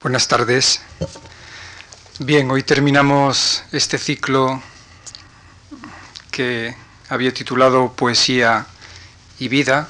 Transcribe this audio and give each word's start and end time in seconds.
Buenas 0.00 0.28
tardes. 0.28 0.80
Bien, 2.20 2.48
hoy 2.52 2.62
terminamos 2.62 3.64
este 3.72 3.98
ciclo 3.98 4.62
que 6.30 6.76
había 7.08 7.34
titulado 7.34 7.92
Poesía 7.94 8.64
y 9.40 9.48
Vida. 9.48 9.88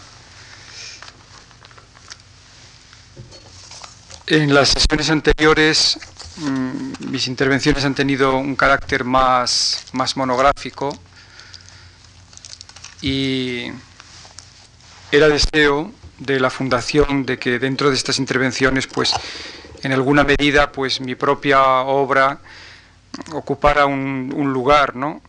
En 4.27 4.55
las 4.55 4.71
sesiones 4.71 5.11
anteriores 5.11 6.01
mm, 6.39 7.11
mis 7.11 7.27
intervenciones 7.27 7.85
han 7.85 7.95
tenido 7.95 8.35
un 8.39 8.57
carácter 8.57 9.05
más, 9.05 9.85
más 9.93 10.17
monográfico 10.17 10.99
y 13.03 13.67
era 15.13 15.29
deseo 15.29 15.93
de 16.17 16.41
la 16.41 16.49
Fundación 16.49 17.27
de 17.27 17.39
que 17.39 17.59
dentro 17.59 17.91
de 17.91 17.97
estas 17.97 18.19
intervenciones 18.19 18.87
pues 18.87 19.13
en 19.83 19.93
alguna 19.93 20.25
medida 20.25 20.73
pues 20.73 21.01
mi 21.01 21.15
propia 21.15 21.63
obra 21.83 22.39
ocupara 23.33 23.87
un, 23.87 24.53
lugar, 24.53 24.97
¿no? 24.97 25.21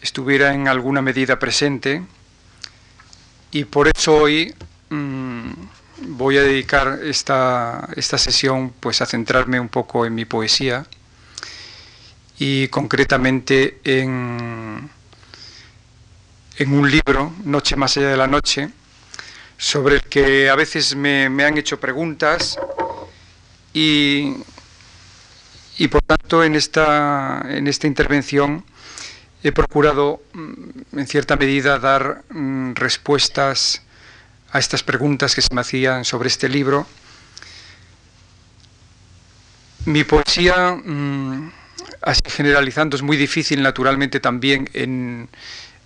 estuviera 0.00 0.54
en 0.54 0.68
alguna 0.68 1.02
medida 1.02 1.38
presente 1.38 2.02
y 3.50 3.64
por 3.64 3.88
eso 3.88 4.14
hoy 4.14 4.54
mm, 4.90 5.50
voy 6.08 6.38
a 6.38 6.42
dedicar 6.42 7.00
esta, 7.02 7.88
esta 7.96 8.18
sesión 8.18 8.72
pues 8.80 9.00
a 9.00 9.06
centrarme 9.06 9.60
un 9.60 9.68
poco 9.68 10.06
en 10.06 10.14
mi 10.14 10.24
poesía 10.24 10.86
y 12.38 12.68
concretamente 12.68 13.78
en, 13.84 14.90
en 16.56 16.72
un 16.72 16.90
libro, 16.90 17.32
Noche 17.44 17.76
más 17.76 17.96
allá 17.96 18.08
de 18.08 18.16
la 18.16 18.26
noche, 18.26 18.70
sobre 19.58 19.96
el 19.96 20.02
que 20.02 20.50
a 20.50 20.56
veces 20.56 20.96
me, 20.96 21.28
me 21.28 21.44
han 21.44 21.56
hecho 21.56 21.78
preguntas 21.78 22.58
y, 23.74 24.36
por 25.90 26.02
tanto 26.02 26.44
en 26.44 26.54
esta, 26.54 27.44
en 27.48 27.66
esta 27.66 27.86
intervención 27.86 28.64
he 29.42 29.52
procurado 29.52 30.22
mm, 30.32 30.98
en 30.98 31.06
cierta 31.06 31.36
medida 31.36 31.78
dar 31.78 32.22
mm, 32.30 32.74
respuestas 32.74 33.82
a 34.52 34.58
estas 34.58 34.82
preguntas 34.82 35.34
que 35.34 35.42
se 35.42 35.52
me 35.54 35.62
hacían 35.62 36.04
sobre 36.04 36.28
este 36.28 36.48
libro. 36.48 36.86
Mi 39.86 40.04
poesía, 40.04 40.72
mm, 40.72 41.50
así 42.02 42.22
generalizando, 42.26 42.94
es 42.96 43.02
muy 43.02 43.16
difícil 43.16 43.62
naturalmente 43.62 44.20
también 44.20 44.70
en, 44.74 45.28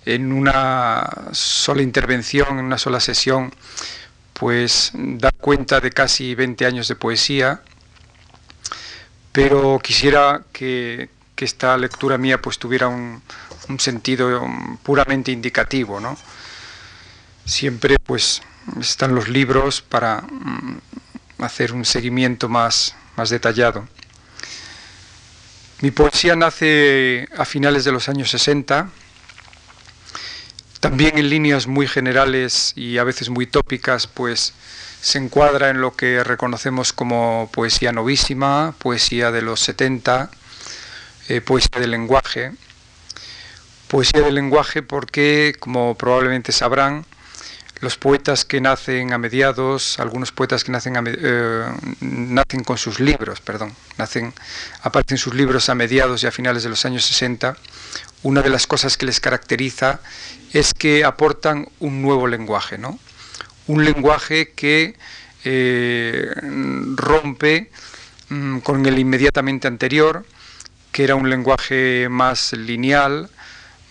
en 0.05 0.33
una 0.33 1.09
sola 1.33 1.81
intervención, 1.81 2.59
en 2.59 2.65
una 2.67 2.77
sola 2.77 3.01
sesión, 3.01 3.55
pues 4.35 4.91
dar 4.93 5.33
cuenta 5.35 5.81
de 5.81 5.91
casi 5.91 6.35
20 6.35 6.67
años 6.67 6.89
de 6.89 6.97
poesía 6.97 7.63
pero 9.37 9.79
quisiera 9.83 10.45
que, 10.51 11.11
esta 11.37 11.77
lectura 11.77 12.17
mía 12.17 12.41
pues 12.41 12.59
tuviera 12.59 12.89
un, 12.89 13.21
sentido 13.77 14.47
puramente 14.83 15.31
indicativo, 15.31 16.01
¿no? 16.01 16.17
Siempre 17.45 17.97
pues 17.99 18.41
están 18.81 19.15
los 19.15 19.29
libros 19.29 19.83
para 19.83 20.23
mm, 20.23 20.81
hacer 21.41 21.75
un 21.75 21.85
seguimiento 21.85 22.49
más, 22.49 22.97
más 23.17 23.29
detallado. 23.29 23.87
Mi 25.83 25.91
poesía 25.91 26.35
nace 26.35 27.29
a 27.37 27.45
finales 27.45 27.85
de 27.85 27.93
los 27.93 28.09
años 28.09 28.31
60, 28.31 28.89
también 30.81 31.19
en 31.19 31.29
líneas 31.29 31.67
muy 31.67 31.87
generales 31.87 32.73
y 32.75 32.97
a 32.97 33.05
veces 33.05 33.29
muy 33.29 33.47
tópicas, 33.47 34.07
pues 34.07 34.55
se 35.01 35.19
encuadra 35.19 35.71
en 35.71 35.81
lo 35.81 35.95
que 35.95 36.25
reconocemos 36.25 36.93
como 36.93 37.49
poesía 37.53 37.93
novísima, 37.93 38.75
poesía 38.79 39.31
de 39.31 39.43
los 39.43 39.61
70, 39.61 40.31
eh, 41.29 41.41
poesía 41.41 41.81
del 41.81 41.91
lenguaje. 41.91 42.53
Poesía 43.89 44.23
del 44.23 44.35
lenguaje 44.35 44.83
porque, 44.83 45.55
como 45.61 45.95
probablemente 45.95 46.53
sabrán, 46.53 47.07
los 47.81 47.97
poetas 47.99 48.45
que 48.45 48.61
nacen 48.61 49.13
a 49.13 49.19
mediados, 49.19 50.01
algunos 50.01 50.33
poetas 50.33 50.65
que 50.65 50.73
nacen, 50.73 50.95
eh, 51.07 51.67
nacen 52.01 52.65
con 52.65 52.79
sus 52.79 53.01
libros, 53.01 53.41
perdón, 53.41 53.75
nacen, 53.99 54.33
aparecen 54.83 55.19
sus 55.19 55.35
libros 55.35 55.69
a 55.69 55.75
mediados 55.75 56.23
y 56.23 56.27
a 56.27 56.33
finales 56.33 56.63
de 56.63 56.71
los 56.71 56.85
años 56.85 57.05
60, 57.05 57.57
una 58.23 58.43
de 58.43 58.51
las 58.51 58.67
cosas 58.67 58.97
que 58.97 59.07
les 59.07 59.21
caracteriza 59.21 60.01
es 60.53 60.73
que 60.73 61.05
aportan 61.05 61.69
un 61.81 62.03
nuevo 62.03 62.27
lenguaje, 62.27 62.79
¿no? 62.79 62.99
Un 63.67 63.85
lenguaje 63.85 64.51
que 64.51 64.95
eh, 65.45 66.29
rompe 66.97 67.71
mm, 68.31 68.59
con 68.59 68.85
el 68.85 68.99
inmediatamente 68.99 69.69
anterior, 69.69 70.27
que 70.91 71.05
era 71.05 71.15
un 71.15 71.31
lenguaje 71.31 72.09
más 72.11 72.53
lineal, 72.53 73.31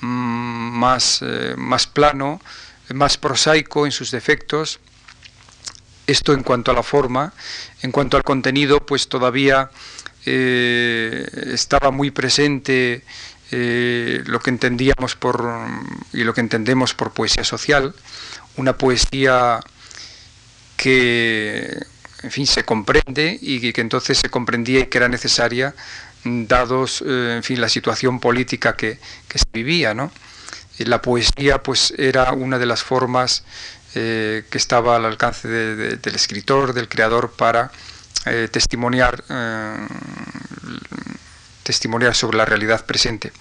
mm, 0.02 0.08
más, 0.08 1.22
eh, 1.22 1.56
más 1.58 1.88
plano, 1.88 2.42
más 2.94 3.18
prosaico 3.18 3.86
en 3.86 3.92
sus 3.92 4.12
defectos. 4.12 4.80
Esto 6.08 6.34
en 6.34 6.44
cuanto 6.44 6.72
a 6.72 6.74
la 6.74 6.84
forma, 6.84 7.34
en 7.82 7.92
cuanto 7.92 8.18
al 8.18 8.24
contenido, 8.24 8.86
pues 8.86 9.08
todavía 9.08 9.72
eh, 10.26 11.26
estaba 11.54 11.92
muy 11.92 12.12
presente 12.12 13.04
lo 13.52 14.40
que 14.42 14.50
entendíamos 14.50 15.16
por 15.16 15.50
y 16.12 16.26
lo 16.26 16.34
que 16.34 16.42
entendemos 16.42 16.94
por 16.94 17.12
poesía 17.12 17.46
social, 17.46 17.96
una 18.58 18.78
poesía 18.78 19.60
que 20.78 21.78
en 22.24 22.32
fin 22.32 22.48
se 22.48 22.64
comprende 22.64 23.38
y 23.42 23.72
que, 23.72 23.82
entonces 23.82 24.18
se 24.18 24.30
comprendía 24.30 24.80
y 24.82 24.88
que 24.88 24.98
era 24.98 25.08
necesaria 25.08 25.76
dados 26.24 27.04
eh, 27.06 27.34
en 27.38 27.44
fin 27.44 27.62
la 27.62 27.70
situación 27.70 28.20
política 28.20 28.76
que, 28.76 29.00
se 29.34 29.46
vivía 29.54 29.94
¿no? 29.94 30.12
la 30.80 31.02
poesía 31.02 31.62
pues 31.62 31.94
era 31.98 32.34
una 32.34 32.58
de 32.58 32.66
las 32.66 32.84
formas 32.84 33.44
eh, 33.94 34.44
que 34.50 34.58
estaba 34.58 34.96
al 34.96 35.06
alcance 35.06 35.48
del 35.48 36.16
escritor 36.16 36.74
del 36.74 36.90
creador 36.90 37.32
para 37.32 37.72
eh, 38.26 38.48
testimoniar 38.52 39.24
testimoniar 41.64 42.16
sobre 42.16 42.38
la 42.38 42.46
realidad 42.46 42.86
presente 42.86 43.32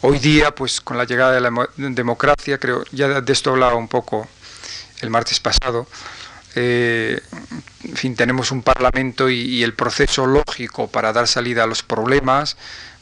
hoy 0.00 0.18
día 0.18 0.54
pues 0.54 0.80
con 0.80 0.98
la 0.98 1.04
llegada 1.04 1.32
de 1.32 1.40
la 1.40 1.68
democracia 1.76 2.58
creo 2.58 2.84
ya 2.92 3.20
de 3.20 3.32
esto 3.32 3.50
hablaba 3.50 3.76
un 3.76 3.88
poco 3.88 4.28
el 5.00 5.10
martes 5.10 5.40
pasado, 5.40 5.86
eh, 6.58 7.20
en 7.84 7.96
fin, 7.96 8.16
tenemos 8.16 8.50
un 8.50 8.62
parlamento 8.62 9.28
y, 9.28 9.62
el 9.62 9.74
proceso 9.74 10.26
lógico 10.26 10.88
para 10.88 11.12
dar 11.12 11.28
salida 11.28 11.64
a 11.64 11.66
los 11.66 11.82
problemas, 11.82 12.56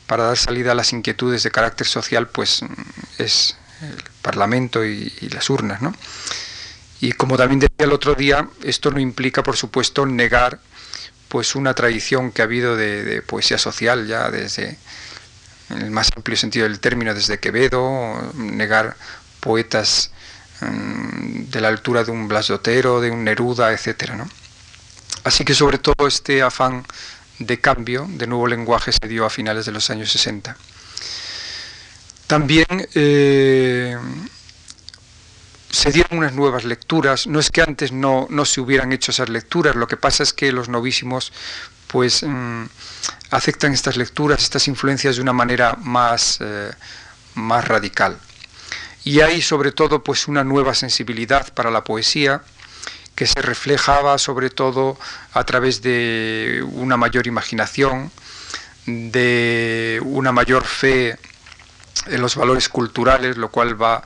para 0.08 0.24
dar 0.24 0.36
salida 0.36 0.72
a 0.72 0.74
las 0.74 0.92
inquietudes 0.92 1.44
de 1.44 1.52
carácter 1.52 1.86
social, 1.86 2.26
pues 2.26 2.62
es 3.18 3.56
el 3.80 4.02
parlamento 4.22 4.84
y, 4.84 5.12
las 5.30 5.48
urnas, 5.50 5.80
¿no? 5.80 5.94
Y 7.00 7.12
como 7.12 7.36
también 7.36 7.60
decía 7.60 7.86
el 7.86 7.92
otro 7.92 8.14
día, 8.16 8.48
esto 8.64 8.90
no 8.90 8.98
implica, 8.98 9.44
por 9.44 9.56
supuesto, 9.56 10.04
negar 10.04 10.58
pues 11.28 11.54
una 11.54 11.74
tradición 11.74 12.32
que 12.32 12.42
ha 12.42 12.46
habido 12.46 12.76
de, 12.76 13.22
poesía 13.22 13.58
social 13.58 14.06
ya 14.06 14.30
desde 14.30 14.78
en 15.70 15.78
el 15.78 15.90
más 15.90 16.10
amplio 16.16 16.36
sentido 16.36 16.64
del 16.68 16.80
término, 16.80 17.14
desde 17.14 17.38
Quevedo, 17.38 18.32
negar 18.34 18.96
poetas 19.40 20.10
de 20.60 21.60
la 21.60 21.68
altura 21.68 22.04
de 22.04 22.10
un 22.10 22.28
Blas 22.28 22.48
de 22.48 22.82
de 22.82 23.10
un 23.10 23.24
Neruda, 23.24 23.72
etc. 23.72 24.12
Así 25.24 25.44
que 25.44 25.54
sobre 25.54 25.78
todo 25.78 26.06
este 26.06 26.42
afán 26.42 26.84
de 27.38 27.60
cambio, 27.60 28.06
de 28.08 28.26
nuevo 28.26 28.46
lenguaje, 28.46 28.92
se 28.92 29.08
dio 29.08 29.24
a 29.24 29.30
finales 29.30 29.66
de 29.66 29.72
los 29.72 29.90
años 29.90 30.10
60. 30.12 30.56
También 32.26 32.66
eh, 32.94 33.96
se 35.70 35.90
dieron 35.90 36.18
unas 36.18 36.32
nuevas 36.32 36.64
lecturas, 36.64 37.26
no 37.26 37.40
es 37.40 37.50
que 37.50 37.62
antes 37.62 37.92
no, 37.92 38.28
se 38.44 38.60
hubieran 38.60 38.92
hecho 38.92 39.10
esas 39.10 39.28
lecturas, 39.28 39.76
lo 39.76 39.86
que 39.86 39.96
pasa 39.96 40.22
es 40.22 40.32
que 40.32 40.52
los 40.52 40.68
novísimos 40.68 41.32
pues 41.88 42.22
mm, 42.22 42.64
aceptan 43.30 43.72
estas 43.72 43.96
lecturas, 43.96 44.42
estas 44.42 44.68
influencias 44.68 45.16
de 45.16 45.22
una 45.22 45.32
manera 45.32 45.76
más, 45.80 46.38
eh, 46.40 46.72
más 47.34 47.68
radical 47.68 48.18
y 49.04 49.20
hay 49.20 49.42
sobre 49.42 49.70
todo 49.70 50.02
pues 50.02 50.28
una 50.28 50.44
nueva 50.44 50.74
sensibilidad 50.74 51.52
para 51.52 51.70
la 51.70 51.84
poesía 51.84 52.42
que 53.14 53.26
se 53.26 53.40
reflejaba 53.42 54.18
sobre 54.18 54.50
todo 54.50 54.98
a 55.32 55.44
través 55.44 55.82
de 55.82 56.64
una 56.72 56.96
mayor 56.96 57.26
imaginación, 57.26 58.10
de 58.86 60.00
una 60.04 60.32
mayor 60.32 60.64
fe 60.64 61.18
en 62.06 62.20
los 62.20 62.34
valores 62.34 62.68
culturales, 62.68 63.36
lo 63.36 63.50
cual 63.50 63.80
va 63.80 64.02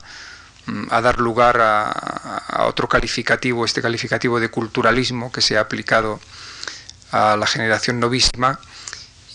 mm, 0.67 0.87
a 0.91 1.01
dar 1.01 1.19
lugar 1.19 1.57
a, 1.59 2.65
otro 2.67 2.87
calificativo, 2.87 3.65
este 3.65 3.81
calificativo 3.81 4.39
de 4.39 4.49
culturalismo 4.49 5.31
que 5.31 5.41
se 5.41 5.57
ha 5.57 5.61
aplicado 5.61 6.19
a 7.11 7.35
la 7.35 7.47
generación 7.47 7.99
novísima. 7.99 8.59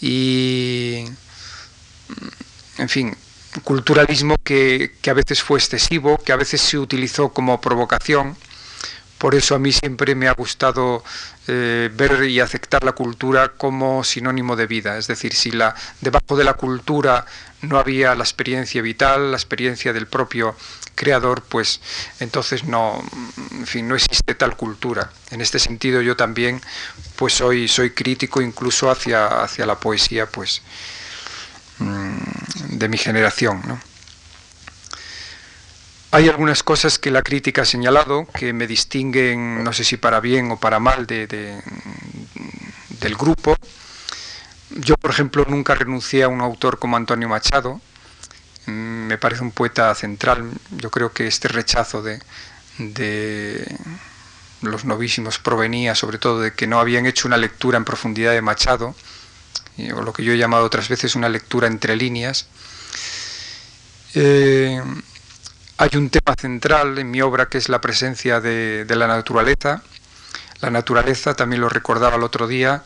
Y, 0.00 1.04
mm, 2.08 2.82
en 2.82 2.88
fin, 2.88 3.16
culturalismo 3.62 4.36
que, 4.42 4.92
a 5.08 5.12
veces 5.12 5.42
fue 5.42 5.58
excesivo, 5.58 6.18
que 6.18 6.32
a 6.32 6.36
veces 6.36 6.60
se 6.60 6.78
utilizó 6.78 7.30
como 7.30 7.60
provocación, 7.60 8.36
Por 9.18 9.34
eso 9.34 9.54
a 9.54 9.58
mí 9.58 9.72
siempre 9.72 10.14
me 10.14 10.28
ha 10.28 10.32
gustado 10.32 11.02
eh, 11.46 11.88
ver 11.94 12.24
y 12.28 12.40
aceptar 12.40 12.84
la 12.84 12.92
cultura 12.92 13.52
como 13.56 14.04
sinónimo 14.04 14.54
de 14.54 14.66
vida. 14.66 14.98
Es 14.98 15.06
decir, 15.06 15.34
si 15.34 15.50
la, 15.50 15.74
debajo 16.02 16.36
de 16.36 16.44
la 16.44 16.54
cultura 16.54 17.24
no 17.62 17.78
había 17.78 18.14
la 18.14 18.24
experiencia 18.24 18.82
vital, 18.82 19.30
la 19.30 19.36
experiencia 19.38 19.92
del 19.94 20.06
propio 20.06 20.54
creador, 20.94 21.42
pues 21.42 21.80
entonces 22.20 22.64
no, 22.64 23.02
en 23.52 23.66
fin, 23.66 23.88
no 23.88 23.94
existe 23.94 24.34
tal 24.34 24.56
cultura. 24.56 25.10
En 25.30 25.40
este 25.40 25.58
sentido 25.58 26.02
yo 26.02 26.16
también 26.16 26.60
pues 27.16 27.34
soy, 27.34 27.68
soy 27.68 27.90
crítico 27.90 28.42
incluso 28.42 28.90
hacia, 28.90 29.42
hacia 29.42 29.64
la 29.64 29.78
poesía 29.78 30.26
pues 30.26 30.62
de 31.78 32.88
mi 32.88 32.98
generación. 32.98 33.62
Hay 36.10 36.28
algunas 36.28 36.62
cosas 36.62 36.98
que 36.98 37.10
la 37.10 37.22
crítica 37.22 37.62
ha 37.62 37.64
señalado 37.64 38.26
que 38.26 38.52
me 38.52 38.66
distinguen, 38.66 39.64
no 39.64 39.72
sé 39.72 39.82
si 39.82 39.96
para 39.96 40.20
bien 40.20 40.50
o 40.52 40.56
para 40.56 40.78
mal, 40.78 41.06
de, 41.06 41.26
del 43.00 43.16
grupo. 43.16 43.56
Yo, 44.70 44.96
por 44.96 45.10
ejemplo, 45.10 45.44
nunca 45.48 45.74
renuncié 45.74 46.22
a 46.22 46.28
un 46.28 46.40
autor 46.40 46.78
como 46.78 46.96
Antonio 46.96 47.28
Machado. 47.28 47.80
Mm, 48.66 49.06
me 49.08 49.18
parece 49.18 49.42
un 49.42 49.50
poeta 49.50 49.92
central. 49.96 50.50
Yo 50.70 50.90
creo 50.90 51.12
que 51.12 51.26
este 51.26 51.48
rechazo 51.48 52.02
de 52.02 52.20
los 54.62 54.84
novísimos 54.84 55.38
provenía 55.38 55.94
sobre 55.94 56.18
todo 56.18 56.40
de 56.40 56.52
que 56.52 56.66
no 56.66 56.80
habían 56.80 57.06
hecho 57.06 57.28
una 57.28 57.36
lectura 57.36 57.76
en 57.76 57.84
profundidad 57.84 58.32
de 58.32 58.42
Machado, 58.42 58.94
o 59.94 60.02
lo 60.02 60.12
que 60.12 60.24
yo 60.24 60.32
he 60.32 60.38
llamado 60.38 60.64
otras 60.64 60.88
veces 60.88 61.14
una 61.14 61.28
lectura 61.28 61.66
entre 61.66 61.96
líneas. 61.96 62.46
Eh, 64.14 64.80
hay 65.76 65.90
un 65.94 66.08
tema 66.08 66.34
central 66.40 66.98
en 66.98 67.10
mi 67.10 67.20
obra 67.20 67.48
que 67.48 67.58
es 67.58 67.68
la 67.68 67.80
presencia 67.80 68.40
de, 68.40 68.86
la 68.88 69.08
naturaleza. 69.08 69.82
La 70.60 70.70
naturaleza, 70.70 71.34
también 71.34 71.60
lo 71.60 71.68
recordaba 71.68 72.16
el 72.16 72.22
otro 72.22 72.46
día, 72.46 72.84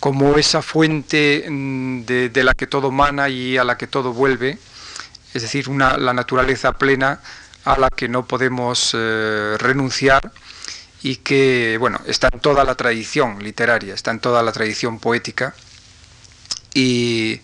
como 0.00 0.38
esa 0.38 0.62
fuente 0.62 1.44
mm, 1.48 2.04
de, 2.04 2.42
la 2.42 2.54
que 2.54 2.66
todo 2.66 2.90
mana 2.90 3.28
y 3.28 3.58
a 3.58 3.64
la 3.64 3.76
que 3.76 3.86
todo 3.86 4.12
vuelve, 4.12 4.58
es 5.34 5.42
decir, 5.42 5.68
una, 5.68 5.96
la 5.98 6.14
naturaleza 6.14 6.72
plena 6.72 7.20
a 7.64 7.78
la 7.78 7.90
que 7.90 8.08
no 8.08 8.26
podemos 8.26 8.92
eh, 8.94 9.56
renunciar 9.58 10.32
y 11.02 11.16
que, 11.16 11.76
bueno, 11.78 12.00
está 12.06 12.28
en 12.32 12.40
toda 12.40 12.64
la 12.64 12.74
tradición 12.74 13.42
literaria, 13.42 13.94
está 13.94 14.10
en 14.10 14.20
toda 14.20 14.42
la 14.42 14.52
tradición 14.52 14.98
poética 14.98 15.54
y, 16.74 17.40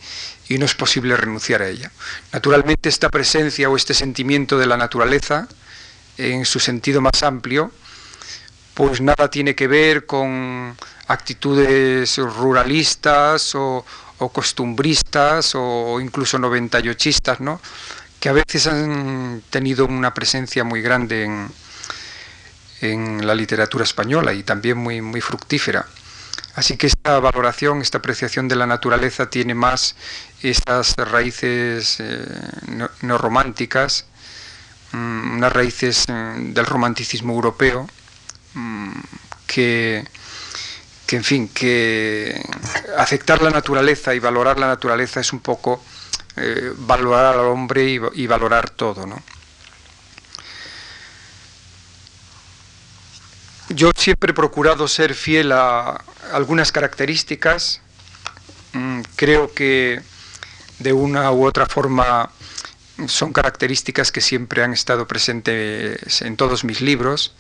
no 0.51 0.65
es 0.65 0.75
posible 0.75 1.17
renunciar 1.17 1.63
a 1.63 1.69
ella. 1.69 1.91
Naturalmente 2.33 2.89
esta 2.89 3.11
presencia 3.11 3.69
o 3.69 3.77
este 3.77 3.95
sentimiento 3.95 4.59
de 4.59 4.67
la 4.67 4.77
naturaleza, 4.77 5.47
en 6.17 6.45
su 6.45 6.59
sentido 6.59 7.01
más 7.01 7.23
amplio, 7.23 7.71
pues 8.75 9.01
nada 9.01 9.31
tiene 9.31 9.55
que 9.55 9.69
ver 9.69 10.07
con 10.07 10.77
actitudes 11.07 12.17
ruralistas 12.19 13.55
o, 13.55 13.85
costumbristas 14.33 15.53
o 15.55 16.01
incluso 16.01 16.39
noventayochistas, 16.39 17.41
¿no? 17.41 17.61
que 18.19 18.29
a 18.29 18.33
veces 18.33 18.67
han 18.67 19.43
tenido 19.51 19.87
una 19.87 20.13
presencia 20.13 20.65
muy 20.65 20.83
grande 20.83 21.25
en, 21.25 21.49
en 22.81 23.27
la 23.27 23.35
literatura 23.35 23.85
española 23.85 24.33
y 24.33 24.43
también 24.43 24.79
muy, 24.79 25.01
muy 25.01 25.21
fructífera. 25.21 25.87
Así 26.59 26.77
que 26.77 26.89
esta 26.89 27.21
valoración, 27.21 27.83
esta 27.83 27.99
apreciación 27.99 28.49
de 28.49 28.57
la 28.57 28.67
naturaleza 28.67 29.31
tiene 29.31 29.55
más 29.55 29.95
estas 30.43 30.97
raíces 30.97 32.01
eh, 32.01 32.27
no, 33.03 33.17
románticas, 33.17 34.07
mm, 34.91 35.37
unas 35.37 35.53
raíces 35.53 36.07
eh, 36.09 36.35
del 36.37 36.67
romanticismo 36.67 37.33
europeo, 37.33 37.87
mm, 38.55 38.91
que, 39.47 40.05
en 41.13 41.23
fin, 41.23 41.47
que 41.47 42.43
aceptar 42.97 43.41
la 43.41 43.51
naturaleza 43.51 44.13
y 44.13 44.19
valorar 44.19 44.59
la 44.59 44.67
naturaleza 44.67 45.21
es 45.21 45.33
un 45.33 45.39
poco 45.39 45.81
eh, 46.35 46.73
valorar 46.77 47.37
al 47.37 47.47
hombre 47.47 47.85
y, 47.89 48.01
y 48.15 48.27
valorar 48.27 48.71
todo, 48.71 49.07
¿no? 49.07 49.23
Yo 53.71 53.91
siempre 53.95 54.31
he 54.31 54.35
procurado 54.35 54.89
ser 54.89 55.15
fiel 55.15 55.53
a 55.53 56.03
algunas 56.33 56.73
características. 56.73 57.83
Mm, 58.73 59.03
creo 59.15 59.53
que 59.53 60.01
de 60.79 60.93
una 60.93 61.31
u 61.33 61.45
otra 61.45 61.67
forma 61.67 62.31
son 63.07 63.33
características 63.33 64.11
que 64.11 64.21
siempre 64.21 64.63
han 64.63 64.73
estado 64.73 65.07
presentes 65.07 66.23
en 66.23 66.37
todos 66.37 66.65
mis 66.65 66.81
libros, 66.81 67.35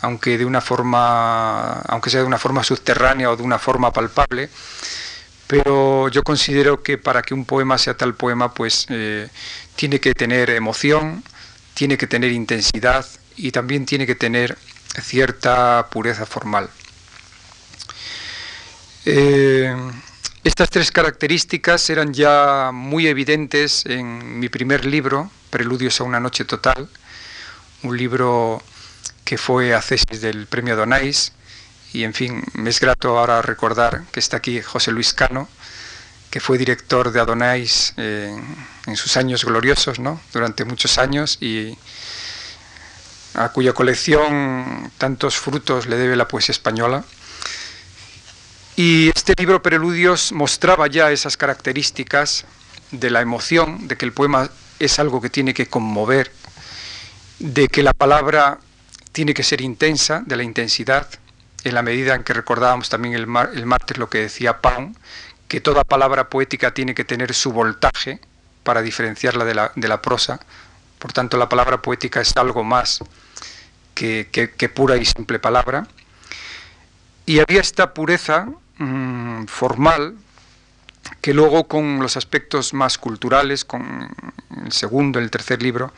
aunque 0.00 0.38
de 0.38 0.44
una 0.44 0.60
forma, 0.60 1.80
aunque 1.82 2.10
sea 2.10 2.20
de 2.20 2.26
una 2.26 2.38
forma 2.38 2.64
subterránea 2.64 3.30
o 3.30 3.36
de 3.36 3.42
una 3.42 3.58
forma 3.58 3.92
palpable. 3.92 4.48
Pero 5.46 6.08
yo 6.08 6.22
considero 6.22 6.82
que 6.82 6.98
para 6.98 7.22
que 7.22 7.34
un 7.34 7.44
poema 7.44 7.78
sea 7.78 7.96
tal 7.96 8.14
poema, 8.14 8.54
pues 8.54 8.86
eh, 8.88 9.28
tiene 9.76 10.00
que 10.00 10.14
tener 10.14 10.50
emoción, 10.50 11.22
tiene 11.74 11.96
que 11.98 12.06
tener 12.06 12.32
intensidad 12.32 13.06
y 13.36 13.52
también 13.52 13.86
tiene 13.86 14.06
que 14.06 14.14
tener 14.14 14.58
cierta 15.02 15.88
pureza 15.90 16.26
formal. 16.26 16.70
Eh, 19.04 19.74
estas 20.44 20.70
tres 20.70 20.92
características 20.92 21.88
eran 21.90 22.12
ya 22.12 22.70
muy 22.72 23.06
evidentes 23.06 23.84
en 23.86 24.38
mi 24.38 24.48
primer 24.48 24.84
libro, 24.84 25.30
Preludios 25.50 26.00
a 26.00 26.04
una 26.04 26.20
noche 26.20 26.44
total, 26.44 26.88
un 27.82 27.96
libro 27.96 28.62
que 29.24 29.38
fue 29.38 29.74
accesis 29.74 30.20
del 30.20 30.46
premio 30.46 30.76
Donais, 30.76 31.32
y 31.92 32.04
en 32.04 32.12
fin, 32.12 32.44
me 32.52 32.70
es 32.70 32.80
grato 32.80 33.18
ahora 33.18 33.40
recordar 33.40 34.04
que 34.12 34.20
está 34.20 34.38
aquí 34.38 34.60
José 34.60 34.92
Luis 34.92 35.14
Cano, 35.14 35.48
que 36.30 36.40
fue 36.40 36.58
director 36.58 37.10
de 37.10 37.20
Adonais 37.20 37.94
en 37.96 38.96
sus 38.96 39.16
años 39.16 39.44
gloriosos, 39.44 39.98
¿no? 39.98 40.20
durante 40.32 40.64
muchos 40.64 40.98
años, 40.98 41.38
y 41.40 41.78
a 43.38 43.50
cuya 43.50 43.72
colección 43.72 44.90
tantos 44.98 45.36
frutos 45.36 45.86
le 45.86 45.96
debe 45.96 46.16
la 46.16 46.26
poesía 46.26 46.52
española. 46.52 47.04
Y 48.76 49.10
este 49.14 49.34
libro 49.38 49.62
Preludios 49.62 50.32
mostraba 50.32 50.86
ya 50.88 51.10
esas 51.12 51.36
características 51.36 52.44
de 52.90 53.10
la 53.10 53.20
emoción, 53.20 53.86
de 53.86 53.96
que 53.96 54.04
el 54.04 54.12
poema 54.12 54.50
es 54.78 54.98
algo 54.98 55.20
que 55.20 55.30
tiene 55.30 55.54
que 55.54 55.66
conmover, 55.66 56.32
de 57.38 57.68
que 57.68 57.82
la 57.82 57.92
palabra 57.92 58.58
tiene 59.12 59.34
que 59.34 59.42
ser 59.42 59.60
intensa, 59.60 60.22
de 60.26 60.36
la 60.36 60.42
intensidad, 60.42 61.08
en 61.64 61.74
la 61.74 61.82
medida 61.82 62.14
en 62.14 62.24
que 62.24 62.32
recordábamos 62.32 62.88
también 62.88 63.14
el, 63.14 63.26
el 63.54 63.66
martes 63.66 63.98
lo 63.98 64.08
que 64.08 64.18
decía 64.18 64.58
Pound, 64.58 64.96
que 65.48 65.60
toda 65.60 65.84
palabra 65.84 66.28
poética 66.28 66.72
tiene 66.74 66.94
que 66.94 67.04
tener 67.04 67.34
su 67.34 67.52
voltaje 67.52 68.20
para 68.62 68.82
diferenciarla 68.82 69.44
de 69.44 69.54
la, 69.54 69.72
de 69.74 69.88
la 69.88 70.02
prosa, 70.02 70.40
por 70.98 71.12
tanto, 71.12 71.36
la 71.36 71.48
palabra 71.48 71.80
poética 71.80 72.20
es 72.20 72.36
algo 72.36 72.64
más 72.64 73.00
que, 73.98 74.70
pura 74.74 74.96
y 74.96 75.04
simple 75.04 75.38
palabra. 75.38 75.86
Y 77.26 77.40
había 77.40 77.60
esta 77.60 77.92
pureza 77.92 78.48
mm, 78.78 79.44
formal 79.46 80.14
que 81.20 81.34
luego 81.34 81.66
con 81.66 81.98
los 82.00 82.16
aspectos 82.16 82.74
más 82.74 82.98
culturales, 82.98 83.64
con 83.64 84.10
el 84.64 84.72
segundo, 84.72 85.18
el 85.18 85.30
tercer 85.30 85.62
libro, 85.62 85.92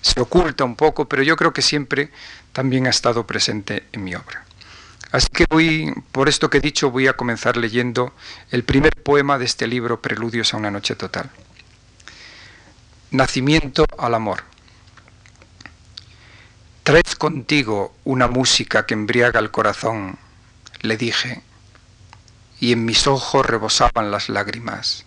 se 0.00 0.20
oculta 0.20 0.64
un 0.64 0.76
poco, 0.76 1.08
pero 1.08 1.22
yo 1.22 1.36
creo 1.36 1.52
que 1.52 1.62
siempre 1.62 2.10
también 2.52 2.86
ha 2.86 2.90
estado 2.90 3.26
presente 3.26 3.84
en 3.92 4.04
mi 4.04 4.14
obra. 4.14 4.44
Así 5.12 5.28
que 5.32 5.46
voy, 5.48 5.94
por 6.12 6.28
esto 6.28 6.50
que 6.50 6.58
he 6.58 6.60
dicho, 6.60 6.90
voy 6.90 7.06
a 7.06 7.14
comenzar 7.14 7.56
leyendo 7.56 8.12
el 8.50 8.64
primer 8.64 8.92
poema 9.02 9.38
de 9.38 9.44
este 9.44 9.66
libro, 9.66 10.02
Preludios 10.02 10.52
a 10.52 10.56
una 10.56 10.70
noche 10.70 10.96
total. 10.96 11.30
Nacimiento 13.12 13.84
al 13.98 14.14
amor. 14.14 14.42
Traes 16.86 17.16
contigo 17.16 17.92
una 18.04 18.28
música 18.28 18.86
que 18.86 18.94
embriaga 18.94 19.40
el 19.40 19.50
corazón, 19.50 20.20
le 20.82 20.96
dije, 20.96 21.42
y 22.60 22.70
en 22.70 22.84
mis 22.84 23.08
ojos 23.08 23.44
rebosaban 23.44 24.12
las 24.12 24.28
lágrimas. 24.28 25.04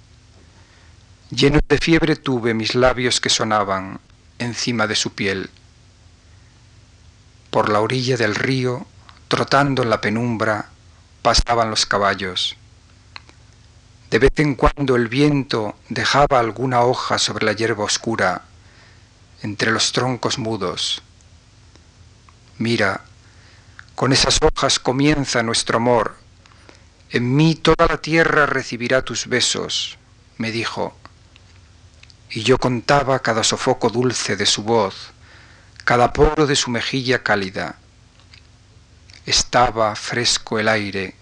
Lleno 1.29 1.61
de 1.69 1.77
fiebre 1.77 2.17
tuve 2.17 2.53
mis 2.53 2.75
labios 2.75 3.21
que 3.21 3.29
sonaban 3.29 4.01
encima 4.39 4.87
de 4.87 4.97
su 4.97 5.13
piel. 5.13 5.49
Por 7.49 7.69
la 7.69 7.79
orilla 7.79 8.17
del 8.17 8.35
río, 8.35 8.85
trotando 9.29 9.81
en 9.81 9.89
la 9.89 10.01
penumbra, 10.01 10.67
pasaban 11.21 11.69
los 11.69 11.85
caballos. 11.85 12.57
De 14.11 14.19
vez 14.19 14.33
en 14.35 14.55
cuando 14.55 14.97
el 14.97 15.07
viento 15.07 15.77
dejaba 15.87 16.41
alguna 16.41 16.81
hoja 16.81 17.17
sobre 17.19 17.45
la 17.45 17.53
hierba 17.53 17.85
oscura, 17.85 18.41
entre 19.43 19.71
los 19.71 19.93
troncos 19.93 20.37
mudos. 20.39 21.03
Mira, 22.59 23.05
con 23.95 24.11
esas 24.11 24.37
hojas 24.41 24.79
comienza 24.79 25.41
nuestro 25.43 25.77
amor. 25.77 26.17
En 27.09 27.33
mí 27.33 27.55
toda 27.55 27.87
la 27.87 28.01
tierra 28.01 28.45
recibirá 28.47 29.01
tus 29.01 29.27
besos, 29.27 29.97
me 30.37 30.51
dijo. 30.51 30.93
Y 32.29 32.43
yo 32.43 32.57
contaba 32.57 33.19
cada 33.19 33.45
sofoco 33.45 33.89
dulce 33.89 34.35
de 34.35 34.45
su 34.45 34.63
voz, 34.63 35.11
cada 35.85 36.11
poro 36.11 36.47
de 36.47 36.57
su 36.57 36.69
mejilla 36.69 37.23
cálida. 37.23 37.77
estaba 39.25 39.95
fresco 39.95 40.59
el 40.59 40.67
aire, 40.67 41.15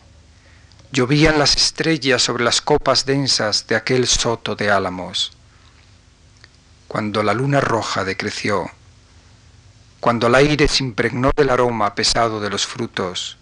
llovían 0.91 1.37
las 1.37 1.55
estrellas 1.55 2.23
sobre 2.23 2.43
las 2.43 2.61
copas 2.61 3.05
densas 3.05 3.67
de 3.67 3.75
aquel 3.75 4.07
soto 4.07 4.55
de 4.55 4.71
álamos. 4.71 5.33
Cuando 6.87 7.21
la 7.21 7.33
luna 7.33 7.59
roja 7.61 8.05
decreció, 8.05 8.71
cuando 9.99 10.27
el 10.27 10.35
aire 10.35 10.67
se 10.67 10.83
impregnó 10.83 11.31
del 11.35 11.49
aroma 11.49 11.95
pesado 11.95 12.39
de 12.39 12.49
los 12.49 12.65
frutos, 12.65 13.37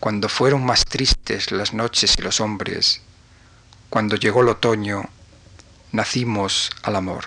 cuando 0.00 0.28
fueron 0.28 0.64
más 0.64 0.84
tristes 0.84 1.50
las 1.50 1.74
noches 1.74 2.16
y 2.18 2.22
los 2.22 2.40
hombres, 2.40 3.02
cuando 3.90 4.16
llegó 4.16 4.42
el 4.42 4.48
otoño, 4.48 5.08
nacimos 5.92 6.70
al 6.82 6.96
amor. 6.96 7.24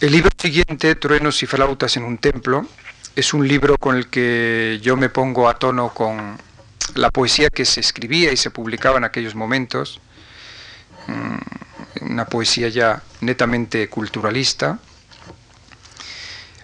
El 0.00 0.12
libro 0.12 0.30
siguiente, 0.36 0.94
Truenos 0.96 1.42
y 1.42 1.46
flautas 1.46 1.96
en 1.96 2.04
un 2.04 2.18
templo, 2.18 2.66
es 3.14 3.32
un 3.32 3.46
libro 3.46 3.78
con 3.78 3.96
el 3.96 4.08
que 4.08 4.78
yo 4.82 4.96
me 4.96 5.08
pongo 5.08 5.48
a 5.48 5.58
tono 5.58 5.94
con 5.94 6.38
la 6.94 7.10
poesía 7.10 7.48
que 7.48 7.64
se 7.64 7.80
escribía 7.80 8.32
y 8.32 8.36
se 8.36 8.50
publicaba 8.50 8.98
en 8.98 9.04
aquellos 9.04 9.34
momentos, 9.34 10.00
mm, 11.06 12.04
una 12.10 12.26
poesía 12.26 12.68
ya 12.68 13.02
netamente 13.20 13.88
culturalista, 13.88 14.78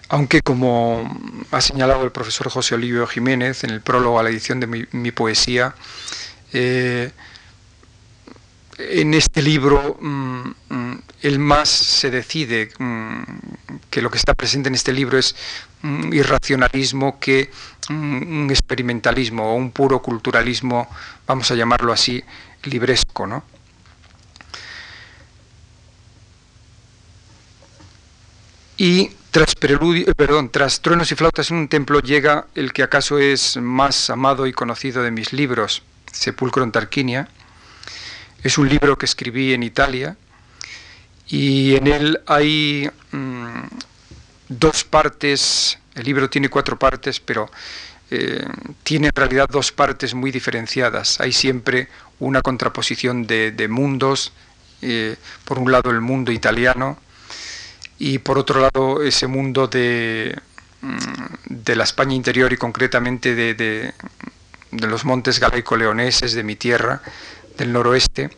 aunque 0.09 0.41
como 0.41 1.09
ha 1.51 1.61
señalado 1.61 2.03
el 2.03 2.11
profesor 2.11 2.49
José 2.49 2.75
Olivio 2.75 3.07
Jiménez 3.07 3.63
en 3.63 3.71
el 3.71 3.81
prólogo 3.81 4.19
a 4.19 4.23
la 4.23 4.29
edición 4.29 4.59
de 4.59 4.87
mi, 4.91 5.11
poesía, 5.11 5.75
eh, 6.51 7.11
en 8.77 9.13
este 9.13 9.41
libro 9.41 9.97
mm, 9.99 10.49
mm, 10.69 11.01
el 11.21 11.39
más 11.39 11.69
se 11.69 12.09
decide 12.09 12.69
mm, 12.77 13.23
que 13.89 14.01
lo 14.01 14.09
que 14.09 14.17
está 14.17 14.33
presente 14.33 14.69
en 14.69 14.75
este 14.75 14.91
libro 14.91 15.17
es 15.17 15.35
un 15.83 16.13
irracionalismo 16.13 17.19
que 17.19 17.49
un 17.89 18.47
experimentalismo 18.49 19.51
o 19.51 19.55
un 19.55 19.71
puro 19.71 20.01
culturalismo, 20.01 20.87
vamos 21.27 21.51
a 21.51 21.55
llamarlo 21.55 21.91
así, 21.91 22.23
libresco, 22.63 23.27
¿no? 23.27 23.43
Y 28.77 29.11
tras, 29.33 29.55
preludio, 29.55 30.07
eh, 30.07 30.13
perdón, 30.15 30.51
tras 30.51 30.79
truenos 30.79 31.11
y 31.11 31.15
flautas 31.15 31.49
en 31.49 31.57
un 31.57 31.67
templo 31.67 32.01
llega 32.01 32.45
el 32.53 32.71
que 32.71 32.83
acaso 32.83 33.17
es 33.17 33.57
más 33.57 34.11
amado 34.11 34.45
y 34.45 34.53
conocido 34.53 35.01
de 35.01 35.09
mis 35.09 35.33
libros, 35.33 35.81
Sepulcro 36.11 36.63
en 36.63 36.71
Tarquinia, 36.71 37.27
es 38.43 38.59
un 38.59 38.69
libro 38.69 38.95
que 38.95 39.07
escribí 39.07 39.51
en 39.55 39.63
Italia 39.63 40.17
y 41.27 41.75
en 41.75 41.87
él 41.87 42.21
hay 42.27 42.91
mm, 43.11 43.63
dos 44.49 44.83
partes, 44.83 45.79
el 45.95 46.03
libro 46.03 46.29
tiene 46.29 46.49
cuatro 46.49 46.77
partes, 46.77 47.19
pero 47.19 47.49
eh, 48.11 48.45
tiene 48.83 49.07
en 49.07 49.15
realidad 49.15 49.49
dos 49.49 49.71
partes 49.71 50.13
muy 50.13 50.29
diferenciadas. 50.29 51.19
Hay 51.19 51.33
siempre 51.33 51.87
una 52.19 52.43
contraposición 52.43 53.25
de, 53.25 53.67
mundos, 53.67 54.31
eh, 54.83 55.15
por 55.43 55.57
un 55.57 55.71
lado 55.71 55.89
el 55.89 56.01
mundo 56.01 56.31
italiano 56.31 56.99
y 58.03 58.19
por 58.19 58.37
otro 58.37 58.59
lado 58.59 59.01
ese 59.01 59.27
mundo 59.27 59.67
de, 59.67 60.37
mm, 60.81 60.97
de 61.45 61.75
la 61.77 61.85
España 61.85 62.13
interior 62.13 62.51
y 62.51 62.57
concretamente 62.57 63.33
de, 63.33 63.53
de 63.53 64.87
los 64.87 65.05
montes 65.05 65.39
galaico-leoneses 65.39 66.33
de 66.33 66.43
mi 66.43 66.57
tierra, 66.57 67.01
del 67.57 67.71
noroeste, 67.71 68.29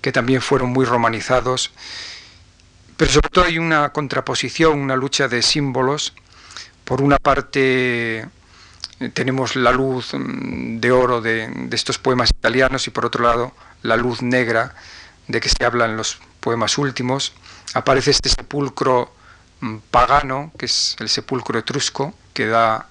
que 0.00 0.10
también 0.10 0.40
fueron 0.40 0.70
muy 0.70 0.84
romanizados. 0.84 1.70
Pero 2.96 3.12
sobre 3.12 3.28
todo 3.28 3.44
hay 3.44 3.58
una 3.58 3.90
contraposición, 3.90 4.80
una 4.80 4.96
lucha 4.96 5.28
de 5.28 5.40
símbolos. 5.42 6.14
Por 6.84 7.00
una 7.00 7.18
parte 7.18 8.26
tenemos 9.14 9.54
la 9.54 9.70
luz 9.70 10.14
mm, 10.14 10.80
de 10.80 10.90
oro 10.90 11.20
de, 11.20 11.48
estos 11.70 11.96
poemas 11.96 12.30
italianos 12.30 12.88
y 12.88 12.90
por 12.90 13.06
otro 13.06 13.22
lado 13.22 13.52
la 13.82 13.96
luz 13.96 14.20
negra 14.20 14.74
de 15.28 15.40
que 15.40 15.48
se 15.48 15.64
habla 15.64 15.84
en 15.84 15.96
los 15.96 16.18
poemas 16.42 16.76
últimos. 16.76 17.32
Aparece 17.72 18.10
este 18.10 18.28
sepulcro 18.28 19.14
mm, 19.60 19.78
pagano, 19.90 20.52
que 20.58 20.66
es 20.66 20.96
el 21.00 21.08
sepulcro 21.08 21.58
etrusco, 21.58 22.12
que, 22.34 22.46
da, 22.46 22.86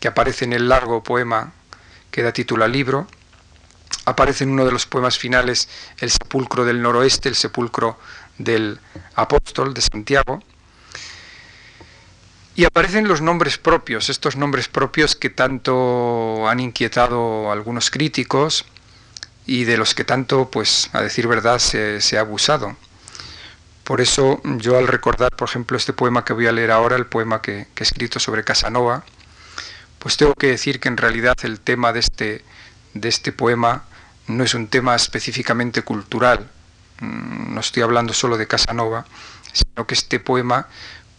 que 0.00 0.08
aparece 0.08 0.44
en 0.44 0.54
el 0.54 0.68
largo 0.68 1.04
poema 1.04 1.52
que 2.10 2.22
da 2.22 2.32
título 2.32 2.64
al 2.64 2.72
libro. 2.72 3.06
Aparece 4.06 4.44
en 4.44 4.50
uno 4.50 4.64
de 4.64 4.72
los 4.72 4.86
poemas 4.86 5.18
finales 5.18 5.68
el 6.00 6.10
sepulcro 6.10 6.64
del 6.64 6.82
noroeste, 6.82 7.28
el 7.28 7.36
sepulcro 7.36 7.98
del 8.38 8.80
apóstol 9.14 9.74
de 9.74 9.80
Santiago. 9.80 10.42
Y 12.56 12.64
aparecen 12.64 13.08
los 13.08 13.20
nombres 13.20 13.58
propios, 13.58 14.10
estos 14.10 14.36
nombres 14.36 14.68
propios 14.68 15.16
que 15.16 15.28
tanto 15.28 16.48
han 16.48 16.60
inquietado 16.60 17.50
a 17.50 17.52
algunos 17.52 17.90
críticos 17.90 18.64
y 19.46 19.64
de 19.64 19.76
los 19.76 19.94
que 19.94 20.04
tanto, 20.04 20.50
pues, 20.50 20.88
a 20.92 21.02
decir 21.02 21.26
verdad, 21.26 21.58
se, 21.58 22.16
ha 22.16 22.20
abusado. 22.20 22.76
Por 23.84 24.00
eso 24.00 24.40
yo 24.44 24.78
al 24.78 24.88
recordar, 24.88 25.36
por 25.36 25.48
ejemplo, 25.48 25.76
este 25.76 25.92
poema 25.92 26.24
que 26.24 26.32
voy 26.32 26.46
a 26.46 26.52
leer 26.52 26.70
ahora, 26.70 26.96
el 26.96 27.06
poema 27.06 27.42
que, 27.42 27.66
he 27.76 27.82
escrito 27.82 28.18
sobre 28.18 28.42
Casanova, 28.42 29.04
pues 29.98 30.16
tengo 30.16 30.34
que 30.34 30.48
decir 30.48 30.80
que 30.80 30.88
en 30.88 30.96
realidad 30.96 31.36
el 31.42 31.60
tema 31.60 31.92
de 31.92 32.00
este, 32.00 32.44
de 32.94 33.08
este 33.08 33.30
poema 33.30 33.84
no 34.26 34.42
es 34.42 34.54
un 34.54 34.68
tema 34.68 34.94
específicamente 34.94 35.82
cultural, 35.82 36.50
mm, 37.00 37.54
no 37.54 37.60
estoy 37.60 37.82
hablando 37.82 38.14
solo 38.14 38.38
de 38.38 38.46
Casanova, 38.46 39.04
sino 39.52 39.86
que 39.86 39.94
este 39.94 40.18
poema 40.18 40.66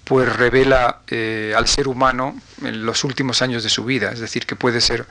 pues 0.03 0.36
revela 0.36 1.01
eh, 1.07 1.53
al 1.55 1.67
ser 1.67 1.88
humano 1.88 2.39
en 2.63 2.86
los 2.86 3.03
últimos 3.03 3.41
años 3.41 3.63
de 3.63 3.69
su 3.69 3.86
vida, 3.86 4.12
es 4.12 4.19
decir, 4.19 4.45
que 4.45 4.55
puede 4.55 4.81
ser 4.81 5.05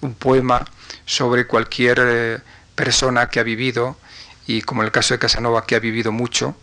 un 0.00 0.14
poema 0.14 0.64
sobre 1.04 1.46
cualquier 1.46 1.98
eh, 2.02 2.38
persona 2.74 3.28
que 3.28 3.40
ha 3.40 3.42
vivido 3.42 3.96
y 4.46 4.62
como 4.62 4.82
en 4.82 4.86
el 4.86 4.92
caso 4.92 5.14
de 5.14 5.18
Casanova 5.18 5.66
que 5.66 5.76
ha 5.76 5.80
vivido 5.80 6.12
mucho, 6.12 6.54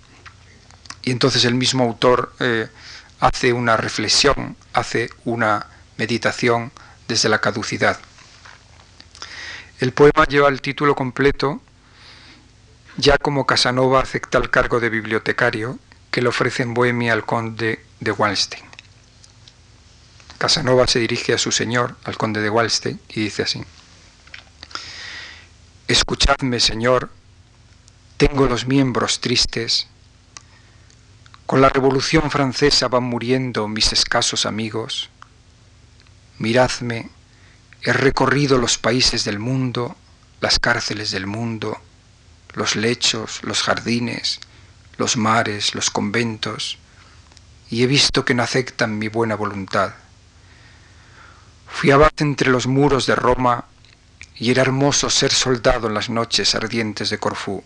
y 1.03 1.11
entonces 1.11 1.45
el 1.45 1.55
mismo 1.55 1.83
autor 1.83 2.33
eh, 2.39 2.67
hace 3.19 3.53
una 3.53 3.77
reflexión, 3.77 4.55
hace 4.73 5.09
una 5.25 5.67
meditación 5.97 6.71
desde 7.07 7.29
la 7.29 7.39
caducidad. 7.39 7.99
El 9.79 9.93
poema 9.93 10.25
lleva 10.25 10.49
el 10.49 10.61
título 10.61 10.95
completo, 10.95 11.61
ya 12.97 13.17
como 13.17 13.45
Casanova 13.45 14.01
acepta 14.01 14.37
el 14.37 14.49
cargo 14.49 14.79
de 14.79 14.89
bibliotecario 14.89 15.79
que 16.11 16.21
le 16.21 16.29
ofrece 16.29 16.63
en 16.63 16.73
Bohemia 16.73 17.13
al 17.13 17.25
conde 17.25 17.83
de 17.99 18.11
Walstein. 18.11 18.65
Casanova 20.37 20.87
se 20.87 20.99
dirige 20.99 21.33
a 21.33 21.37
su 21.37 21.51
señor, 21.51 21.95
al 22.03 22.17
conde 22.17 22.41
de 22.41 22.49
Walstein, 22.49 22.99
y 23.09 23.21
dice 23.21 23.43
así, 23.43 23.63
Escuchadme, 25.87 26.59
señor, 26.59 27.09
tengo 28.17 28.47
los 28.47 28.65
miembros 28.65 29.19
tristes, 29.19 29.87
con 31.51 31.59
la 31.59 31.67
Revolución 31.67 32.31
Francesa 32.31 32.87
van 32.87 33.03
muriendo 33.03 33.67
mis 33.67 33.91
escasos 33.91 34.45
amigos, 34.45 35.09
miradme, 36.37 37.09
He 37.81 37.91
recorrido 37.91 38.57
los 38.57 38.77
países 38.77 39.25
del 39.25 39.37
mundo, 39.37 39.97
las 40.39 40.59
cárceles 40.59 41.11
del 41.11 41.27
mundo, 41.27 41.77
los 42.53 42.77
lechos, 42.77 43.41
los 43.43 43.63
jardines, 43.63 44.39
los 44.95 45.17
mares, 45.17 45.75
los 45.75 45.89
conventos, 45.89 46.77
y 47.69 47.83
he 47.83 47.85
visto 47.85 48.23
que 48.23 48.33
no 48.33 48.43
aceptan 48.43 48.97
mi 48.97 49.09
buena 49.09 49.35
voluntad. 49.35 49.91
Fui 51.67 51.91
abad 51.91 52.13
entre 52.19 52.49
los 52.49 52.65
muros 52.65 53.07
de 53.07 53.15
Roma 53.15 53.65
y 54.35 54.51
era 54.51 54.61
hermoso 54.61 55.09
ser 55.09 55.33
soldado 55.33 55.89
en 55.89 55.95
las 55.95 56.09
noches 56.09 56.55
ardientes 56.55 57.09
de 57.09 57.17
Corfú. 57.17 57.61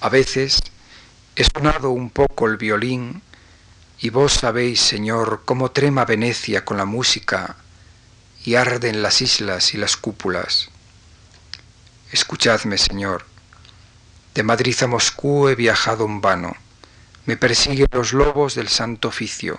A 0.00 0.08
veces 0.08 0.71
he 1.34 1.44
sonado 1.44 1.90
un 1.90 2.10
poco 2.10 2.46
el 2.46 2.56
violín 2.56 3.22
y 4.00 4.10
vos 4.10 4.32
sabéis, 4.32 4.80
Señor, 4.80 5.42
cómo 5.44 5.70
trema 5.70 6.04
Venecia 6.04 6.64
con 6.64 6.76
la 6.76 6.84
música 6.84 7.56
y 8.44 8.56
arden 8.56 9.02
las 9.02 9.22
islas 9.22 9.74
y 9.74 9.78
las 9.78 9.96
cúpulas. 9.96 10.68
Escuchadme, 12.10 12.76
Señor. 12.76 13.24
De 14.34 14.42
Madrid 14.42 14.76
a 14.82 14.86
Moscú 14.86 15.48
he 15.48 15.54
viajado 15.54 16.04
en 16.04 16.20
vano. 16.20 16.56
Me 17.24 17.36
persiguen 17.36 17.88
los 17.92 18.12
lobos 18.12 18.54
del 18.54 18.68
santo 18.68 19.08
oficio. 19.08 19.58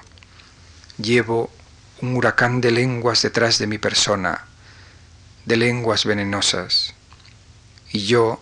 Llevo 0.98 1.50
un 2.02 2.16
huracán 2.16 2.60
de 2.62 2.72
lenguas 2.72 3.22
detrás 3.22 3.58
de 3.58 3.68
mi 3.68 3.78
persona, 3.78 4.46
de 5.46 5.58
lenguas 5.58 6.06
venenosas. 6.06 6.94
Y 7.92 8.06
yo 8.06 8.42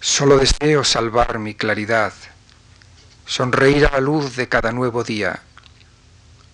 solo 0.00 0.36
deseo 0.36 0.84
salvar 0.84 1.38
mi 1.38 1.54
claridad, 1.54 2.12
sonreír 3.26 3.86
a 3.86 3.92
la 3.92 4.00
luz 4.00 4.36
de 4.36 4.48
cada 4.48 4.72
nuevo 4.72 5.04
día, 5.04 5.42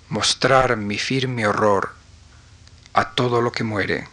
mostrar 0.09 0.77
mi 0.77 0.99
firme 0.99 1.47
horror 1.47 1.95
a 2.95 3.11
todo 3.11 3.41
lo 3.41 3.53
que 3.53 3.65
muere. 3.65 4.09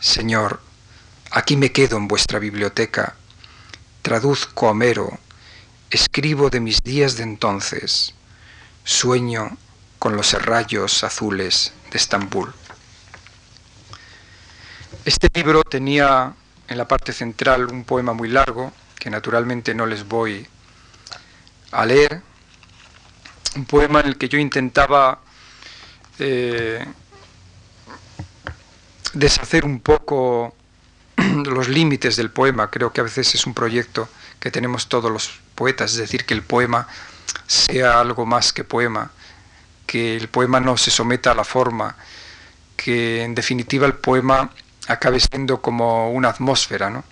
Señor, 0.00 0.60
aquí 1.30 1.56
me 1.56 1.72
quedo 1.72 1.96
en 1.96 2.08
vuestra 2.08 2.38
biblioteca, 2.38 3.14
traduzco 4.02 4.68
a 4.68 4.70
Homero, 4.70 5.18
escribo 5.90 6.50
de 6.50 6.60
mis 6.60 6.82
días 6.82 7.16
de 7.16 7.22
entonces, 7.22 8.14
sueño 8.84 9.56
con 9.98 10.16
los 10.16 10.28
serrallos 10.28 11.02
azules 11.04 11.72
de 11.90 11.98
Estambul. 11.98 12.52
Este 15.04 15.28
libro 15.34 15.62
tenía 15.62 16.34
en 16.68 16.78
la 16.78 16.88
parte 16.88 17.12
central 17.12 17.66
un 17.66 17.84
poema 17.84 18.12
muy 18.12 18.28
largo, 18.28 18.72
que 18.98 19.10
naturalmente 19.10 19.74
no 19.74 19.86
les 19.86 20.06
voy 20.06 20.48
a 21.72 21.86
leer, 21.86 22.22
un 23.56 23.64
poema 23.64 24.00
en 24.00 24.06
el 24.06 24.18
que 24.18 24.28
yo 24.28 24.38
intentaba 24.38 25.20
eh, 26.18 26.84
deshacer 29.14 29.64
un 29.64 29.80
poco 29.80 30.54
los 31.16 31.68
límites 31.68 32.16
del 32.16 32.30
poema. 32.30 32.70
Creo 32.70 32.92
que 32.92 33.00
a 33.00 33.04
veces 33.04 33.34
es 33.34 33.46
un 33.46 33.54
proyecto 33.54 34.08
que 34.38 34.50
tenemos 34.50 34.88
todos 34.88 35.10
los 35.10 35.40
poetas, 35.54 35.92
es 35.92 35.98
decir, 35.98 36.24
que 36.24 36.34
el 36.34 36.42
poema 36.42 36.86
sea 37.46 38.00
algo 38.00 38.26
más 38.26 38.52
que 38.52 38.64
poema, 38.64 39.10
que 39.86 40.16
el 40.16 40.28
poema 40.28 40.60
no 40.60 40.76
se 40.76 40.90
someta 40.90 41.32
a 41.32 41.34
la 41.34 41.44
forma, 41.44 41.96
que 42.76 43.22
en 43.22 43.34
definitiva 43.34 43.86
el 43.86 43.94
poema 43.94 44.50
acabe 44.88 45.18
siendo 45.20 45.60
como 45.62 46.10
una 46.12 46.28
atmósfera, 46.28 46.90
¿no? 46.90 47.04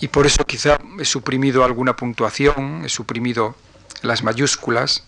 Y 0.00 0.08
por 0.08 0.26
eso 0.26 0.46
quizá 0.46 0.78
he 0.98 1.04
suprimido 1.04 1.64
alguna 1.64 1.94
puntuación, 1.94 2.84
he 2.84 2.88
suprimido 2.88 3.54
las 4.02 4.22
mayúsculas, 4.22 5.04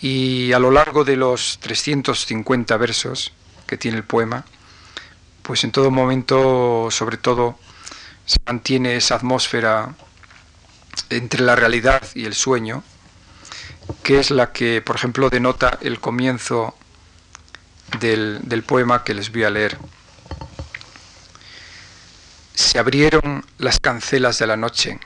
y 0.00 0.52
a 0.52 0.58
lo 0.58 0.70
largo 0.70 1.04
de 1.04 1.16
los 1.16 1.58
350 1.60 2.76
versos 2.76 3.32
que 3.66 3.76
tiene 3.76 3.98
el 3.98 4.04
poema, 4.04 4.44
pues 5.42 5.64
en 5.64 5.72
todo 5.72 5.90
momento, 5.90 6.88
sobre 6.90 7.16
todo, 7.16 7.58
se 8.24 8.38
mantiene 8.46 8.96
esa 8.96 9.16
atmósfera 9.16 9.94
entre 11.10 11.42
la 11.42 11.56
realidad 11.56 12.02
y 12.14 12.24
el 12.24 12.34
sueño, 12.34 12.84
que 14.04 14.20
es 14.20 14.30
la 14.30 14.52
que, 14.52 14.80
por 14.80 14.96
ejemplo, 14.96 15.30
denota 15.30 15.78
el 15.80 16.00
comienzo 16.00 16.76
del, 17.98 18.38
del 18.44 18.62
poema 18.62 19.02
que 19.02 19.14
les 19.14 19.32
voy 19.32 19.44
a 19.44 19.50
leer. 19.50 19.76
Se 22.60 22.78
abrieron 22.78 23.44
las 23.56 23.80
cancelas 23.80 24.38
de 24.38 24.46
la 24.46 24.56
noche, 24.56 25.00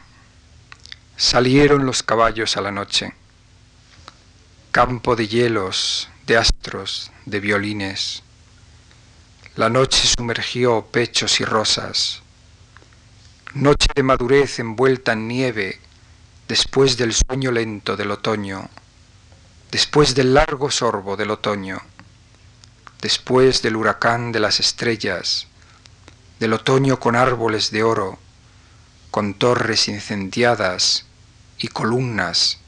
salieron 1.16 1.86
los 1.86 2.02
caballos 2.02 2.56
a 2.56 2.60
la 2.60 2.72
noche, 2.72 3.14
campo 4.72 5.14
de 5.14 5.28
hielos, 5.28 6.10
de 6.26 6.36
astros, 6.36 7.12
de 7.24 7.38
violines. 7.38 8.22
La 9.54 9.70
noche 9.70 10.06
sumergió 10.18 10.84
pechos 10.90 11.40
y 11.40 11.44
rosas, 11.44 12.22
noche 13.54 13.86
de 13.94 14.02
madurez 14.02 14.58
envuelta 14.58 15.12
en 15.12 15.28
nieve, 15.28 15.80
después 16.48 16.96
del 16.96 17.14
sueño 17.14 17.52
lento 17.52 17.96
del 17.96 18.10
otoño, 18.10 18.68
después 19.70 20.16
del 20.16 20.34
largo 20.34 20.72
sorbo 20.72 21.16
del 21.16 21.30
otoño, 21.30 21.80
después 23.00 23.62
del 23.62 23.76
huracán 23.76 24.32
de 24.32 24.40
las 24.40 24.58
estrellas, 24.58 25.46
del 26.44 26.52
otoño 26.52 27.00
con 27.00 27.16
árboles 27.16 27.70
de 27.70 27.82
oro, 27.82 28.18
con 29.10 29.32
torres 29.32 29.88
incendiadas 29.88 31.06
y 31.56 31.68
columnas, 31.68 32.58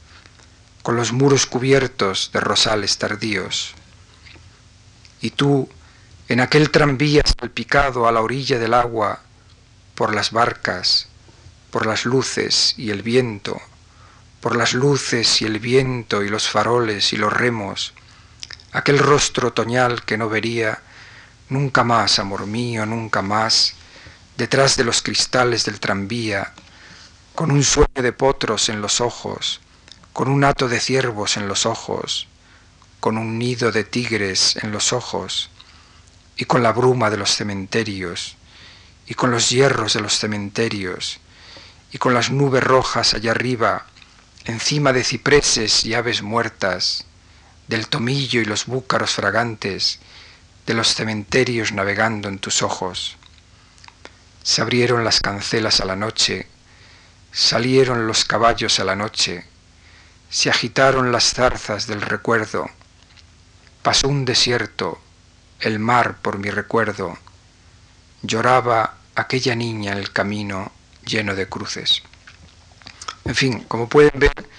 con 0.81 0.95
los 0.95 1.11
muros 1.11 1.45
cubiertos 1.45 2.31
de 2.33 2.39
rosales 2.39 2.97
tardíos. 2.97 3.75
Y 5.21 5.29
tú, 5.29 5.69
en 6.27 6.39
aquel 6.39 6.71
tranvía 6.71 7.21
salpicado 7.23 8.07
a 8.07 8.11
la 8.11 8.21
orilla 8.21 8.57
del 8.57 8.73
agua, 8.73 9.19
por 9.93 10.15
las 10.15 10.31
barcas, 10.31 11.07
por 11.69 11.85
las 11.85 12.03
luces 12.03 12.73
y 12.77 12.89
el 12.89 13.03
viento, 13.03 13.61
por 14.41 14.55
las 14.55 14.73
luces 14.73 15.39
y 15.43 15.45
el 15.45 15.59
viento 15.59 16.23
y 16.23 16.29
los 16.29 16.49
faroles 16.49 17.13
y 17.13 17.17
los 17.17 17.31
remos, 17.31 17.93
aquel 18.71 18.97
rostro 18.97 19.49
otoñal 19.49 20.03
que 20.03 20.17
no 20.17 20.29
vería 20.29 20.81
nunca 21.49 21.83
más, 21.83 22.19
amor 22.19 22.45
mío, 22.45 22.85
nunca 22.85 23.21
más, 23.21 23.73
detrás 24.37 24.77
de 24.77 24.83
los 24.83 25.01
cristales 25.01 25.65
del 25.65 25.79
tranvía, 25.79 26.53
con 27.35 27.51
un 27.51 27.63
sueño 27.63 28.01
de 28.01 28.13
potros 28.13 28.69
en 28.69 28.81
los 28.81 29.01
ojos, 29.01 29.61
con 30.13 30.29
un 30.29 30.43
hato 30.43 30.67
de 30.67 30.79
ciervos 30.79 31.37
en 31.37 31.47
los 31.47 31.65
ojos, 31.65 32.27
con 32.99 33.17
un 33.17 33.37
nido 33.37 33.71
de 33.71 33.83
tigres 33.83 34.57
en 34.61 34.71
los 34.71 34.93
ojos, 34.93 35.49
y 36.35 36.45
con 36.45 36.63
la 36.63 36.71
bruma 36.71 37.09
de 37.09 37.17
los 37.17 37.35
cementerios, 37.35 38.35
y 39.07 39.13
con 39.13 39.31
los 39.31 39.49
hierros 39.49 39.93
de 39.93 40.01
los 40.01 40.17
cementerios, 40.17 41.19
y 41.91 41.97
con 41.97 42.13
las 42.13 42.29
nubes 42.31 42.63
rojas 42.63 43.13
allá 43.13 43.31
arriba, 43.31 43.85
encima 44.45 44.93
de 44.93 45.03
cipreses 45.03 45.85
y 45.85 45.93
aves 45.93 46.21
muertas, 46.21 47.05
del 47.67 47.87
tomillo 47.87 48.41
y 48.41 48.45
los 48.45 48.65
búcaros 48.65 49.11
fragantes, 49.11 49.99
de 50.67 50.73
los 50.73 50.93
cementerios 50.93 51.71
navegando 51.71 52.27
en 52.27 52.39
tus 52.39 52.61
ojos. 52.61 53.15
Se 54.43 54.61
abrieron 54.61 55.03
las 55.05 55.21
cancelas 55.21 55.79
a 55.79 55.85
la 55.85 55.95
noche, 55.95 56.45
salieron 57.31 58.05
los 58.05 58.25
caballos 58.25 58.79
a 58.79 58.83
la 58.83 58.95
noche, 58.95 59.45
se 60.29 60.49
agitaron 60.49 61.11
las 61.13 61.33
zarzas 61.33 61.87
del 61.87 62.01
recuerdo, 62.01 62.69
pasó 63.81 64.09
un 64.09 64.25
desierto, 64.25 64.99
el 65.61 65.79
mar 65.79 66.17
por 66.21 66.37
mi 66.37 66.49
recuerdo, 66.49 67.17
lloraba 68.21 68.95
aquella 69.15 69.55
niña 69.55 69.93
el 69.93 70.11
camino 70.11 70.71
lleno 71.05 71.33
de 71.33 71.47
cruces. 71.47 72.03
En 73.23 73.35
fin, 73.35 73.63
como 73.69 73.87
pueden 73.87 74.19
ver, 74.19 74.49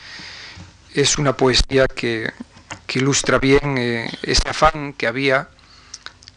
es 0.94 1.18
una 1.18 1.36
poesía 1.36 1.86
que, 1.86 2.32
ilustra 2.94 3.38
bien 3.38 3.76
eh, 3.76 4.10
ese 4.22 4.48
afán 4.48 4.94
que 4.94 5.06
había 5.06 5.50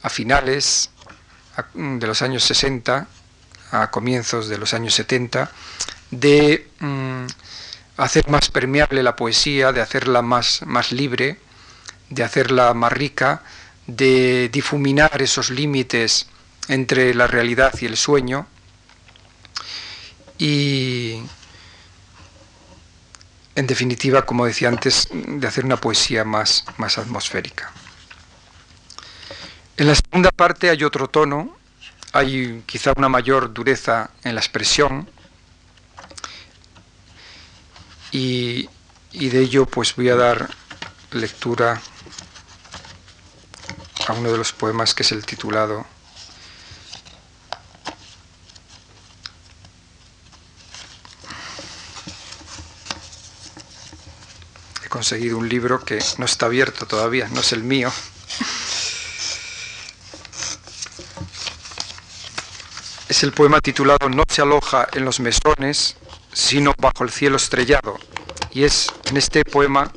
a 0.01 0.09
finales 0.09 0.89
de 1.73 2.07
los 2.07 2.21
años 2.21 2.43
60, 2.43 3.07
a 3.71 3.91
comienzos 3.91 4.47
de 4.47 4.57
los 4.57 4.73
años 4.73 4.93
70, 4.95 5.51
de 6.11 6.67
mm, 6.79 7.25
hacer 7.97 8.27
más 8.29 8.49
permeable 8.49 9.03
la 9.03 9.15
poesía, 9.15 9.71
de 9.71 9.81
hacerla 9.81 10.21
más, 10.21 10.61
más 10.65 10.91
libre, 10.91 11.39
de 12.09 12.23
hacerla 12.23 12.73
más 12.73 12.91
rica, 12.91 13.43
de 13.87 14.49
difuminar 14.51 15.21
esos 15.21 15.49
límites 15.49 16.27
entre 16.67 17.13
la 17.13 17.27
realidad 17.27 17.73
y 17.79 17.85
el 17.85 17.97
sueño 17.97 18.47
y 20.37 21.21
en 23.53 23.67
definitiva, 23.67 24.25
como 24.25 24.45
decía 24.45 24.69
antes, 24.69 25.07
de 25.11 25.45
hacer 25.47 25.65
una 25.65 25.77
poesía 25.77 26.23
más, 26.23 26.65
más 26.77 26.97
atmosférica. 26.97 27.71
En 29.81 29.87
la 29.87 29.95
segunda 29.95 30.29
parte 30.29 30.69
hay 30.69 30.83
otro 30.83 31.07
tono, 31.07 31.57
hay 32.13 32.61
quizá 32.67 32.93
una 32.95 33.09
mayor 33.09 33.51
dureza 33.51 34.11
en 34.23 34.35
la 34.35 34.39
expresión 34.39 35.09
y, 38.11 38.69
de 39.11 39.39
ello 39.39 39.65
pues 39.65 39.95
voy 39.95 40.09
a 40.09 40.15
dar 40.15 40.51
lectura 41.09 41.81
a 44.07 44.13
uno 44.13 44.31
de 44.31 44.37
los 44.37 44.53
poemas 44.53 44.93
que 44.93 45.01
es 45.01 45.11
el 45.13 45.25
titulado 45.25 45.87
conseguido 54.89 55.39
un 55.39 55.49
libro 55.49 55.83
que 55.83 55.97
no 56.19 56.25
está 56.25 56.45
abierto 56.45 56.85
todavía, 56.85 57.27
no 57.29 57.39
es 57.39 57.51
el 57.51 57.63
mío. 57.63 57.91
Es 63.11 63.23
el 63.23 63.33
poema 63.33 63.59
titulado 63.59 64.07
No 64.07 64.23
se 64.25 64.41
aloja 64.41 64.87
en 64.93 65.03
los 65.03 65.19
mesones, 65.19 65.97
sino 66.31 66.73
bajo 66.77 67.03
el 67.03 67.09
cielo 67.09 67.35
estrellado. 67.35 67.99
Y 68.51 68.63
es 68.63 68.87
en 69.03 69.17
este 69.17 69.43
poema 69.43 69.91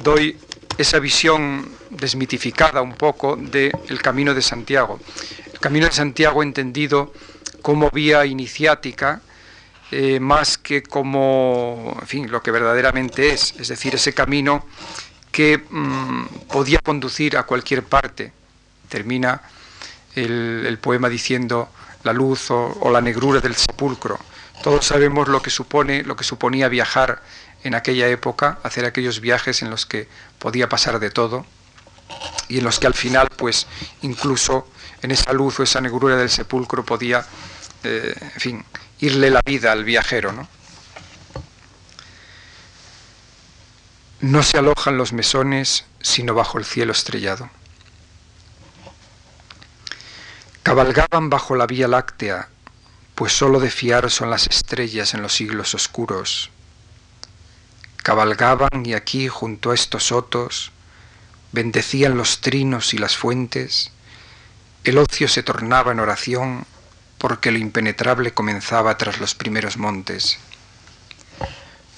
doy 0.00 0.38
esa 0.76 0.98
visión 0.98 1.74
desmitificada 1.88 2.82
un 2.82 2.96
poco 2.96 3.36
del 3.36 4.02
camino 4.02 4.34
de 4.34 4.42
Santiago. 4.42 5.00
El 5.54 5.58
camino 5.58 5.86
de 5.86 5.92
Santiago 5.92 6.42
entendido 6.42 7.14
como 7.62 7.90
vía 7.90 8.26
iniciática, 8.26 9.22
eh, 9.90 10.20
más 10.20 10.58
que 10.58 10.82
como, 10.82 11.96
en 11.98 12.06
fin, 12.06 12.30
lo 12.30 12.42
que 12.42 12.50
verdaderamente 12.50 13.32
es, 13.32 13.54
es 13.58 13.68
decir, 13.68 13.94
ese 13.94 14.12
camino 14.12 14.66
que 15.30 15.64
mm, 15.70 16.24
podía 16.52 16.80
conducir 16.80 17.38
a 17.38 17.44
cualquier 17.44 17.84
parte. 17.84 18.34
Termina 18.90 19.40
el, 20.14 20.78
poema 20.78 21.08
diciendo 21.08 21.70
la 22.04 22.12
luz 22.12 22.50
o, 22.50 22.90
la 22.90 23.00
negrura 23.00 23.40
del 23.40 23.56
sepulcro. 23.56 24.18
Todos 24.62 24.86
sabemos 24.86 25.28
lo 25.28 25.42
que 25.42 25.50
supone, 25.50 26.02
lo 26.02 26.16
que 26.16 26.24
suponía 26.24 26.68
viajar 26.68 27.22
en 27.64 27.74
aquella 27.74 28.08
época, 28.08 28.58
hacer 28.62 28.84
aquellos 28.84 29.20
viajes 29.20 29.62
en 29.62 29.70
los 29.70 29.86
que 29.86 30.08
podía 30.38 30.68
pasar 30.68 30.98
de 30.98 31.10
todo 31.10 31.46
y 32.48 32.58
en 32.58 32.64
los 32.64 32.78
que 32.78 32.86
al 32.86 32.94
final, 32.94 33.28
pues, 33.36 33.66
incluso 34.02 34.68
en 35.00 35.10
esa 35.10 35.32
luz 35.32 35.58
o 35.60 35.62
esa 35.62 35.80
negrura 35.80 36.16
del 36.16 36.30
sepulcro 36.30 36.84
podía, 36.84 37.24
eh, 37.84 38.14
en 38.20 38.40
fin, 38.40 38.64
irle 39.00 39.30
la 39.30 39.40
vida 39.44 39.72
al 39.72 39.84
viajero. 39.84 40.32
¿no? 40.32 40.48
No 44.20 44.42
se 44.42 44.58
alojan 44.58 44.96
los 44.96 45.12
mesones 45.12 45.84
sino 46.00 46.34
bajo 46.34 46.58
el 46.58 46.64
cielo 46.64 46.92
estrellado. 46.92 47.48
Cabalgaban 50.62 51.28
bajo 51.28 51.56
la 51.56 51.66
Vía 51.66 51.88
Láctea, 51.88 52.48
pues 53.16 53.32
sólo 53.32 53.58
de 53.58 53.68
fiar 53.68 54.10
son 54.10 54.30
las 54.30 54.46
estrellas 54.46 55.12
en 55.12 55.20
los 55.20 55.34
siglos 55.34 55.74
oscuros. 55.74 56.50
Cabalgaban 57.96 58.86
y 58.86 58.94
aquí, 58.94 59.26
junto 59.26 59.72
a 59.72 59.74
estos 59.74 60.04
sotos, 60.06 60.70
bendecían 61.50 62.16
los 62.16 62.40
trinos 62.40 62.94
y 62.94 62.98
las 62.98 63.16
fuentes, 63.16 63.90
el 64.84 64.98
ocio 64.98 65.26
se 65.26 65.42
tornaba 65.42 65.90
en 65.90 65.98
oración 65.98 66.64
porque 67.18 67.50
lo 67.50 67.58
impenetrable 67.58 68.32
comenzaba 68.32 68.96
tras 68.98 69.18
los 69.18 69.34
primeros 69.34 69.76
montes. 69.76 70.38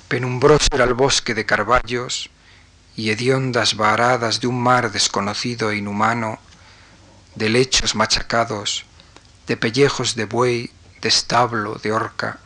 Penumbroso 0.08 0.68
era 0.72 0.84
el 0.84 0.94
bosque 0.94 1.34
de 1.34 1.44
carballos 1.44 2.30
y 2.96 3.10
hediondas 3.10 3.76
varadas 3.76 4.40
de 4.40 4.46
un 4.46 4.62
mar 4.62 4.90
desconocido 4.90 5.70
e 5.70 5.76
inhumano, 5.76 6.38
de 7.34 7.48
lechos 7.48 7.94
machacados, 7.94 8.84
de 9.46 9.56
pellejos 9.56 10.14
de 10.14 10.24
buey, 10.24 10.70
de 11.00 11.08
establo, 11.08 11.74
de 11.76 11.92
horca, 11.92 12.38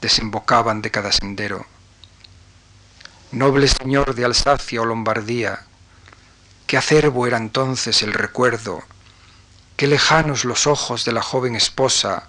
desembocaban 0.00 0.82
de 0.82 0.90
cada 0.90 1.12
sendero. 1.12 1.66
Noble 3.30 3.68
señor 3.68 4.14
de 4.14 4.24
Alsacia 4.24 4.80
o 4.80 4.84
Lombardía, 4.84 5.64
qué 6.66 6.76
acervo 6.76 7.26
era 7.26 7.36
entonces 7.36 8.02
el 8.02 8.12
recuerdo 8.12 8.82
Qué 9.82 9.88
lejanos 9.88 10.44
los 10.44 10.66
ojos 10.66 11.04
de 11.04 11.12
la 11.12 11.22
joven 11.22 11.56
esposa, 11.56 12.28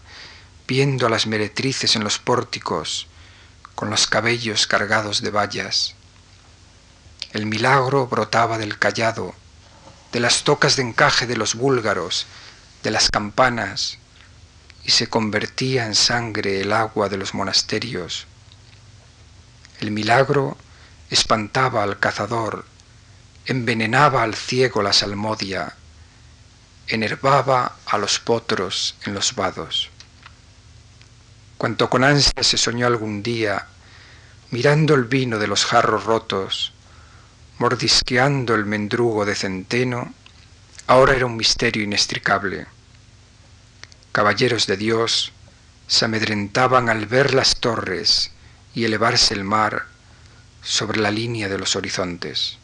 viendo 0.68 1.06
a 1.06 1.10
las 1.12 1.28
meretrices 1.28 1.96
en 1.96 2.04
los 2.04 2.18
pórticos, 2.18 3.08
con 3.76 3.92
los 3.92 4.08
cabellos 4.08 4.66
cargados 4.66 5.22
de 5.22 5.30
vallas. 5.30 5.94
El 7.32 7.46
milagro 7.46 8.08
brotaba 8.08 8.58
del 8.58 8.80
callado, 8.80 9.36
de 10.14 10.20
las 10.20 10.44
tocas 10.44 10.76
de 10.76 10.84
encaje 10.84 11.26
de 11.26 11.36
los 11.36 11.56
búlgaros, 11.56 12.28
de 12.84 12.92
las 12.92 13.10
campanas, 13.10 13.98
y 14.86 14.92
se 14.92 15.08
convertía 15.08 15.88
en 15.88 15.96
sangre 15.96 16.62
el 16.62 16.72
agua 16.72 17.10
de 17.10 17.18
los 17.18 17.34
monasterios. 17.34 18.28
El 19.80 19.90
milagro 19.90 20.56
espantaba 21.10 21.82
al 21.82 22.00
cazador, 22.00 22.66
envenenaba 23.48 24.22
al 24.22 24.36
ciego 24.36 24.84
la 24.84 24.94
salmodia, 24.94 25.74
enervaba 26.88 27.78
a 27.88 27.98
los 27.98 28.20
potros 28.20 28.96
en 29.06 29.16
los 29.16 29.34
vados. 29.34 29.90
Cuanto 31.58 31.90
con 31.90 32.04
ansia 32.04 32.44
se 32.44 32.58
soñó 32.58 32.86
algún 32.86 33.24
día, 33.24 33.66
mirando 34.52 34.94
el 34.94 35.06
vino 35.06 35.40
de 35.40 35.48
los 35.48 35.66
jarros 35.66 36.04
rotos, 36.04 36.73
mordisqueando 37.58 38.56
el 38.56 38.66
mendrugo 38.66 39.26
de 39.26 39.36
centeno, 39.36 40.14
ahora 40.88 41.16
era 41.16 41.26
un 41.26 41.38
misterio 41.38 41.84
inextricable. 41.84 42.68
Caballeros 44.12 44.68
de 44.68 44.78
Dios 44.78 45.32
se 45.88 46.06
amedrentaban 46.06 46.90
al 46.90 47.06
ver 47.06 47.34
las 47.34 47.58
torres 47.58 48.32
y 48.74 48.86
elevarse 48.86 49.34
el 49.34 49.44
mar 49.44 49.86
sobre 50.62 51.00
la 51.00 51.12
línea 51.12 51.50
de 51.50 51.58
los 51.58 51.76
horizontes. 51.76 52.58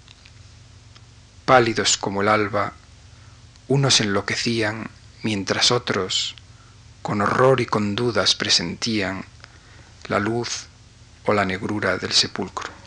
Pálidos 1.45 1.97
como 1.97 2.21
el 2.21 2.27
alba, 2.27 2.73
unos 3.67 4.01
enloquecían, 4.01 4.89
mientras 5.23 5.71
otros, 5.71 6.35
con 7.01 7.21
horror 7.21 7.61
y 7.61 7.65
con 7.65 7.95
dudas, 7.95 8.35
presentían 8.35 9.25
la 10.07 10.19
luz 10.19 10.65
o 11.25 11.33
la 11.33 11.45
negrura 11.45 11.97
del 11.97 12.11
sepulcro. 12.11 12.78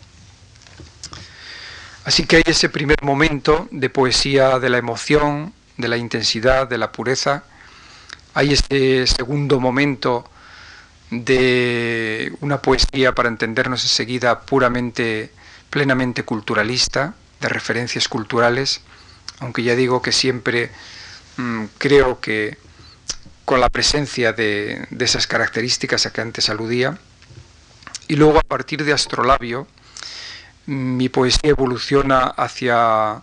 Así 2.05 2.25
que 2.25 2.37
hay 2.37 2.43
ese 2.45 2.69
primer 2.69 3.01
momento 3.01 3.67
de 3.71 3.89
poesía 3.89 4.59
de 4.59 4.69
la 4.69 4.77
emoción, 4.77 5.53
de 5.77 5.87
la 5.87 5.97
intensidad, 5.97 6.67
de 6.67 6.77
la 6.77 6.91
pureza. 6.91 7.43
Hay 8.33 8.53
ese 8.53 9.07
segundo 9.07 9.59
momento 9.59 10.29
de 11.11 12.33
una 12.41 12.61
poesía, 12.61 13.13
para 13.13 13.29
entendernos 13.29 13.83
enseguida, 13.83 14.41
puramente, 14.41 15.31
plenamente 15.69 16.23
culturalista, 16.23 17.13
de 17.39 17.49
referencias 17.49 18.07
culturales 18.07 18.81
aunque 19.39 19.63
ya 19.63 19.75
digo 19.75 20.01
que 20.01 20.11
siempre 20.11 20.71
mm, 21.37 21.65
creo 21.77 22.19
que 22.19 22.57
con 23.45 23.59
la 23.59 23.69
presencia 23.69 24.31
de, 24.31 24.87
esas 24.99 25.27
características 25.27 26.05
a 26.05 26.13
que 26.13 26.21
antes 26.21 26.49
aludía, 26.49 26.97
y 28.07 28.15
luego 28.15 28.39
a 28.39 28.43
partir 28.43 28.85
de 28.85 28.93
Astrolabio, 28.93 29.67
mi 30.65 31.09
poesía 31.09 31.49
evoluciona 31.49 32.21
hacia 32.21 33.21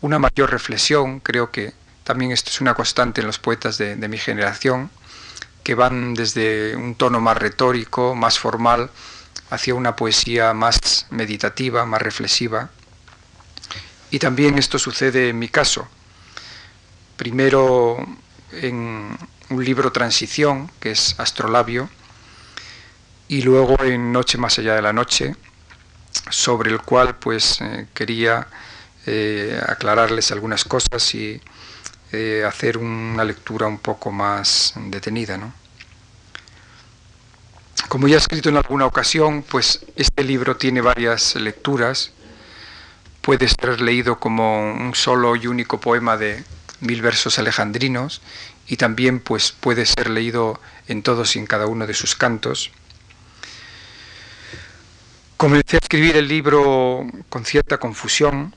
una 0.00 0.18
mayor 0.18 0.50
reflexión, 0.50 1.20
creo 1.20 1.50
que 1.50 1.74
también 2.04 2.32
esto 2.32 2.50
es 2.50 2.60
una 2.60 2.74
constante 2.74 3.20
en 3.20 3.26
los 3.26 3.38
poetas 3.38 3.78
de, 3.78 3.96
mi 4.08 4.18
generación, 4.18 4.90
que 5.62 5.74
van 5.74 6.14
desde 6.14 6.74
un 6.76 6.94
tono 6.94 7.20
más 7.20 7.36
retórico, 7.36 8.14
más 8.14 8.38
formal, 8.38 8.90
hacia 9.50 9.74
una 9.74 9.96
poesía 9.96 10.54
más 10.54 11.06
meditativa, 11.10 11.84
más 11.86 12.02
reflexiva, 12.02 12.70
y 14.10 14.18
también 14.18 14.58
esto 14.58 14.78
sucede 14.78 15.28
en 15.28 15.38
mi 15.38 15.48
caso. 15.48 15.86
Primero 17.16 18.04
en 18.52 19.16
un 19.50 19.64
libro 19.64 19.92
Transición, 19.92 20.70
que 20.80 20.92
es 20.92 21.14
Astrolabio, 21.18 21.88
y 23.28 23.42
luego 23.42 23.82
en 23.84 24.12
Noche 24.12 24.38
más 24.38 24.58
allá 24.58 24.74
de 24.74 24.82
la 24.82 24.92
noche, 24.92 25.36
sobre 26.30 26.70
el 26.70 26.80
cual 26.80 27.16
pues 27.16 27.60
eh, 27.60 27.86
quería 27.94 28.46
eh, 29.06 29.60
aclararles 29.66 30.30
algunas 30.32 30.64
cosas 30.64 31.14
y 31.14 31.40
eh, 32.12 32.44
hacer 32.46 32.78
una 32.78 33.24
lectura 33.24 33.66
un 33.66 33.78
poco 33.78 34.10
más 34.10 34.74
detenida. 34.76 35.38
Como 37.88 38.08
ya 38.08 38.16
he 38.16 38.18
escrito 38.18 38.48
en 38.48 38.56
alguna 38.56 38.86
ocasión, 38.86 39.42
pues 39.42 39.84
este 39.96 40.22
libro 40.22 40.56
tiene 40.56 40.80
varias 40.80 41.34
lecturas 41.36 42.12
puede 43.20 43.48
ser 43.48 43.80
leído 43.80 44.18
como 44.18 44.72
un 44.72 44.94
solo 44.94 45.36
y 45.36 45.46
único 45.46 45.80
poema 45.80 46.16
de 46.16 46.42
mil 46.80 47.02
versos 47.02 47.38
alejandrinos 47.38 48.22
y 48.66 48.76
también 48.76 49.20
pues 49.20 49.52
puede 49.52 49.86
ser 49.86 50.10
leído 50.10 50.60
en 50.88 51.02
todos 51.02 51.36
y 51.36 51.38
en 51.38 51.46
cada 51.46 51.66
uno 51.66 51.86
de 51.86 51.94
sus 51.94 52.14
cantos. 52.14 52.70
Comencé 55.40 55.76
a 55.76 55.78
escribir 55.78 56.18
el 56.18 56.28
libro 56.28 57.06
con 57.30 57.46
cierta 57.46 57.78
confusión 57.78 58.54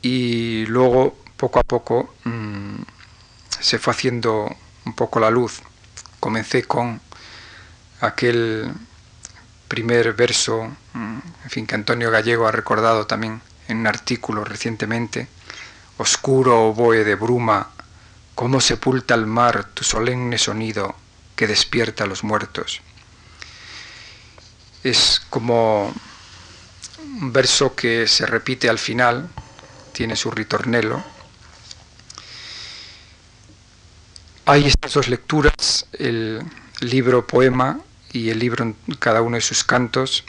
y 0.00 0.64
luego 0.64 1.14
poco 1.36 1.58
a 1.58 1.62
poco 1.62 2.14
mm, 2.24 2.76
se 3.60 3.78
fue 3.78 3.92
haciendo 3.92 4.48
un 4.86 4.94
poco 4.94 5.20
la 5.20 5.28
luz. 5.28 5.60
Comencé 6.20 6.62
con 6.62 7.02
aquel 8.00 8.72
primer 9.68 10.14
verso, 10.14 10.74
mm, 10.94 11.18
en 11.44 11.50
fin, 11.50 11.66
que 11.66 11.74
Antonio 11.74 12.10
Gallego 12.10 12.48
ha 12.48 12.50
recordado 12.50 13.06
también 13.06 13.42
en 13.68 13.80
un 13.80 13.86
artículo 13.86 14.42
recientemente, 14.42 15.28
oscuro 15.98 16.62
oboe 16.62 17.04
de 17.04 17.14
bruma, 17.14 17.72
cómo 18.34 18.62
sepulta 18.62 19.14
el 19.14 19.26
mar 19.26 19.64
tu 19.74 19.84
solemne 19.84 20.38
sonido 20.38 20.96
que 21.36 21.46
despierta 21.46 22.04
a 22.04 22.06
los 22.06 22.24
muertos. 22.24 22.80
Es 24.84 25.20
como 25.30 25.92
un 27.20 27.32
verso 27.32 27.74
que 27.74 28.06
se 28.06 28.26
repite 28.26 28.68
al 28.68 28.78
final, 28.78 29.28
tiene 29.92 30.14
su 30.14 30.30
ritornelo. 30.30 31.02
Hay 34.46 34.66
estas 34.66 34.92
dos 34.92 35.08
lecturas, 35.08 35.86
el 35.98 36.42
libro 36.80 37.26
poema 37.26 37.80
y 38.12 38.30
el 38.30 38.38
libro 38.38 38.62
en 38.62 38.76
cada 38.98 39.22
uno 39.22 39.36
de 39.36 39.40
sus 39.40 39.64
cantos, 39.64 40.24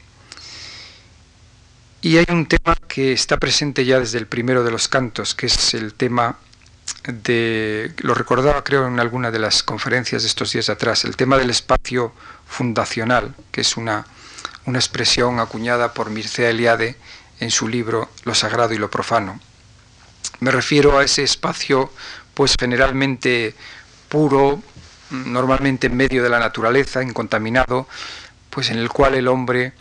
y 2.06 2.18
hay 2.18 2.26
un 2.30 2.46
tema 2.46 2.76
que 2.88 3.14
está 3.14 3.38
presente 3.38 3.84
ya 3.84 4.00
desde 4.00 4.20
el 4.20 4.28
primero 4.28 4.64
de 4.64 4.70
los 4.70 4.88
cantos, 4.88 5.34
que 5.34 5.48
es 5.48 5.74
el 5.74 5.96
tema 5.96 6.38
de, 7.04 7.92
lo 7.98 8.14
recordaba 8.14 8.64
creo 8.64 8.88
en 8.88 9.00
alguna 9.00 9.32
de 9.32 9.40
las 9.40 9.64
conferencias 9.64 10.22
de 10.22 10.28
estos 10.28 10.54
días 10.54 10.70
atrás, 10.70 11.04
el 11.04 11.16
tema 11.16 11.36
del 11.38 11.50
espacio 11.50 12.14
fundacional, 12.46 13.34
que 13.52 13.62
es 13.62 13.76
una, 13.76 14.06
una 14.66 14.80
expresión 14.80 15.40
acuñada 15.40 15.94
por 15.94 16.10
Mircea 16.10 16.50
Eliade 16.50 16.96
en 17.40 17.52
su 17.52 17.68
libro 17.68 18.10
Lo 18.24 18.34
Sagrado 18.36 18.74
y 18.74 18.78
lo 18.78 18.90
Profano. 18.90 19.40
Me 20.40 20.52
refiero 20.52 20.98
a 20.98 21.04
ese 21.04 21.24
espacio, 21.24 21.92
pues 22.34 22.56
generalmente 22.60 23.54
puro, 24.10 24.62
normalmente 25.10 25.88
en 25.88 25.96
medio 25.96 26.24
de 26.24 26.30
la 26.30 26.40
naturaleza, 26.40 27.04
incontaminado, 27.04 27.88
pues 28.50 28.70
en 28.70 28.78
el 28.78 28.90
cual 28.90 29.16
el 29.16 29.28
hombre 29.28 29.74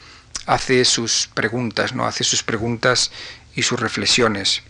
hace 0.47 0.85
sus 0.85 1.29
preguntas, 1.33 1.94
¿no? 1.94 2.07
Hace 2.07 2.25
sus 2.25 2.42
preguntas 2.42 3.11
y 3.55 3.62
sus 3.62 3.81
reflexiones. 3.81 4.62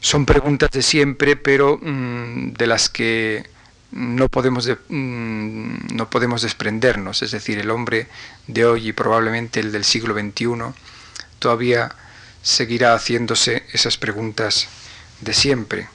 Son 0.00 0.26
preguntas 0.26 0.70
de 0.70 0.82
siempre, 0.82 1.36
pero 1.36 1.78
mm, 1.80 2.52
de 2.52 2.66
las 2.66 2.88
que 2.88 3.48
no 3.96 4.28
podemos, 4.28 4.68
mm, 4.68 5.94
no 5.94 6.10
podemos 6.10 6.42
desprendernos. 6.42 7.22
Es 7.22 7.30
decir, 7.30 7.58
el 7.58 7.70
hombre 7.70 8.08
de 8.46 8.66
hoy 8.66 8.88
y 8.88 8.92
probablemente 8.92 9.60
el 9.60 9.72
del 9.72 9.84
siglo 9.84 10.14
XXI 10.14 10.74
todavía 11.38 11.94
seguirá 12.42 12.94
haciéndose 12.94 13.64
esas 13.72 13.96
preguntas 13.96 14.68
de 15.20 15.32
siempre. 15.32 15.88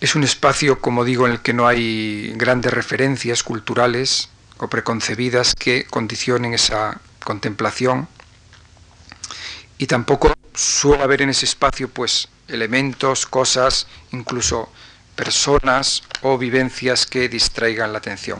Es 0.00 0.14
un 0.14 0.24
espacio, 0.24 0.80
como 0.80 1.04
digo, 1.04 1.26
en 1.26 1.32
el 1.32 1.40
que 1.40 1.52
no 1.52 1.66
hay 1.66 2.32
grandes 2.36 2.72
referencias 2.72 3.42
culturales 3.42 4.28
o 4.58 4.68
preconcebidas 4.68 5.54
que 5.54 5.84
condicionen 5.84 6.54
esa 6.54 7.00
contemplación 7.24 8.08
y 9.78 9.86
tampoco 9.86 10.32
suele 10.54 11.02
haber 11.02 11.22
en 11.22 11.30
ese 11.30 11.44
espacio 11.44 11.88
pues 11.88 12.28
elementos, 12.48 13.26
cosas, 13.26 13.86
incluso 14.12 14.70
personas 15.16 16.02
o 16.22 16.38
vivencias 16.38 17.06
que 17.06 17.28
distraigan 17.28 17.92
la 17.92 17.98
atención. 17.98 18.38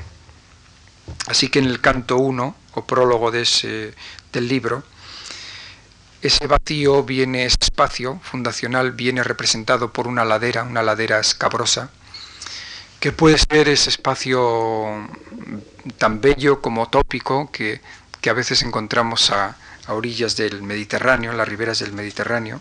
Así 1.27 1.49
que 1.49 1.59
en 1.59 1.67
el 1.67 1.81
canto 1.81 2.17
1 2.17 2.57
o 2.75 2.87
prólogo 2.87 3.31
de 3.31 3.43
ese, 3.43 3.95
del 4.33 4.47
libro, 4.47 4.85
ese 6.23 6.47
vacío 6.47 7.03
viene, 7.03 7.47
ese 7.47 7.59
espacio 7.63 8.21
fundacional 8.23 8.93
viene 8.93 9.23
representado 9.23 9.93
por 9.93 10.07
una 10.07 10.25
ladera, 10.25 10.63
una 10.63 10.83
ladera 10.83 11.19
escabrosa, 11.19 11.91
que 13.01 13.13
puede 13.13 13.39
ser 13.39 13.69
ese 13.69 13.91
espacio 13.91 15.09
tan 15.99 16.21
bello 16.21 16.61
como 16.61 16.89
tópico 16.89 17.51
que, 17.53 17.81
que 18.21 18.31
a 18.31 18.33
veces 18.33 18.63
encontramos 18.63 19.31
a, 19.31 19.57
a 19.87 19.95
orillas 19.95 20.37
del 20.37 20.63
Mediterráneo, 20.63 21.31
en 21.31 21.39
las 21.39 21.49
riberas 21.49 21.79
del 21.79 21.93
Mediterráneo, 21.93 22.61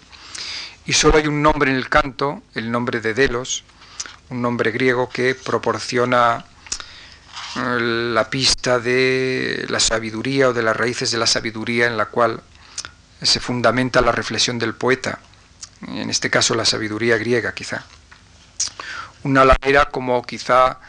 y 0.86 0.94
solo 0.94 1.18
hay 1.18 1.28
un 1.28 1.42
nombre 1.42 1.72
en 1.72 1.78
el 1.78 1.90
canto, 1.90 2.44
el 2.54 2.72
nombre 2.72 3.02
de 3.02 3.16
Delos, 3.16 3.64
un 4.30 4.42
nombre 4.42 4.72
griego 4.72 5.10
que 5.10 5.36
proporciona 5.36 6.46
eh, 7.56 7.80
la 7.80 8.30
pista 8.30 8.80
de 8.80 9.66
la 9.70 9.80
sabiduría 9.80 10.50
o 10.50 10.54
de 10.54 10.64
las 10.64 10.76
raíces 10.76 11.12
de 11.12 11.18
la 11.18 11.28
sabiduría 11.28 11.88
en 11.88 11.98
la 11.98 12.08
cual 12.08 12.42
se 13.22 13.40
fundamenta 13.40 14.02
la 14.02 14.12
reflexión 14.12 14.60
del 14.60 14.76
poeta, 14.76 15.20
en 15.88 16.10
este 16.10 16.30
caso 16.30 16.56
la 16.56 16.66
sabiduría 16.66 17.18
griega 17.18 17.54
quizá. 17.54 17.84
Una 19.24 19.46
ladera 19.46 19.86
como 19.86 20.22
quizá 20.24 20.80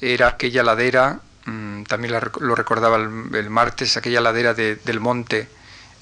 era 0.00 0.28
aquella 0.28 0.62
ladera, 0.62 1.20
mm, 1.46 1.84
también 1.84 2.14
lo 2.40 2.54
recordaba 2.54 2.96
el, 2.96 3.50
martes, 3.50 3.96
aquella 3.96 4.20
ladera 4.20 4.52
del 4.54 5.00
monte 5.00 5.48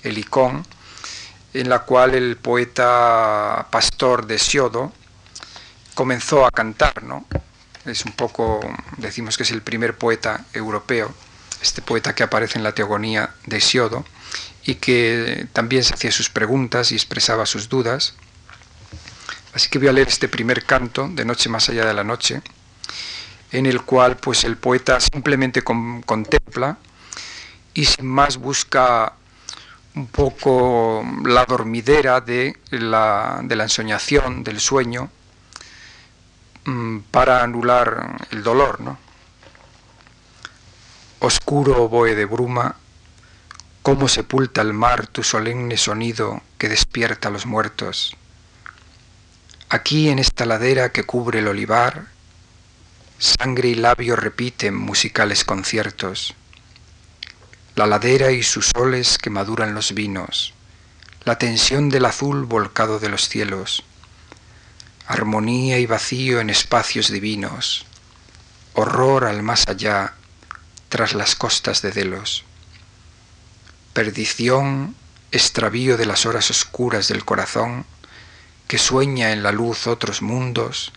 el 0.02 0.18
Icón, 0.18 0.66
en 1.52 1.68
la 1.68 1.80
cual 1.80 2.14
el 2.14 2.36
poeta 2.36 3.66
pastor 3.70 4.26
de 4.26 4.38
Siodo 4.38 4.92
comenzó 5.94 6.44
a 6.44 6.50
cantar, 6.50 7.02
¿no? 7.02 7.24
Es 7.84 8.04
un 8.04 8.12
poco, 8.12 8.60
decimos 8.98 9.36
que 9.36 9.42
es 9.42 9.50
el 9.50 9.62
primer 9.62 9.96
poeta 9.96 10.44
europeo, 10.52 11.14
este 11.62 11.82
poeta 11.82 12.14
que 12.14 12.22
aparece 12.22 12.58
en 12.58 12.64
la 12.64 12.72
teogonía 12.72 13.34
de 13.46 13.60
Siodo 13.60 14.04
y 14.64 14.76
que 14.76 15.46
también 15.52 15.84
se 15.84 15.94
hacía 15.94 16.10
sus 16.10 16.30
preguntas 16.30 16.92
y 16.92 16.94
expresaba 16.94 17.46
sus 17.46 17.68
dudas. 17.68 18.14
Así 19.54 19.68
que 19.68 19.78
voy 19.78 19.88
a 19.88 19.92
leer 19.92 20.08
este 20.08 20.28
primer 20.28 20.64
canto 20.64 21.08
de 21.08 21.24
Noche 21.24 21.48
más 21.48 21.68
allá 21.68 21.84
de 21.84 21.94
la 21.94 22.04
noche, 22.04 22.42
en 23.52 23.66
el 23.66 23.82
cual 23.82 24.16
pues 24.16 24.44
el 24.44 24.56
poeta 24.56 24.98
simplemente 24.98 25.62
contempla 25.62 26.78
y 27.72 27.84
sin 27.84 28.06
más 28.06 28.36
busca 28.36 29.12
un 29.94 30.08
poco 30.08 31.04
la 31.24 31.44
dormidera 31.44 32.20
de 32.20 32.56
la, 32.70 33.40
de 33.44 33.54
la 33.54 33.64
ensoñación, 33.64 34.42
del 34.42 34.58
sueño, 34.58 35.10
para 37.10 37.42
anular 37.42 38.16
el 38.30 38.42
dolor. 38.42 38.80
¿no? 38.80 38.98
Oscuro 41.20 41.84
oboe 41.84 42.14
de 42.14 42.24
bruma, 42.24 42.76
cómo 43.82 44.08
sepulta 44.08 44.62
el 44.62 44.72
mar 44.72 45.06
tu 45.06 45.22
solemne 45.22 45.76
sonido 45.76 46.42
que 46.58 46.68
despierta 46.68 47.28
a 47.28 47.32
los 47.32 47.46
muertos. 47.46 48.16
Aquí 49.68 50.08
en 50.08 50.18
esta 50.18 50.44
ladera 50.46 50.92
que 50.92 51.04
cubre 51.04 51.40
el 51.40 51.48
olivar, 51.48 52.06
sangre 53.18 53.68
y 53.68 53.74
labio 53.74 54.16
repiten 54.16 54.76
musicales 54.76 55.44
conciertos 55.44 56.34
la 57.74 57.88
ladera 57.88 58.30
y 58.30 58.44
sus 58.44 58.66
soles 58.66 59.18
que 59.18 59.30
maduran 59.30 59.74
los 59.74 59.94
vinos, 59.94 60.54
la 61.24 61.38
tensión 61.38 61.88
del 61.88 62.04
azul 62.04 62.44
volcado 62.44 63.00
de 63.00 63.08
los 63.08 63.28
cielos, 63.28 63.83
armonía 65.06 65.78
y 65.78 65.86
vacío 65.86 66.40
en 66.40 66.50
espacios 66.50 67.10
divinos, 67.10 67.84
horror 68.72 69.24
al 69.24 69.42
más 69.42 69.64
allá, 69.68 70.14
tras 70.88 71.12
las 71.12 71.34
costas 71.34 71.82
de 71.82 71.90
Delos, 71.90 72.44
perdición, 73.92 74.94
extravío 75.30 75.96
de 75.96 76.06
las 76.06 76.24
horas 76.26 76.50
oscuras 76.50 77.08
del 77.08 77.24
corazón, 77.24 77.84
que 78.66 78.78
sueña 78.78 79.32
en 79.32 79.42
la 79.42 79.52
luz 79.52 79.86
otros 79.86 80.22
mundos, 80.22 80.92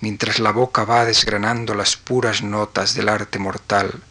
mientras 0.00 0.38
la 0.38 0.52
boca 0.52 0.84
va 0.84 1.04
desgranando 1.04 1.74
las 1.74 1.96
puras 1.96 2.42
notas 2.42 2.94
del 2.94 3.08
arte 3.08 3.38
mortal, 3.38 4.02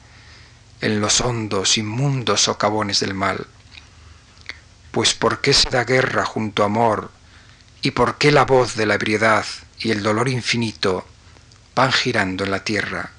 en 0.81 1.01
los 1.01 1.21
hondos, 1.21 1.77
inmundos 1.77 2.41
socavones 2.43 2.99
del 2.99 3.15
mal. 3.15 3.47
Pues 4.91 5.13
¿por 5.15 5.41
qué 5.41 5.53
se 5.53 5.69
da 5.69 5.85
guerra 5.85 6.23
junto 6.23 6.61
a 6.61 6.67
amor? 6.67 7.09
¿Y 7.81 7.91
por 7.91 8.17
qué 8.17 8.31
la 8.31 8.45
voz 8.45 8.75
de 8.75 8.85
la 8.85 8.95
ebriedad 8.95 9.45
y 9.79 9.91
el 9.91 10.01
dolor 10.01 10.29
infinito 10.29 11.05
van 11.75 11.91
girando 11.91 12.43
en 12.43 12.51
la 12.51 12.63
tierra? 12.63 13.11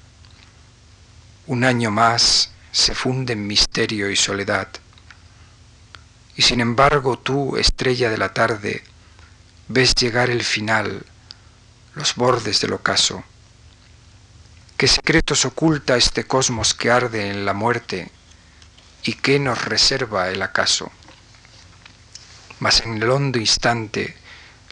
Un 1.47 1.63
año 1.63 1.91
más 1.91 2.51
se 2.71 2.93
funde 2.93 3.33
en 3.33 3.47
misterio 3.47 4.09
y 4.09 4.15
soledad. 4.15 4.67
Y 6.35 6.41
sin 6.41 6.59
embargo 6.59 7.17
tú, 7.17 7.57
estrella 7.57 8.09
de 8.09 8.17
la 8.17 8.33
tarde, 8.33 8.83
ves 9.69 9.95
llegar 9.95 10.29
el 10.29 10.43
final, 10.43 11.05
los 11.95 12.15
bordes 12.15 12.59
del 12.61 12.73
ocaso. 12.73 13.23
¿Qué 14.77 14.87
secretos 14.87 15.45
oculta 15.45 15.97
este 15.97 16.25
cosmos 16.25 16.73
que 16.73 16.91
arde 16.91 17.29
en 17.29 17.45
la 17.45 17.53
muerte 17.53 18.11
y 19.03 19.13
qué 19.13 19.39
nos 19.39 19.65
reserva 19.65 20.29
el 20.29 20.41
acaso? 20.41 20.91
Mas 22.59 22.81
en 22.81 23.01
el 23.01 23.09
hondo 23.09 23.39
instante 23.39 24.18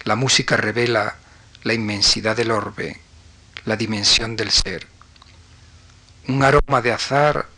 la 0.08 0.16
música 0.16 0.56
revela 0.56 1.18
la 1.64 1.74
inmensidad 1.74 2.38
del 2.38 2.52
orbe, 2.52 3.02
la 3.66 3.76
dimensión 3.76 4.38
del 4.38 4.52
ser. 4.52 4.88
Un 6.30 6.44
aroma 6.44 6.82
de 6.82 6.94
azar 6.94 7.50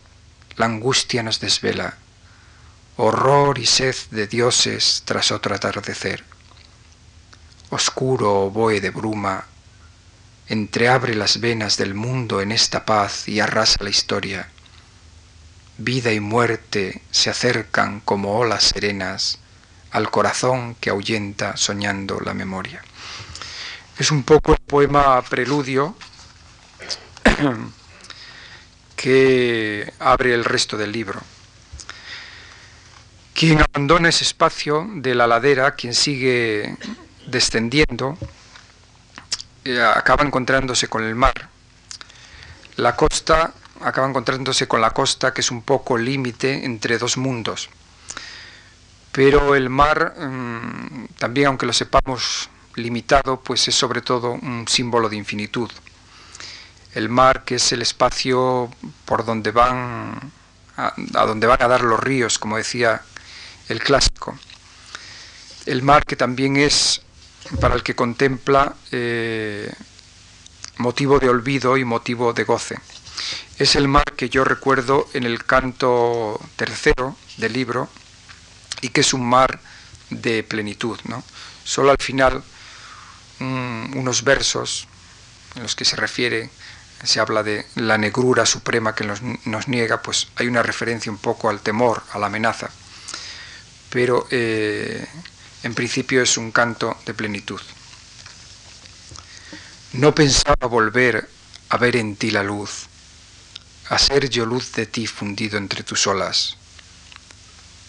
la 0.55 0.65
angustia 0.65 1.21
nos 1.21 1.39
desvela, 1.39 1.95
horror 2.97 3.59
y 3.59 3.67
sed 3.67 3.95
de 4.09 4.25
dioses 4.25 5.03
tras 5.05 5.31
otro 5.31 5.53
atardecer. 5.53 6.23
Oscuro 7.69 8.45
oboe 8.45 8.81
de 8.81 8.89
bruma 8.89 9.45
entreabre 10.47 11.13
las 11.13 11.39
venas 11.39 11.77
del 11.77 11.93
mundo 11.93 12.41
en 12.41 12.51
esta 12.51 12.83
paz 12.83 13.27
y 13.27 13.39
arrasa 13.39 13.83
la 13.83 13.91
historia. 13.91 14.49
Vida 15.77 16.11
y 16.11 16.19
muerte 16.19 17.03
se 17.11 17.29
acercan 17.29 17.99
como 17.99 18.39
olas 18.39 18.63
serenas 18.63 19.37
al 19.91 20.09
corazón 20.11 20.75
que 20.75 20.89
ahuyenta 20.89 21.57
soñando 21.57 22.19
la 22.19 22.33
memoria. 22.33 22.81
Es 23.97 24.11
un 24.11 24.23
poco 24.23 24.53
el 24.53 24.59
poema 24.59 25.21
preludio 25.23 25.95
que 28.95 29.93
abre 29.99 30.33
el 30.33 30.45
resto 30.45 30.77
del 30.77 30.91
libro. 30.91 31.19
Quien 33.33 33.61
abandona 33.61 34.09
ese 34.09 34.23
espacio 34.25 34.87
de 34.95 35.15
la 35.15 35.27
ladera, 35.27 35.75
quien 35.75 35.93
sigue 35.93 36.77
descendiendo, 37.27 38.17
eh, 39.63 39.81
acaba 39.81 40.23
encontrándose 40.23 40.87
con 40.87 41.03
el 41.03 41.15
mar. 41.15 41.49
La 42.75 42.95
costa 42.95 43.53
acaba 43.81 44.07
encontrándose 44.07 44.67
con 44.67 44.81
la 44.81 44.91
costa, 44.91 45.33
que 45.33 45.41
es 45.41 45.51
un 45.51 45.61
poco 45.61 45.97
límite 45.97 46.65
entre 46.65 46.97
dos 46.97 47.17
mundos. 47.17 47.69
Pero 49.19 49.53
el 49.53 49.69
mar, 49.69 50.15
mm, 50.17 51.15
también 51.17 51.47
aunque 51.47 51.65
lo 51.65 51.73
sepamos 51.73 52.49
limitado, 52.75 53.41
pues 53.41 53.67
es 53.67 53.75
sobre 53.75 54.01
todo 54.01 54.31
un 54.31 54.65
símbolo 54.65 55.09
de 55.09 55.17
infinitud. 55.17 55.69
El 56.93 57.09
mar, 57.09 57.43
que 57.43 57.55
es 57.55 57.69
el 57.73 57.81
espacio 57.81 58.69
por 59.03 59.25
donde 59.25 59.51
van 59.51 60.31
a, 60.77 60.93
donde 61.25 61.47
van 61.47 61.61
a 61.61 61.67
dar 61.67 61.81
los 61.81 61.99
ríos, 61.99 62.39
como 62.39 62.55
decía 62.55 63.01
el 63.67 63.81
clásico. 63.81 64.39
El 65.65 65.83
mar 65.83 66.05
que 66.05 66.15
también 66.15 66.55
es 66.55 67.01
para 67.59 67.75
el 67.75 67.83
que 67.83 67.95
contempla 67.95 68.73
eh, 68.93 69.69
motivo 70.77 71.19
de 71.19 71.27
olvido 71.27 71.75
y 71.75 71.83
motivo 71.83 72.31
de 72.31 72.45
goce. 72.45 72.79
Es 73.57 73.75
el 73.75 73.89
mar 73.89 74.13
que 74.15 74.29
yo 74.29 74.45
recuerdo 74.45 75.09
en 75.13 75.25
el 75.25 75.43
canto 75.43 76.39
tercero 76.55 77.17
del 77.35 77.51
libro 77.51 77.89
y 78.81 78.89
que 78.89 79.01
es 79.01 79.13
un 79.13 79.27
mar 79.27 79.59
de 80.09 80.43
plenitud. 80.43 80.99
¿no? 81.05 81.23
Solo 81.63 81.91
al 81.91 81.97
final 81.97 82.43
unos 83.39 84.23
versos 84.23 84.87
en 85.55 85.63
los 85.63 85.75
que 85.75 85.85
se 85.85 85.95
refiere, 85.95 86.49
se 87.03 87.19
habla 87.19 87.43
de 87.43 87.65
la 87.75 87.97
negrura 87.97 88.45
suprema 88.45 88.93
que 88.93 89.05
nos, 89.05 89.21
nos 89.45 89.67
niega, 89.67 90.01
pues 90.01 90.27
hay 90.35 90.47
una 90.47 90.63
referencia 90.63 91.11
un 91.11 91.17
poco 91.17 91.49
al 91.49 91.61
temor, 91.61 92.03
a 92.11 92.19
la 92.19 92.27
amenaza. 92.27 92.69
pero 93.89 94.27
eh, 94.29 95.07
en 95.63 95.73
principio 95.73 96.21
es 96.21 96.37
un 96.37 96.51
canto 96.51 96.97
de 97.05 97.13
plenitud. 97.13 97.61
No 99.93 100.13
pensaba 100.13 100.67
volver 100.67 101.27
a 101.69 101.77
ver 101.77 101.95
en 101.95 102.15
ti 102.15 102.29
la 102.31 102.43
luz, 102.43 102.87
a 103.89 103.97
ser 103.97 104.29
yo 104.29 104.45
luz 104.45 104.71
de 104.73 104.85
ti 104.85 105.07
fundido 105.07 105.57
entre 105.57 105.83
tus 105.83 106.05
olas. 106.05 106.58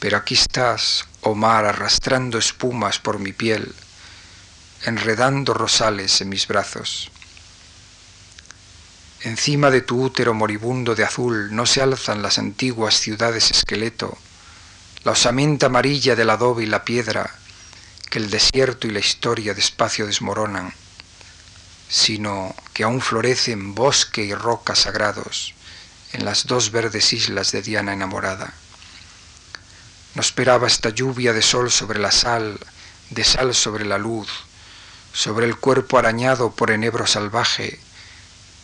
Pero 0.00 0.16
aquí 0.16 0.34
estás, 0.34 1.06
oh 1.20 1.34
mar, 1.34 1.66
arrastrando 1.66 2.38
espumas 2.38 2.98
por 2.98 3.18
mi 3.18 3.32
piel, 3.32 3.74
enredando 4.84 5.52
rosales 5.52 6.20
en 6.22 6.30
mis 6.30 6.48
brazos. 6.48 7.10
Encima 9.20 9.70
de 9.70 9.82
tu 9.82 10.02
útero 10.02 10.32
moribundo 10.32 10.94
de 10.94 11.04
azul 11.04 11.54
no 11.54 11.66
se 11.66 11.82
alzan 11.82 12.22
las 12.22 12.38
antiguas 12.38 12.94
ciudades 12.94 13.50
esqueleto, 13.50 14.16
la 15.04 15.12
osamenta 15.12 15.66
amarilla 15.66 16.16
del 16.16 16.30
adobe 16.30 16.62
y 16.62 16.66
la 16.66 16.84
piedra, 16.84 17.30
que 18.08 18.18
el 18.18 18.30
desierto 18.30 18.86
y 18.86 18.90
la 18.92 19.00
historia 19.00 19.52
despacio 19.52 20.06
desmoronan, 20.06 20.72
sino 21.90 22.54
que 22.72 22.84
aún 22.84 23.02
florecen 23.02 23.74
bosque 23.74 24.24
y 24.24 24.34
roca 24.34 24.74
sagrados 24.74 25.54
en 26.12 26.24
las 26.24 26.46
dos 26.46 26.70
verdes 26.70 27.12
islas 27.12 27.52
de 27.52 27.60
Diana 27.60 27.92
enamorada. 27.92 28.54
No 30.14 30.22
esperaba 30.22 30.66
esta 30.66 30.90
lluvia 30.90 31.32
de 31.32 31.42
sol 31.42 31.70
sobre 31.70 32.00
la 32.00 32.10
sal, 32.10 32.58
de 33.10 33.24
sal 33.24 33.54
sobre 33.54 33.84
la 33.84 33.98
luz, 33.98 34.28
sobre 35.12 35.46
el 35.46 35.56
cuerpo 35.56 35.98
arañado 35.98 36.50
por 36.50 36.70
enebro 36.70 37.06
salvaje, 37.06 37.78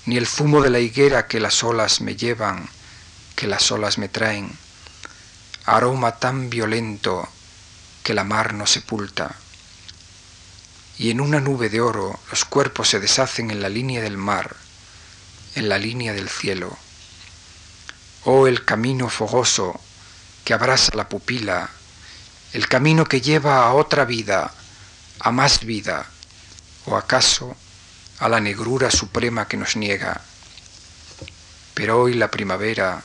ni 0.06 0.16
el 0.16 0.26
zumo 0.26 0.61
de 0.61 0.70
la 0.70 0.80
higuera 0.80 1.28
que 1.28 1.40
las 1.40 1.62
olas 1.62 2.00
me 2.00 2.16
llevan, 2.16 2.68
que 3.37 3.46
las 3.46 3.70
olas 3.70 3.98
me 3.98 4.09
traen, 4.09 4.50
aroma 5.66 6.16
tan 6.16 6.50
violento 6.50 7.28
que 8.02 8.14
la 8.14 8.24
mar 8.24 8.54
no 8.54 8.66
sepulta. 8.66 9.37
Y 10.98 11.11
en 11.11 11.20
una 11.20 11.40
nube 11.40 11.68
de 11.68 11.80
oro 11.80 12.18
los 12.30 12.44
cuerpos 12.44 12.88
se 12.88 13.00
deshacen 13.00 13.50
en 13.50 13.61
la 13.61 13.68
línea 13.68 14.00
del 14.00 14.16
mar, 14.16 14.56
en 15.54 15.68
la 15.68 15.78
línea 15.78 16.12
del 16.12 16.28
cielo. 16.28 16.76
Oh 18.24 18.46
el 18.46 18.64
camino 18.64 19.09
fogoso 19.09 19.80
que 20.46 20.54
abraza 20.54 20.92
la 20.94 21.09
pupila, 21.09 21.68
el 22.52 22.68
camino 22.68 23.04
que 23.04 23.20
lleva 23.20 23.66
a 23.66 23.74
otra 23.74 24.04
vida, 24.04 24.52
a 25.18 25.32
más 25.32 25.64
vida, 25.64 26.06
o 26.85 26.96
acaso 26.96 27.56
a 28.20 28.28
la 28.28 28.38
negrura 28.38 28.92
suprema 28.92 29.48
que 29.48 29.56
nos 29.56 29.74
niega. 29.74 30.20
Pero 31.74 32.00
hoy 32.00 32.14
la 32.14 32.30
primavera 32.30 33.02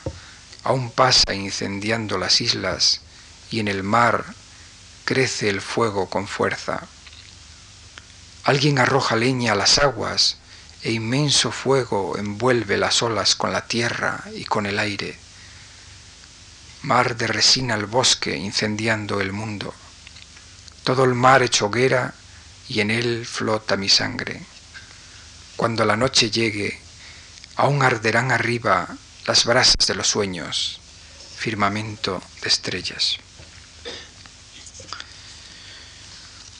aún 0.64 0.92
pasa 0.92 1.34
incendiando 1.34 2.20
las 2.20 2.42
islas 2.42 3.02
y 3.50 3.60
en 3.60 3.68
el 3.68 3.82
mar 3.82 4.24
crece 5.04 5.50
el 5.50 5.62
fuego 5.62 6.12
con 6.12 6.28
fuerza. 6.28 6.82
Alguien 8.44 8.78
arroja 8.78 9.16
leña 9.16 9.54
a 9.54 9.56
las 9.56 9.80
aguas 9.80 10.38
e 10.84 10.92
inmenso 10.92 11.52
fuego 11.52 12.20
envuelve 12.20 12.78
las 12.78 13.02
olas 13.02 13.36
con 13.36 13.52
la 13.52 13.66
tierra 13.66 14.26
y 14.36 14.46
con 14.46 14.68
el 14.68 14.78
aire. 14.78 15.31
Mar 16.84 17.16
de 17.16 17.28
resina 17.28 17.76
al 17.76 17.86
bosque 17.86 18.36
incendiando 18.36 19.22
el 19.22 19.34
mundo. 19.34 19.74
Todo 20.84 21.04
el 21.04 21.14
mar 21.14 21.44
hecho 21.44 21.68
hoguera 21.68 22.14
y 22.68 22.80
en 22.80 22.90
él 22.90 23.26
flota 23.26 23.78
mi 23.78 23.88
sangre. 23.88 24.42
Cuando 25.56 25.86
la 25.86 25.96
noche 25.96 26.32
llegue, 26.32 26.80
aún 27.56 27.84
arderán 27.84 28.32
arriba 28.32 28.88
las 29.28 29.46
brasas 29.46 29.86
de 29.86 29.94
los 29.94 30.08
sueños, 30.08 30.80
firmamento 31.38 32.24
de 32.42 32.50
estrellas. 32.50 33.18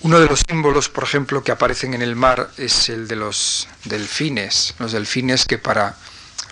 Uno 0.02 0.20
de 0.20 0.28
los 0.28 0.44
símbolos, 0.48 0.90
por 0.90 1.04
ejemplo, 1.04 1.44
que 1.44 1.52
aparecen 1.52 1.94
en 1.94 2.02
el 2.02 2.16
mar 2.16 2.52
es 2.58 2.90
el 2.90 3.08
de 3.08 3.16
los 3.16 3.68
delfines, 3.86 4.76
los 4.78 4.92
delfines 4.92 5.46
que 5.46 5.58
para 5.58 5.96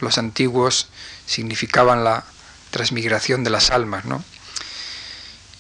los 0.02 0.18
antiguos 0.18 0.88
significaban 1.26 2.04
la 2.04 2.24
transmigración 2.70 3.44
de 3.44 3.50
las 3.50 3.72
almas, 3.72 4.06
¿no? 4.06 4.24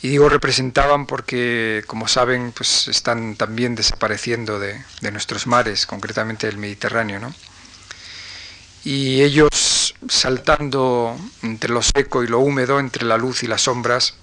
Y 0.01 0.09
digo 0.09 0.29
representaban 0.29 1.05
porque, 1.05 1.83
como 1.85 2.07
saben, 2.07 2.53
pues 2.53 2.87
están 2.87 3.35
también 3.35 3.75
desapareciendo 3.75 4.57
de, 4.57 4.81
nuestros 5.11 5.45
mares, 5.45 5.85
concretamente 5.85 6.47
del 6.47 6.57
Mediterráneo. 6.57 7.19
¿no? 7.19 7.33
Y 8.85 9.21
ellos 9.21 9.95
saltando 10.07 11.17
entre 11.43 11.71
lo 11.71 11.81
seco 11.81 12.23
y 12.23 12.27
lo 12.27 12.39
húmedo, 12.39 12.79
entre 12.79 13.05
la 13.05 13.17
luz 13.17 13.43
y 13.43 13.47
las 13.47 13.63
sombras, 13.63 14.13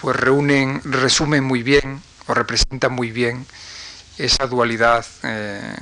pues 0.00 0.14
reúnen, 0.14 0.80
resumen 0.84 1.42
muy 1.42 1.64
bien 1.64 2.00
o 2.28 2.34
representan 2.34 2.92
muy 2.92 3.10
bien 3.10 3.46
esa 4.16 4.46
dualidad 4.46 5.04
eh, 5.24 5.74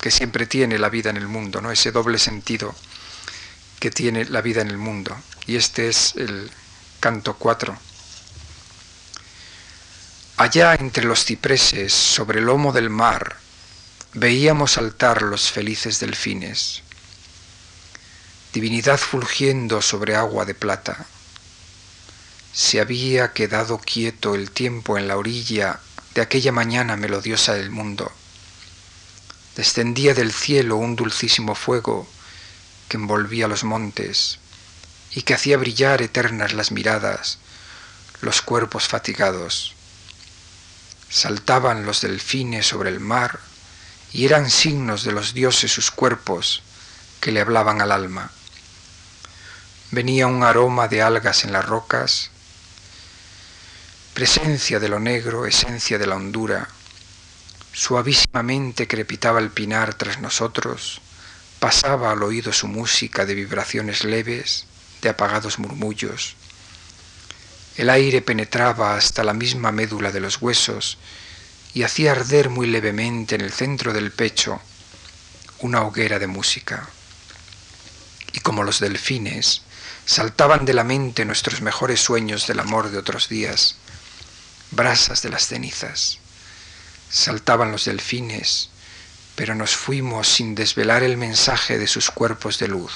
que 0.00 0.12
siempre 0.12 0.46
tiene 0.46 0.78
la 0.78 0.88
vida 0.88 1.10
en 1.10 1.16
el 1.16 1.26
mundo, 1.26 1.60
¿no? 1.60 1.72
ese 1.72 1.90
doble 1.90 2.18
sentido 2.18 2.76
que 3.78 3.90
tiene 3.90 4.24
la 4.26 4.40
vida 4.40 4.60
en 4.60 4.68
el 4.68 4.78
mundo. 4.78 5.16
Y 5.46 5.56
este 5.56 5.88
es 5.88 6.14
el 6.16 6.50
canto 7.00 7.34
4. 7.36 7.76
Allá 10.36 10.74
entre 10.74 11.04
los 11.04 11.24
cipreses, 11.24 11.92
sobre 11.92 12.38
el 12.38 12.46
lomo 12.46 12.72
del 12.72 12.90
mar, 12.90 13.36
veíamos 14.14 14.72
saltar 14.72 15.22
los 15.22 15.50
felices 15.50 16.00
delfines. 16.00 16.82
Divinidad 18.52 18.98
fulgiendo 18.98 19.82
sobre 19.82 20.16
agua 20.16 20.44
de 20.44 20.54
plata. 20.54 21.06
Se 22.52 22.80
había 22.80 23.32
quedado 23.32 23.78
quieto 23.78 24.34
el 24.34 24.50
tiempo 24.50 24.96
en 24.96 25.06
la 25.06 25.16
orilla 25.16 25.80
de 26.14 26.22
aquella 26.22 26.52
mañana 26.52 26.96
melodiosa 26.96 27.54
del 27.54 27.70
mundo. 27.70 28.10
Descendía 29.56 30.14
del 30.14 30.32
cielo 30.32 30.76
un 30.76 30.96
dulcísimo 30.96 31.54
fuego 31.54 32.08
que 32.88 32.96
envolvía 32.96 33.48
los 33.48 33.64
montes 33.64 34.38
y 35.12 35.22
que 35.22 35.34
hacía 35.34 35.56
brillar 35.56 36.02
eternas 36.02 36.52
las 36.52 36.72
miradas, 36.72 37.38
los 38.20 38.42
cuerpos 38.42 38.88
fatigados 38.88 39.74
saltaban 41.08 41.86
los 41.86 42.02
delfines 42.02 42.66
sobre 42.66 42.90
el 42.90 43.00
mar 43.00 43.40
y 44.12 44.26
eran 44.26 44.50
signos 44.50 45.04
de 45.04 45.12
los 45.12 45.34
dioses 45.34 45.72
sus 45.72 45.90
cuerpos 45.90 46.62
que 47.20 47.32
le 47.32 47.40
hablaban 47.40 47.80
al 47.80 47.92
alma. 47.92 48.30
Venía 49.90 50.26
un 50.26 50.42
aroma 50.42 50.88
de 50.88 51.02
algas 51.02 51.44
en 51.44 51.52
las 51.52 51.64
rocas, 51.64 52.30
presencia 54.14 54.80
de 54.80 54.88
lo 54.88 55.00
negro, 55.00 55.46
esencia 55.46 55.98
de 55.98 56.06
la 56.06 56.16
hondura. 56.16 56.68
Suavísimamente 57.72 58.86
crepitaba 58.86 59.38
el 59.40 59.50
pinar 59.50 59.94
tras 59.94 60.20
nosotros, 60.20 61.00
pasaba 61.58 62.12
al 62.12 62.22
oído 62.22 62.52
su 62.52 62.68
música 62.68 63.26
de 63.26 63.34
vibraciones 63.34 64.04
leves, 64.04 64.66
de 65.02 65.08
apagados 65.08 65.58
murmullos. 65.58 66.36
El 67.76 67.90
aire 67.90 68.22
penetraba 68.22 68.96
hasta 68.96 69.24
la 69.24 69.34
misma 69.34 69.72
médula 69.72 70.10
de 70.10 70.20
los 70.20 70.40
huesos 70.42 70.98
y 71.74 71.82
hacía 71.82 72.12
arder 72.12 72.50
muy 72.50 72.66
levemente 72.66 73.34
en 73.34 73.40
el 73.40 73.52
centro 73.52 73.92
del 73.92 74.10
pecho 74.10 74.60
una 75.60 75.82
hoguera 75.82 76.18
de 76.18 76.26
música. 76.26 76.88
Y 78.32 78.40
como 78.40 78.62
los 78.62 78.80
delfines, 78.80 79.62
saltaban 80.06 80.64
de 80.64 80.74
la 80.74 80.84
mente 80.84 81.24
nuestros 81.24 81.60
mejores 81.60 82.00
sueños 82.00 82.46
del 82.46 82.60
amor 82.60 82.90
de 82.90 82.98
otros 82.98 83.28
días, 83.28 83.76
brasas 84.70 85.22
de 85.22 85.30
las 85.30 85.46
cenizas. 85.46 86.18
Saltaban 87.10 87.72
los 87.72 87.86
delfines, 87.86 88.70
pero 89.38 89.54
nos 89.54 89.76
fuimos 89.76 90.26
sin 90.26 90.56
desvelar 90.56 91.04
el 91.04 91.16
mensaje 91.16 91.78
de 91.78 91.86
sus 91.86 92.10
cuerpos 92.10 92.58
de 92.58 92.66
luz. 92.66 92.92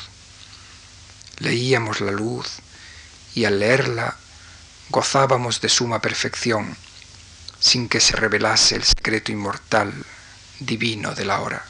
Leíamos 1.39 2.01
la 2.01 2.11
luz 2.11 2.49
y 3.33 3.45
al 3.45 3.61
leerla 3.61 4.17
gozábamos 4.89 5.61
de 5.61 5.69
suma 5.69 6.01
perfección, 6.03 6.77
sin 7.61 7.89
que 7.89 8.01
se 8.01 8.17
revelase 8.17 8.75
el 8.75 8.83
secreto 8.83 9.31
inmortal, 9.31 9.95
divino 10.59 11.15
de 11.15 11.27
la 11.27 11.39
hora. 11.43 11.65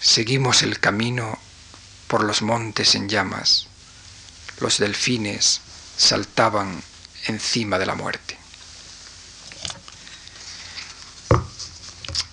Seguimos 0.00 0.62
el 0.62 0.80
camino 0.80 1.38
por 2.08 2.24
los 2.24 2.40
montes 2.40 2.94
en 2.94 3.10
llamas. 3.10 3.66
Los 4.58 4.78
delfines 4.78 5.60
saltaban 5.98 6.82
encima 7.26 7.78
de 7.78 7.84
la 7.84 7.94
muerte. 7.94 8.38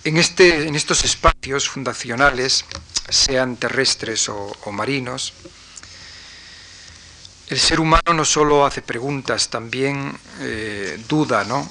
En, 0.04 0.16
este, 0.16 0.66
en 0.66 0.74
estos 0.74 1.04
espacios 1.04 1.68
fundacionales, 1.68 2.64
sean 3.08 3.56
terrestres 3.56 4.28
o, 4.28 4.52
marinos, 4.72 5.32
el 7.48 7.60
ser 7.60 7.80
humano 7.80 8.14
no 8.14 8.24
solo 8.24 8.64
hace 8.64 8.82
preguntas, 8.82 9.50
también 9.50 10.18
eh, 10.40 11.02
duda, 11.08 11.44
¿no? 11.44 11.68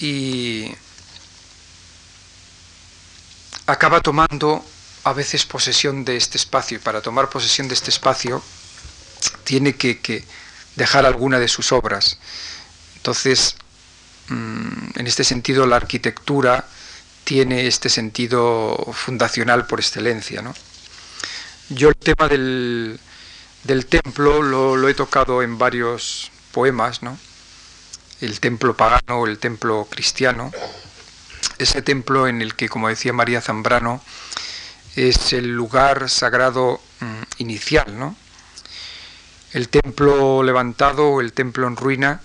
Y 0.00 0.72
acaba 3.66 4.00
tomando 4.00 4.64
a 5.04 5.12
veces 5.12 5.44
posesión 5.44 6.04
de 6.04 6.16
este 6.16 6.38
espacio 6.38 6.78
y 6.78 6.80
para 6.80 7.00
tomar 7.00 7.28
posesión 7.28 7.68
de 7.68 7.74
este 7.74 7.90
espacio 7.90 8.42
tiene 9.44 9.76
que, 9.76 10.24
dejar 10.74 11.06
alguna 11.06 11.38
de 11.38 11.48
sus 11.48 11.72
obras. 11.72 12.18
Entonces, 12.96 13.56
en 14.28 15.06
este 15.06 15.24
sentido, 15.24 15.66
la 15.66 15.76
arquitectura 15.76 16.66
tiene 17.24 17.66
este 17.66 17.88
sentido 17.88 18.76
fundacional 18.92 19.66
por 19.66 19.80
excelencia. 19.80 20.42
Yo 21.68 21.88
el 21.88 21.96
tema 21.96 22.28
del, 22.28 23.00
templo 23.88 24.42
lo, 24.42 24.88
he 24.88 24.94
tocado 24.94 25.42
en 25.42 25.58
varios 25.58 26.30
poemas, 26.52 27.00
el 28.20 28.38
templo 28.40 28.76
pagano 28.76 29.26
el 29.26 29.38
templo 29.38 29.88
cristiano, 29.90 30.52
ese 31.58 31.82
templo 31.82 32.28
en 32.28 32.42
el 32.42 32.54
que, 32.54 32.68
como 32.68 32.88
decía 32.88 33.12
María 33.12 33.40
Zambrano, 33.40 34.00
es 34.94 35.32
el 35.32 35.48
lugar 35.48 36.08
sagrado 36.08 36.80
mm, 37.00 37.22
inicial. 37.38 38.14
El 39.52 39.68
templo 39.68 40.42
levantado 40.42 41.20
el 41.20 41.32
templo 41.32 41.66
en 41.66 41.76
ruina, 41.76 42.20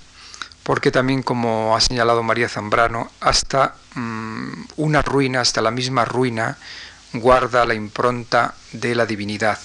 porque 0.64 0.92
también, 0.92 1.24
como 1.24 1.76
ha 1.76 1.82
señalado 1.82 2.24
María 2.24 2.50
Zambrano, 2.50 3.12
hasta 3.20 3.76
mm, 3.96 4.64
una 4.78 5.02
ruina, 5.02 5.42
hasta 5.42 5.62
la 5.62 5.72
misma 5.72 6.06
ruina, 6.06 6.58
guarda 7.14 7.66
la 7.66 7.74
impronta 7.74 8.56
de 8.72 8.96
la 8.96 9.06
divinidad. 9.06 9.60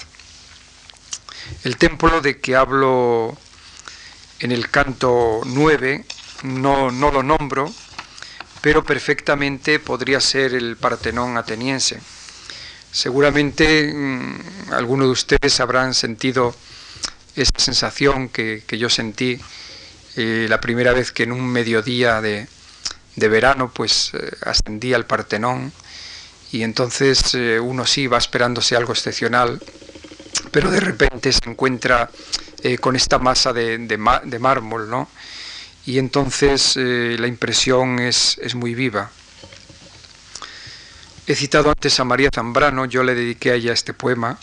El 1.65 1.77
templo 1.77 2.21
de 2.21 2.41
que 2.41 2.57
hablo 2.57 3.37
en 4.41 4.53
el 4.53 4.71
canto 4.71 5.41
9, 5.45 6.05
no, 6.43 6.91
no 6.91 7.11
lo 7.11 7.23
nombro, 7.23 7.73
pero 8.61 8.85
perfectamente 8.85 9.79
podría 9.79 10.21
ser 10.21 10.55
el 10.55 10.77
Partenón 10.77 11.37
ateniense. 11.37 12.01
Seguramente 12.91 13.93
mm, 13.93 14.73
algunos 14.73 15.07
de 15.07 15.13
ustedes 15.13 15.61
habrán 15.61 15.95
sentido 15.95 16.55
esa 17.37 17.53
sensación 17.59 18.29
que, 18.29 18.65
yo 18.71 18.89
sentí 18.89 19.39
eh, 20.17 20.47
la 20.49 20.61
primera 20.61 20.93
vez 20.93 21.12
que 21.12 21.25
en 21.25 21.33
un 21.33 21.47
mediodía 21.47 22.21
de, 22.21 22.49
verano 23.17 23.71
pues 23.73 24.12
eh, 24.14 24.31
ascendí 24.43 24.93
al 24.93 25.07
Partenón 25.07 25.73
y 26.53 26.62
entonces 26.62 27.35
eh, 27.35 27.59
uno 27.61 27.87
sí 27.87 28.07
va 28.07 28.19
esperándose 28.19 28.77
algo 28.77 28.93
excepcional, 28.93 29.61
pero 30.51 30.71
de 30.71 30.81
repente 30.81 31.33
se 31.33 31.49
encuentra 31.49 32.11
con 32.81 32.97
esta 32.97 33.21
masa 33.21 33.53
de, 33.53 33.79
de 33.79 34.39
mármol, 34.41 34.91
¿no? 34.91 35.09
y 35.87 35.99
entonces 35.99 36.77
eh, 36.77 37.17
la 37.19 37.29
impresión 37.29 38.01
es, 38.01 38.39
muy 38.55 38.75
viva. 38.75 39.11
He 41.29 41.35
citado 41.35 41.71
antes 41.71 41.99
a 42.01 42.05
María 42.05 42.29
Zambrano, 42.35 42.87
yo 42.87 43.05
le 43.05 43.14
dediqué 43.14 43.53
a 43.53 43.55
ella 43.55 43.73
este 43.73 43.95
poema, 43.95 44.39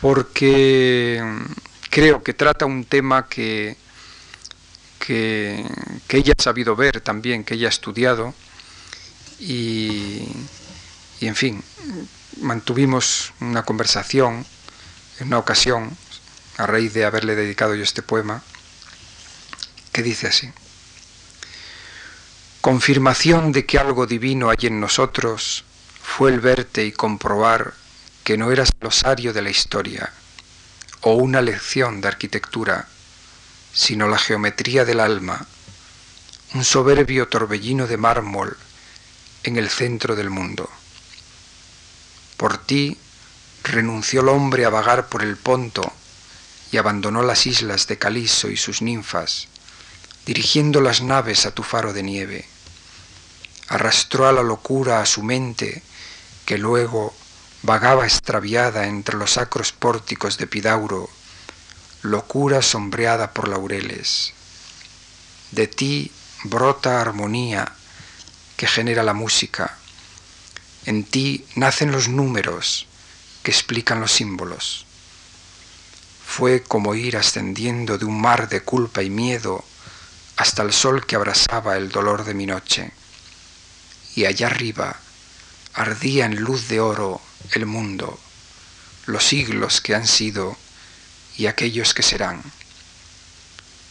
porque 0.00 1.22
mm, 1.24 1.52
creo 1.88 2.22
que 2.22 2.34
trata 2.34 2.66
un 2.66 2.84
tema 2.84 3.28
que, 3.28 3.76
que, 5.00 5.64
ella 6.10 6.34
ha 6.38 6.42
sabido 6.42 6.76
ver 6.76 7.00
también, 7.00 7.42
que 7.42 7.54
ella 7.54 7.66
ha 7.66 7.70
estudiado, 7.70 8.34
y, 9.40 10.28
y 11.20 11.26
en 11.26 11.34
fin, 11.34 11.64
mantuvimos 12.40 13.32
una 13.40 13.64
conversación 13.64 14.46
en 15.18 15.26
una 15.28 15.38
ocasión, 15.38 15.96
a 16.58 16.66
raíz 16.66 16.92
de 16.92 17.04
haberle 17.04 17.34
dedicado 17.34 17.74
yo 17.74 17.82
este 17.82 18.02
poema, 18.02 18.42
que 19.92 20.02
dice 20.02 20.28
así. 20.28 20.52
Confirmación 22.60 23.52
de 23.52 23.64
que 23.64 23.78
algo 23.78 24.06
divino 24.06 24.50
hay 24.50 24.66
en 24.66 24.80
nosotros 24.80 25.64
fue 26.02 26.30
el 26.30 26.40
verte 26.40 26.84
y 26.84 26.92
comprobar 26.92 27.72
que 28.22 28.36
no 28.36 28.52
eras 28.52 28.70
glosario 28.78 29.32
de 29.32 29.42
la 29.42 29.50
historia 29.50 30.12
o 31.00 31.14
una 31.14 31.40
lección 31.40 32.00
de 32.00 32.08
arquitectura, 32.08 32.86
sino 33.72 34.08
la 34.08 34.18
geometría 34.18 34.84
del 34.84 35.00
alma, 35.00 35.46
un 36.54 36.64
soberbio 36.64 37.28
torbellino 37.28 37.86
de 37.86 37.96
mármol 37.96 38.56
en 39.44 39.56
el 39.56 39.70
centro 39.70 40.16
del 40.16 40.30
mundo. 40.30 40.68
Por 42.36 42.58
ti 42.58 42.98
renunció 43.62 44.22
el 44.22 44.28
hombre 44.28 44.64
a 44.64 44.70
vagar 44.70 45.08
por 45.08 45.22
el 45.22 45.36
Ponto 45.36 45.92
y 46.72 46.76
abandonó 46.76 47.22
las 47.22 47.46
islas 47.46 47.86
de 47.86 47.98
Caliso 47.98 48.48
y 48.48 48.56
sus 48.56 48.82
ninfas, 48.82 49.48
dirigiendo 50.26 50.80
las 50.80 51.02
naves 51.02 51.46
a 51.46 51.52
tu 51.52 51.62
faro 51.62 51.92
de 51.92 52.02
nieve. 52.02 52.48
Arrastró 53.68 54.26
a 54.26 54.32
la 54.32 54.42
locura 54.42 55.00
a 55.00 55.06
su 55.06 55.22
mente, 55.22 55.82
que 56.44 56.58
luego 56.58 57.14
vagaba 57.62 58.04
extraviada 58.04 58.86
entre 58.86 59.16
los 59.16 59.32
sacros 59.32 59.72
pórticos 59.72 60.38
de 60.38 60.46
Pidauro, 60.46 61.10
locura 62.02 62.62
sombreada 62.62 63.32
por 63.32 63.48
laureles. 63.48 64.32
De 65.50 65.66
ti 65.66 66.10
brota 66.44 67.00
armonía 67.00 67.72
que 68.56 68.66
genera 68.66 69.02
la 69.02 69.12
música. 69.12 69.76
En 70.86 71.04
ti 71.04 71.44
nacen 71.56 71.92
los 71.92 72.08
números 72.08 72.86
que 73.42 73.50
explican 73.50 74.00
los 74.00 74.12
símbolos. 74.12 74.86
Fue 76.26 76.62
como 76.62 76.94
ir 76.94 77.16
ascendiendo 77.16 77.98
de 77.98 78.04
un 78.04 78.20
mar 78.20 78.48
de 78.48 78.62
culpa 78.62 79.02
y 79.02 79.10
miedo 79.10 79.64
hasta 80.36 80.62
el 80.62 80.72
sol 80.72 81.04
que 81.04 81.16
abrasaba 81.16 81.76
el 81.76 81.90
dolor 81.90 82.24
de 82.24 82.34
mi 82.34 82.46
noche. 82.46 82.92
Y 84.14 84.24
allá 84.24 84.46
arriba 84.46 84.96
ardía 85.74 86.24
en 86.24 86.36
luz 86.36 86.68
de 86.68 86.80
oro 86.80 87.20
el 87.52 87.66
mundo, 87.66 88.18
los 89.06 89.24
siglos 89.24 89.80
que 89.80 89.94
han 89.94 90.06
sido 90.06 90.56
y 91.36 91.46
aquellos 91.46 91.94
que 91.94 92.02
serán. 92.02 92.42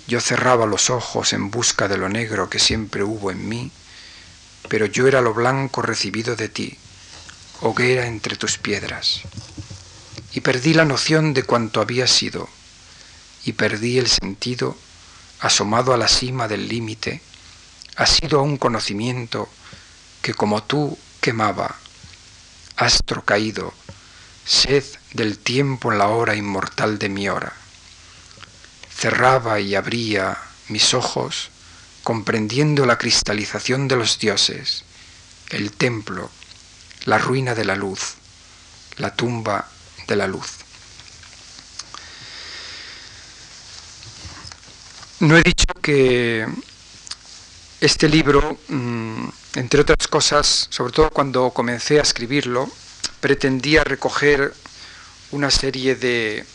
Yo 0.07 0.21
cerraba 0.21 0.65
los 0.65 0.89
ojos 0.89 1.33
en 1.33 1.51
busca 1.51 1.87
de 1.87 1.97
lo 1.97 2.09
negro 2.09 2.49
que 2.49 2.59
siempre 2.59 3.03
hubo 3.03 3.31
en 3.31 3.47
mí, 3.47 3.71
pero 4.67 4.85
yo 4.85 5.07
era 5.07 5.21
lo 5.21 5.33
blanco 5.33 5.81
recibido 5.81 6.35
de 6.35 6.49
ti, 6.49 6.77
hoguera 7.61 8.07
entre 8.07 8.35
tus 8.35 8.57
piedras. 8.57 9.21
Y 10.33 10.41
perdí 10.41 10.73
la 10.73 10.85
noción 10.85 11.33
de 11.33 11.43
cuanto 11.43 11.81
había 11.81 12.07
sido, 12.07 12.49
y 13.45 13.53
perdí 13.53 13.97
el 13.97 14.07
sentido 14.07 14.77
asomado 15.39 15.93
a 15.93 15.97
la 15.97 16.07
cima 16.07 16.47
del 16.47 16.67
límite, 16.67 17.21
ha 17.95 18.05
sido 18.05 18.41
un 18.41 18.57
conocimiento 18.57 19.49
que 20.21 20.33
como 20.33 20.63
tú 20.63 20.97
quemaba, 21.21 21.75
astro 22.75 23.23
caído, 23.23 23.73
sed 24.45 24.83
del 25.13 25.37
tiempo 25.37 25.91
en 25.91 25.97
la 25.97 26.07
hora 26.07 26.35
inmortal 26.35 26.99
de 26.99 27.09
mi 27.09 27.29
hora. 27.29 27.53
Cerraba 28.93 29.59
y 29.59 29.75
abría 29.75 30.37
mis 30.67 30.93
ojos 30.93 31.49
comprendiendo 32.03 32.85
la 32.85 32.97
cristalización 32.97 33.87
de 33.87 33.95
los 33.95 34.19
dioses, 34.19 34.83
el 35.49 35.71
templo, 35.71 36.29
la 37.05 37.17
ruina 37.17 37.55
de 37.55 37.65
la 37.65 37.75
luz, 37.75 38.15
la 38.97 39.15
tumba 39.15 39.67
de 40.07 40.15
la 40.15 40.27
luz. 40.27 40.49
No 45.19 45.37
he 45.37 45.43
dicho 45.43 45.65
que 45.81 46.47
este 47.81 48.07
libro, 48.07 48.57
mm, 48.69 49.27
entre 49.55 49.81
otras 49.81 50.07
cosas, 50.07 50.67
sobre 50.69 50.93
todo 50.93 51.09
cuando 51.09 51.51
comencé 51.51 51.99
a 51.99 52.03
escribirlo, 52.03 52.69
pretendía 53.19 53.83
recoger 53.83 54.53
una 55.31 55.51
serie 55.51 55.95
de, 55.95 56.45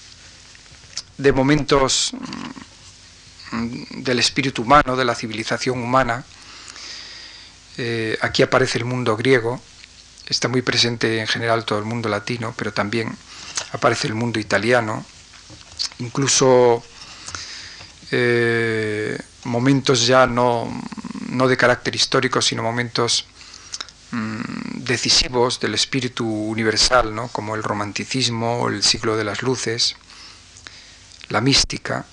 de 1.19 1.33
momentos 1.33 2.13
mm, 3.53 4.03
del 4.03 4.19
espíritu 4.19 4.63
humano, 4.63 4.97
de 4.97 5.05
la 5.05 5.15
civilización 5.15 5.81
humana. 5.81 6.25
Eh, 7.77 8.19
aquí 8.21 8.43
aparece 8.43 8.79
el 8.79 8.85
mundo 8.85 9.17
griego, 9.17 9.61
está 10.27 10.49
muy 10.49 10.63
presente 10.63 11.21
en 11.21 11.27
general 11.27 11.65
todo 11.65 11.79
el 11.79 11.85
mundo 11.85 12.09
latino, 12.09 12.55
pero 12.57 12.73
también 12.73 13.17
aparece 13.73 14.07
el 14.07 14.15
mundo 14.15 14.39
italiano, 14.39 15.05
incluso 15.99 16.85
eh, 18.11 19.19
momentos 19.45 20.07
ya 20.07 20.27
no, 20.27 20.69
no, 21.29 21.49
de 21.49 21.57
carácter 21.57 21.95
histórico, 21.95 22.41
sino 22.41 22.63
momentos 22.63 23.27
decisivos 24.85 25.61
del 25.61 25.75
espíritu 25.75 26.27
universal, 26.27 27.15
¿no? 27.15 27.29
como 27.29 27.55
el 27.55 27.63
romanticismo, 27.63 28.69
el 28.69 28.83
siglo 28.83 29.17
de 29.17 29.25
las 29.25 29.43
luces, 29.43 29.97
la 31.29 31.41
mística. 31.41 32.07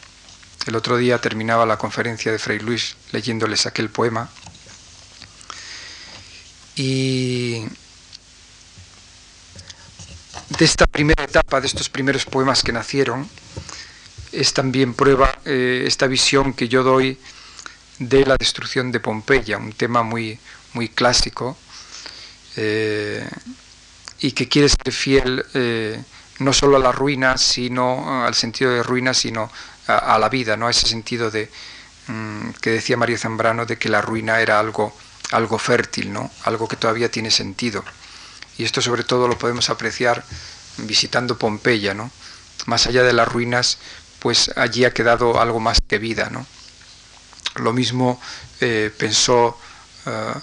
El 0.65 0.75
otro 0.75 0.97
día 0.97 1.19
terminaba 1.19 1.65
la 1.65 1.77
conferencia 1.77 2.31
de 2.31 2.39
Fray 2.39 2.59
Luis 2.59 2.95
leyéndoles 3.11 3.65
aquel 3.65 3.89
poema. 3.89 4.29
Y 6.75 7.65
de 10.49 10.65
esta 10.65 10.87
primera 10.87 11.23
etapa, 11.23 11.59
de 11.59 11.67
estos 11.67 11.89
primeros 11.89 12.25
poemas 12.25 12.63
que 12.63 12.71
nacieron, 12.71 13.29
es 14.31 14.53
también 14.53 14.93
prueba 14.93 15.37
eh, 15.45 15.83
esta 15.85 16.07
visión 16.07 16.53
que 16.53 16.69
yo 16.69 16.83
doy 16.83 17.19
de 17.99 18.25
la 18.25 18.37
destrucción 18.37 18.91
de 18.91 18.99
Pompeya, 18.99 19.57
un 19.57 19.73
tema 19.73 20.03
muy, 20.03 20.39
muy 20.73 20.87
clásico 20.87 21.57
eh, 22.55 23.27
y 24.19 24.31
que 24.33 24.47
quiere 24.47 24.69
ser 24.69 24.93
fiel 24.93 25.45
eh, 25.53 26.01
no 26.39 26.53
solo 26.53 26.77
a 26.77 26.79
la 26.79 26.91
ruina, 26.91 27.37
sino 27.37 28.25
al 28.25 28.35
sentido 28.35 28.71
de 28.71 28.83
ruina, 28.83 29.13
sino 29.13 29.51
a, 29.87 30.17
la 30.19 30.29
vida, 30.29 30.57
¿no? 30.57 30.67
a 30.67 30.71
ese 30.71 30.87
sentido 30.87 31.31
de 31.31 31.49
mm, 32.07 32.51
que 32.61 32.71
decía 32.71 32.97
María 32.97 33.17
Zambrano 33.17 33.65
de 33.65 33.77
que 33.77 33.89
la 33.89 34.01
ruina 34.01 34.39
era 34.41 34.59
algo, 34.59 34.95
algo 35.31 35.57
fértil, 35.57 36.13
¿no? 36.13 36.31
algo 36.43 36.67
que 36.67 36.75
todavía 36.75 37.09
tiene 37.09 37.31
sentido. 37.31 37.83
Y 38.57 38.63
esto 38.63 38.81
sobre 38.81 39.03
todo 39.03 39.27
lo 39.27 39.37
podemos 39.37 39.69
apreciar 39.69 40.23
visitando 40.77 41.37
Pompeya, 41.37 41.93
¿no? 41.93 42.11
Más 42.65 42.85
allá 42.87 43.03
de 43.03 43.13
las 43.13 43.27
ruinas, 43.27 43.79
pues 44.19 44.51
allí 44.55 44.85
ha 44.85 44.93
quedado 44.93 45.41
algo 45.41 45.59
más 45.59 45.79
que 45.87 45.97
vida, 45.97 46.29
¿no? 46.29 46.45
Lo 47.55 47.73
mismo 47.73 48.21
eh, 48.59 48.91
pensó 48.97 49.57
eh, 50.05 50.33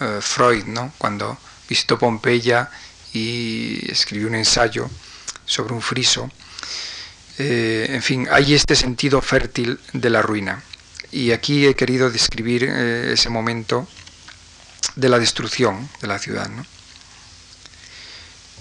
eh, 0.00 0.18
Freud, 0.20 0.64
¿no? 0.66 0.92
Cuando 0.98 1.38
visitó 1.68 1.98
Pompeya 1.98 2.70
y 3.12 3.90
escribió 3.90 4.28
un 4.28 4.34
ensayo 4.34 4.90
sobre 5.44 5.74
un 5.74 5.82
friso. 5.82 6.30
en 7.38 8.02
fin, 8.02 8.26
hay 8.30 8.54
este 8.54 8.74
sentido 8.74 9.20
fértil 9.20 9.78
de 9.92 10.10
la 10.10 10.22
ruina. 10.22 10.62
Y 11.12 11.32
aquí 11.32 11.66
he 11.66 11.74
querido 11.74 12.10
describir 12.10 12.64
ese 12.64 13.28
momento 13.28 13.86
de 14.96 15.08
la 15.08 15.18
destrucción 15.18 15.88
de 16.00 16.06
la 16.08 16.18
ciudad. 16.18 16.50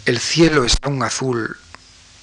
El 0.06 0.20
cielo 0.20 0.66
está 0.66 0.90
un 0.90 1.02
azul, 1.02 1.58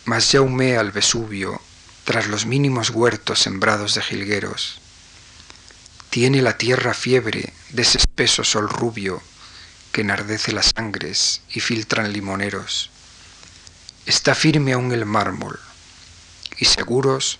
mas 0.04 0.30
ya 0.30 0.40
humea 0.40 0.80
el 0.80 0.92
Vesubio 0.92 1.60
tras 2.04 2.28
los 2.28 2.46
mínimos 2.46 2.90
huertos 2.90 3.40
sembrados 3.40 3.94
de 3.94 4.02
jilgueros. 4.02 4.80
Tiene 6.10 6.42
la 6.42 6.58
tierra 6.58 6.94
fiebre 6.94 7.52
de 7.72 7.82
ese 7.82 7.98
espeso 7.98 8.44
sol 8.44 8.68
rubio 8.68 9.22
que 9.92 10.02
enardece 10.02 10.52
las 10.52 10.72
sangres 10.76 11.42
y 11.50 11.60
filtran 11.60 12.12
limoneros. 12.12 12.90
Está 14.06 14.34
firme 14.34 14.72
aún 14.72 14.92
el 14.92 15.04
mármol, 15.04 15.58
y 16.58 16.66
seguros 16.66 17.38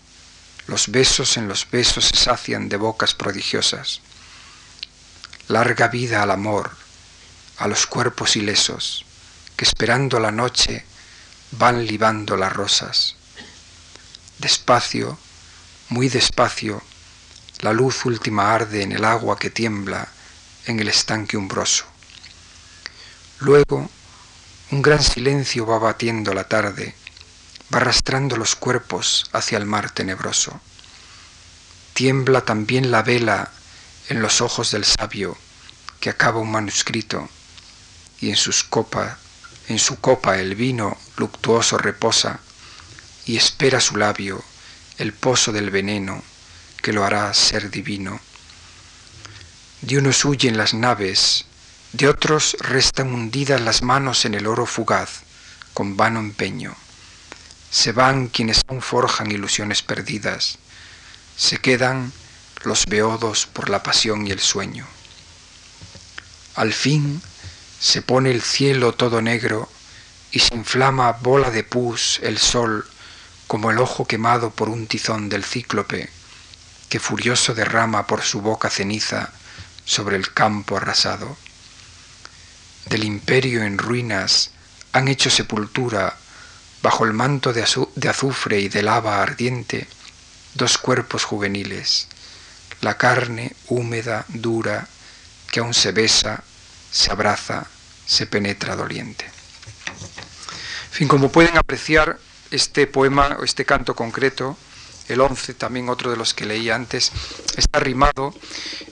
los 0.66 0.90
besos 0.90 1.36
en 1.36 1.48
los 1.48 1.68
besos 1.70 2.06
se 2.06 2.16
sacian 2.16 2.68
de 2.68 2.76
bocas 2.76 3.14
prodigiosas. 3.14 4.00
Larga 5.48 5.88
vida 5.88 6.22
al 6.22 6.30
amor, 6.30 6.70
a 7.58 7.68
los 7.68 7.86
cuerpos 7.86 8.36
ilesos 8.36 9.04
que 9.56 9.64
esperando 9.64 10.18
la 10.18 10.30
noche 10.30 10.84
van 11.52 11.86
libando 11.86 12.36
las 12.36 12.52
rosas. 12.52 13.16
Despacio, 14.38 15.18
muy 15.88 16.08
despacio, 16.08 16.82
la 17.60 17.72
luz 17.72 18.04
última 18.06 18.54
arde 18.54 18.82
en 18.82 18.92
el 18.92 19.04
agua 19.04 19.38
que 19.38 19.50
tiembla 19.50 20.11
en 20.66 20.80
el 20.80 20.88
estanque 20.88 21.36
umbroso. 21.36 21.84
Luego, 23.40 23.90
un 24.70 24.82
gran 24.82 25.02
silencio 25.02 25.66
va 25.66 25.78
batiendo 25.78 26.34
la 26.34 26.44
tarde, 26.44 26.94
va 27.72 27.78
arrastrando 27.78 28.36
los 28.36 28.54
cuerpos 28.54 29.28
hacia 29.32 29.58
el 29.58 29.66
mar 29.66 29.90
tenebroso. 29.90 30.60
Tiembla 31.94 32.42
también 32.42 32.90
la 32.90 33.02
vela 33.02 33.50
en 34.08 34.22
los 34.22 34.40
ojos 34.40 34.70
del 34.70 34.84
sabio 34.84 35.36
que 36.00 36.10
acaba 36.10 36.40
un 36.40 36.50
manuscrito 36.50 37.28
y 38.20 38.30
en 38.30 38.36
sus 38.36 38.64
copas 38.64 39.16
en 39.68 39.78
su 39.78 40.00
copa 40.00 40.38
el 40.38 40.54
vino 40.54 40.98
luctuoso 41.16 41.78
reposa 41.78 42.40
y 43.24 43.36
espera 43.36 43.80
su 43.80 43.96
labio 43.96 44.42
el 44.98 45.12
pozo 45.12 45.52
del 45.52 45.70
veneno 45.70 46.22
que 46.82 46.92
lo 46.92 47.04
hará 47.04 47.32
ser 47.32 47.70
divino. 47.70 48.20
De 49.82 49.98
unos 49.98 50.24
huyen 50.24 50.56
las 50.56 50.74
naves, 50.74 51.44
de 51.92 52.08
otros 52.08 52.56
restan 52.60 53.12
hundidas 53.12 53.60
las 53.60 53.82
manos 53.82 54.24
en 54.24 54.34
el 54.34 54.46
oro 54.46 54.64
fugaz, 54.64 55.22
con 55.74 55.96
vano 55.96 56.20
empeño. 56.20 56.76
Se 57.68 57.90
van 57.90 58.28
quienes 58.28 58.60
aún 58.68 58.80
forjan 58.80 59.32
ilusiones 59.32 59.82
perdidas, 59.82 60.58
se 61.36 61.58
quedan 61.58 62.12
los 62.62 62.86
beodos 62.86 63.46
por 63.46 63.70
la 63.70 63.82
pasión 63.82 64.24
y 64.24 64.30
el 64.30 64.38
sueño. 64.38 64.86
Al 66.54 66.72
fin 66.72 67.20
se 67.80 68.02
pone 68.02 68.30
el 68.30 68.40
cielo 68.40 68.94
todo 68.94 69.20
negro 69.20 69.68
y 70.30 70.38
se 70.38 70.54
inflama 70.54 71.10
bola 71.10 71.50
de 71.50 71.64
pus 71.64 72.20
el 72.22 72.38
sol 72.38 72.86
como 73.48 73.72
el 73.72 73.80
ojo 73.80 74.06
quemado 74.06 74.50
por 74.50 74.68
un 74.68 74.86
tizón 74.86 75.28
del 75.28 75.44
cíclope 75.44 76.08
que 76.88 77.00
furioso 77.00 77.52
derrama 77.52 78.06
por 78.06 78.22
su 78.22 78.42
boca 78.42 78.70
ceniza 78.70 79.32
sobre 79.84 80.16
el 80.16 80.32
campo 80.32 80.76
arrasado. 80.76 81.36
Del 82.86 83.04
imperio 83.04 83.62
en 83.62 83.78
ruinas 83.78 84.50
han 84.92 85.08
hecho 85.08 85.30
sepultura 85.30 86.16
bajo 86.82 87.04
el 87.04 87.12
manto 87.12 87.52
de, 87.52 87.62
azufre 87.62 88.60
y 88.60 88.68
de 88.68 88.82
lava 88.82 89.22
ardiente 89.22 89.86
dos 90.54 90.78
cuerpos 90.78 91.24
juveniles, 91.24 92.08
la 92.80 92.98
carne 92.98 93.54
húmeda, 93.68 94.26
dura, 94.28 94.88
que 95.50 95.60
aún 95.60 95.72
se 95.72 95.92
besa 95.92 96.42
se 96.92 97.10
abraza, 97.10 97.66
se 98.06 98.26
penetra 98.26 98.76
doliente. 98.76 99.24
En 99.24 100.92
fin, 100.92 101.08
como 101.08 101.32
pueden 101.32 101.56
apreciar, 101.56 102.18
este 102.50 102.86
poema 102.86 103.38
o 103.40 103.44
este 103.44 103.64
canto 103.64 103.96
concreto, 103.96 104.58
el 105.09 105.20
11, 105.20 105.55
también 105.55 105.88
otro 105.88 106.11
de 106.11 106.16
los 106.16 106.34
que 106.34 106.46
leí 106.46 106.70
antes, 106.70 107.12
está 107.57 107.80
rimado. 107.80 108.34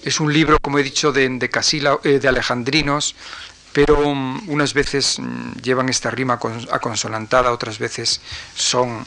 Es 0.02 0.20
un 0.20 0.32
libro, 0.32 0.58
como 0.60 0.78
he 0.78 0.82
dicho, 0.82 1.12
de, 1.12 1.28
de, 1.28 1.50
eh, 2.04 2.18
de 2.18 2.28
alejandrinos, 2.28 3.14
pero 3.72 4.08
um, 4.08 4.48
unas 4.48 4.74
veces 4.74 5.18
um, 5.18 5.54
llevan 5.54 5.88
esta 5.88 6.10
rima 6.10 6.38
aconsonantada, 6.70 7.52
otras 7.52 7.78
veces 7.78 8.20
son 8.54 9.06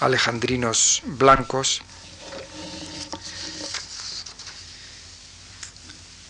alejandrinos 0.00 1.02
blancos. 1.04 1.82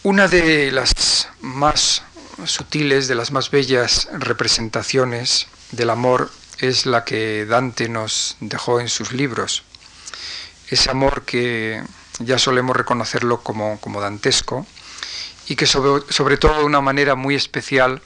Una 0.03 0.29
de 0.29 0.71
las 0.71 1.29
más 1.41 2.03
sutiles, 2.45 3.09
de 3.09 3.15
las 3.15 3.31
más 3.31 3.51
bellas 3.51 4.09
representaciones 4.13 5.47
del 5.73 5.91
amor 5.91 6.31
es 6.59 6.87
la 6.87 7.05
que 7.05 7.47
Dante 7.47 7.89
nos 7.89 8.37
dejó 8.41 8.81
en 8.81 8.89
sus 8.89 9.13
libros. 9.13 9.65
Ese 10.69 10.91
amor 10.91 11.25
que 11.25 11.83
ya 12.19 12.39
solemos 12.39 12.77
reconocerlo 12.77 13.43
como, 13.43 13.81
como 13.81 14.01
dantesco 14.01 14.67
y 15.47 15.57
que 15.57 15.67
sobre, 15.67 16.11
sobre, 16.13 16.37
todo 16.37 16.59
de 16.59 16.65
una 16.65 16.81
manera 16.81 17.15
muy 17.15 17.35
especial 17.35 18.01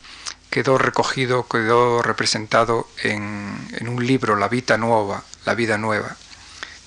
quedó 0.51 0.79
recogido, 0.79 1.47
quedó 1.47 2.03
representado 2.03 2.89
en, 3.03 3.69
en 3.73 3.89
un 3.89 4.07
libro, 4.07 4.37
La 4.37 4.49
Vida 4.49 4.77
Nueva, 4.77 5.25
La 5.45 5.55
Vida 5.55 5.79
Nueva. 5.79 6.17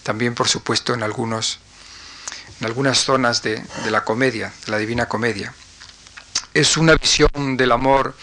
También, 0.03 0.36
por 0.36 0.47
supuesto, 0.47 0.93
en 0.93 1.03
algunos 1.03 1.59
en 2.61 2.67
algunas 2.67 2.99
zonas 2.99 3.41
de, 3.41 3.61
la 3.89 4.05
comedia, 4.05 4.53
de 4.65 4.72
la 4.72 4.78
Divina 4.78 5.07
Comedia. 5.07 5.51
Es 6.53 6.78
una 6.78 6.93
visión 6.93 7.57
del 7.57 7.72
amor 7.72 8.15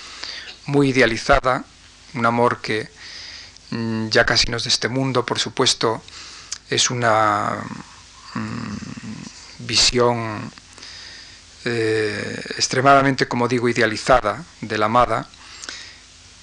muy 0.67 0.91
idealizada, 0.91 1.65
un 2.15 2.25
amor 2.25 2.61
que 2.61 2.89
mm, 3.71 4.09
ya 4.11 4.25
casi 4.25 4.49
no 4.49 4.57
es 4.57 4.63
de 4.63 4.69
este 4.69 4.89
mundo, 4.89 5.27
por 5.27 5.41
supuesto, 5.41 6.01
es 6.71 6.91
una 6.91 7.65
mm, 8.35 9.67
visión 9.67 10.51
eh, 11.65 12.43
extremadamente, 12.57 13.29
como 13.29 13.49
digo, 13.49 13.69
idealizada 13.69 14.45
de 14.61 14.79
la 14.79 14.87
amada, 14.87 15.29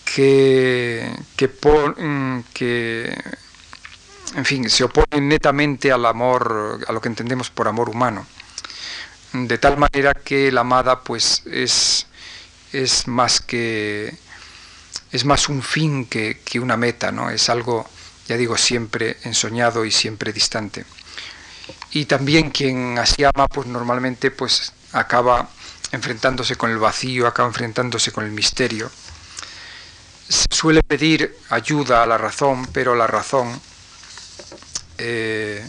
que, 0.04 1.12
que, 1.36 1.50
que 2.54 3.18
en 4.36 4.46
fin, 4.46 4.70
se 4.70 4.84
opone 4.84 5.22
netamente 5.22 5.92
al 5.92 6.06
amor, 6.06 6.84
a 6.88 6.92
lo 6.92 7.02
que 7.02 7.10
entendemos 7.10 7.50
por 7.50 7.68
amor 7.68 7.90
humano. 7.90 8.26
De 9.34 9.58
tal 9.58 9.78
manera 9.78 10.14
que 10.14 10.52
la 10.52 10.62
amada 10.62 11.02
pues 11.02 11.44
es, 11.46 12.08
es 12.72 13.08
más 13.08 13.42
que 13.42 14.18
es 15.12 15.24
más 15.26 15.50
un 15.50 15.62
fin 15.62 16.06
que, 16.06 16.38
una 16.60 16.78
meta, 16.78 17.12
¿no? 17.12 17.30
Es 17.30 17.50
algo, 17.50 17.90
ya 18.28 18.38
digo, 18.38 18.58
siempre 18.58 19.18
ensoñado 19.24 19.86
y 19.86 19.92
siempre 19.92 20.34
distante. 20.34 20.86
Y 21.92 22.06
también 22.06 22.52
quien 22.52 22.98
así 23.00 23.24
ama, 23.24 23.48
pues 23.48 23.68
normalmente 23.68 24.32
pues 24.32 24.74
acaba 24.92 25.50
enfrentándose 25.92 26.56
con 26.56 26.72
el 26.72 26.78
vacío, 26.78 27.28
acaba 27.28 27.48
enfrentándose 27.48 28.12
con 28.12 28.26
el 28.26 28.32
misterio. 28.32 28.92
Se 30.28 30.46
suele 30.50 30.82
pedir 30.84 31.38
ayuda 31.50 32.04
a 32.04 32.06
la 32.06 32.18
razón, 32.18 32.68
pero 32.74 32.96
la 32.96 33.08
razón 33.08 33.60
eh, 34.98 35.66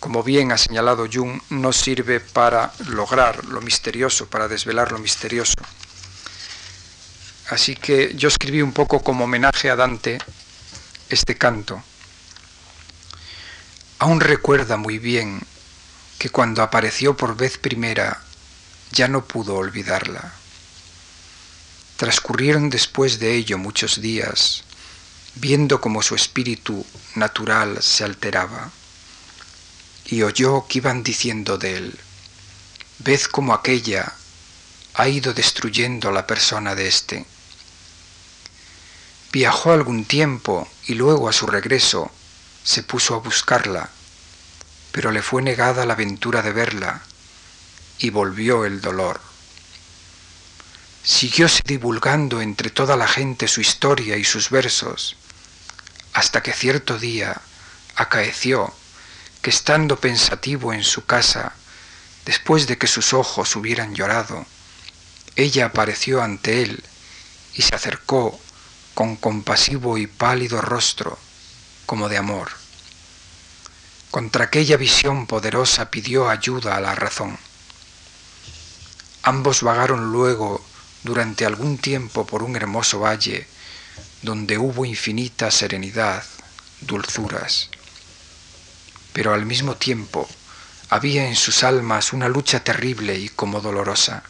como 0.00 0.22
bien 0.22 0.52
ha 0.52 0.58
señalado 0.58 1.08
Jung, 1.12 1.40
no 1.50 1.72
sirve 1.72 2.20
para 2.20 2.72
lograr 2.88 3.44
lo 3.46 3.60
misterioso, 3.60 4.28
para 4.28 4.46
desvelar 4.46 4.92
lo 4.92 4.98
misterioso. 4.98 5.54
Así 7.50 7.76
que 7.76 8.14
yo 8.14 8.28
escribí 8.28 8.62
un 8.62 8.72
poco 8.72 9.00
como 9.00 9.24
homenaje 9.24 9.70
a 9.70 9.76
Dante 9.76 10.18
este 11.08 11.36
canto. 11.36 11.82
Aún 13.98 14.20
recuerda 14.20 14.76
muy 14.76 14.98
bien 14.98 15.40
que 16.18 16.30
cuando 16.30 16.62
apareció 16.62 17.16
por 17.16 17.36
vez 17.36 17.58
primera 17.58 18.22
ya 18.92 19.08
no 19.08 19.24
pudo 19.24 19.56
olvidarla. 19.56 20.32
Transcurrieron 21.96 22.70
después 22.70 23.18
de 23.18 23.34
ello 23.34 23.58
muchos 23.58 24.00
días, 24.00 24.64
viendo 25.36 25.80
cómo 25.80 26.02
su 26.02 26.14
espíritu 26.14 26.84
natural 27.14 27.82
se 27.82 28.04
alteraba. 28.04 28.70
y 30.08 30.22
oyó 30.22 30.66
que 30.68 30.78
iban 30.78 31.02
diciendo 31.02 31.58
de 31.58 31.76
él, 31.78 31.98
ved 32.98 33.22
cómo 33.22 33.52
aquella 33.52 34.12
ha 34.94 35.08
ido 35.08 35.34
destruyendo 35.34 36.12
la 36.12 36.26
persona 36.26 36.76
de 36.76 36.86
éste. 36.86 37.26
Viajó 39.32 39.72
algún 39.72 40.04
tiempo 40.04 40.68
y 40.86 40.94
luego 40.94 41.28
a 41.28 41.32
su 41.32 41.46
regreso 41.46 42.10
se 42.64 42.82
puso 42.82 43.14
a 43.14 43.18
buscarla, 43.18 43.90
pero 44.92 45.12
le 45.12 45.22
fue 45.22 45.42
negada 45.42 45.86
la 45.86 45.94
ventura 45.94 46.42
de 46.42 46.52
verla 46.52 47.02
y 47.98 48.10
volvió 48.10 48.64
el 48.64 48.80
dolor. 48.80 49.20
Siguióse 51.02 51.62
divulgando 51.64 52.40
entre 52.40 52.70
toda 52.70 52.96
la 52.96 53.06
gente 53.06 53.46
su 53.46 53.60
historia 53.60 54.16
y 54.16 54.24
sus 54.24 54.50
versos, 54.50 55.16
hasta 56.12 56.42
que 56.42 56.52
cierto 56.52 56.98
día 56.98 57.40
acaeció 57.94 58.74
que 59.42 59.50
estando 59.50 60.00
pensativo 60.00 60.72
en 60.72 60.82
su 60.82 61.04
casa, 61.04 61.52
después 62.24 62.66
de 62.66 62.78
que 62.78 62.88
sus 62.88 63.12
ojos 63.12 63.54
hubieran 63.54 63.94
llorado, 63.94 64.44
ella 65.36 65.66
apareció 65.66 66.22
ante 66.22 66.62
él 66.62 66.82
y 67.54 67.62
se 67.62 67.74
acercó 67.74 68.40
con 68.96 69.14
compasivo 69.14 69.96
y 69.96 70.08
pálido 70.08 70.60
rostro, 70.60 71.20
como 71.86 72.08
de 72.08 72.16
amor. 72.16 72.48
Contra 74.10 74.46
aquella 74.46 74.76
visión 74.76 75.28
poderosa 75.28 75.92
pidió 75.92 76.28
ayuda 76.28 76.76
a 76.76 76.80
la 76.80 76.96
razón. 76.96 77.38
Ambos 79.22 79.62
vagaron 79.62 80.10
luego 80.10 80.64
durante 81.04 81.46
algún 81.46 81.78
tiempo 81.78 82.26
por 82.26 82.42
un 82.42 82.56
hermoso 82.56 82.98
valle 82.98 83.46
donde 84.22 84.58
hubo 84.58 84.84
infinita 84.84 85.52
serenidad, 85.52 86.24
dulzuras 86.80 87.68
pero 89.16 89.32
al 89.32 89.46
mismo 89.46 89.76
tiempo 89.76 90.28
había 90.90 91.26
en 91.26 91.36
sus 91.36 91.64
almas 91.64 92.12
una 92.12 92.28
lucha 92.28 92.62
terrible 92.62 93.18
y 93.18 93.30
como 93.30 93.62
dolorosa. 93.62 94.22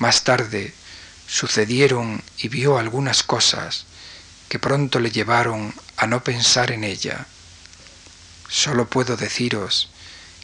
Más 0.00 0.22
tarde 0.22 0.74
sucedieron 1.28 2.20
y 2.38 2.48
vio 2.48 2.78
algunas 2.78 3.22
cosas 3.22 3.84
que 4.48 4.58
pronto 4.58 4.98
le 4.98 5.12
llevaron 5.12 5.72
a 5.96 6.08
no 6.08 6.24
pensar 6.24 6.72
en 6.72 6.82
ella. 6.82 7.26
Solo 8.48 8.88
puedo 8.88 9.16
deciros 9.16 9.90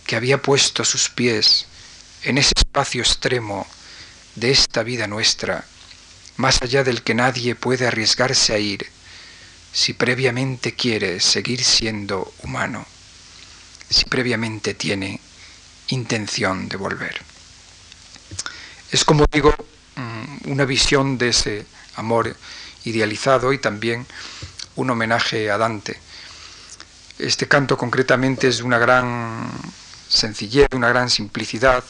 que 0.06 0.14
había 0.14 0.40
puesto 0.40 0.84
sus 0.84 1.08
pies 1.08 1.66
en 2.22 2.38
ese 2.38 2.52
espacio 2.56 3.02
extremo 3.02 3.66
de 4.36 4.52
esta 4.52 4.84
vida 4.84 5.08
nuestra, 5.08 5.64
más 6.36 6.62
allá 6.62 6.84
del 6.84 7.02
que 7.02 7.14
nadie 7.14 7.56
puede 7.56 7.88
arriesgarse 7.88 8.52
a 8.52 8.58
ir 8.58 8.86
si 9.72 9.94
previamente 9.94 10.74
quiere 10.74 11.18
seguir 11.18 11.64
siendo 11.64 12.32
humano 12.42 12.86
si 13.94 14.04
previamente 14.06 14.74
tiene 14.74 15.20
intención 15.88 16.68
de 16.68 16.76
volver. 16.76 17.20
Es 18.90 19.04
como 19.04 19.24
digo, 19.30 19.54
una 20.44 20.64
visión 20.64 21.18
de 21.18 21.28
ese 21.28 21.66
amor 21.96 22.36
idealizado 22.84 23.52
y 23.52 23.58
también 23.58 24.06
un 24.76 24.90
homenaje 24.90 25.50
a 25.50 25.58
Dante. 25.58 25.98
Este 27.18 27.46
canto 27.46 27.76
concretamente 27.76 28.48
es 28.48 28.58
de 28.58 28.62
una 28.64 28.78
gran 28.78 29.48
sencillez, 30.08 30.68
una 30.72 30.88
gran 30.88 31.08
simplicidad, 31.10 31.84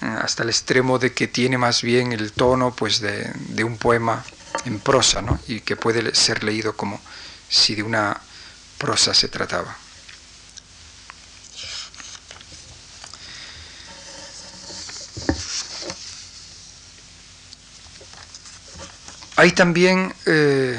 eh, 0.00 0.06
hasta 0.22 0.42
el 0.42 0.48
extremo 0.48 0.98
de 0.98 1.12
que 1.12 1.28
tiene 1.28 1.58
más 1.58 1.82
bien 1.82 2.12
el 2.12 2.32
tono 2.32 2.74
pues, 2.74 3.00
de, 3.00 3.32
de 3.34 3.64
un 3.64 3.76
poema 3.78 4.24
en 4.64 4.78
prosa, 4.80 5.22
¿no? 5.22 5.40
y 5.48 5.60
que 5.60 5.76
puede 5.76 6.14
ser 6.14 6.44
leído 6.44 6.76
como 6.76 7.00
si 7.48 7.74
de 7.74 7.82
una 7.82 8.20
prosa 8.78 9.14
se 9.14 9.28
trataba. 9.28 9.76
Hay 19.42 19.50
también 19.50 20.14
eh, 20.26 20.78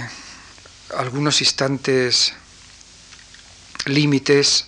algunos 0.98 1.42
instantes 1.42 2.32
límites, 3.84 4.68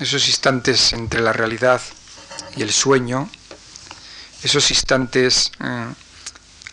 esos 0.00 0.26
instantes 0.26 0.92
entre 0.92 1.20
la 1.20 1.32
realidad 1.32 1.80
y 2.56 2.62
el 2.62 2.72
sueño, 2.72 3.30
esos 4.42 4.72
instantes, 4.72 5.52
eh, 5.60 5.86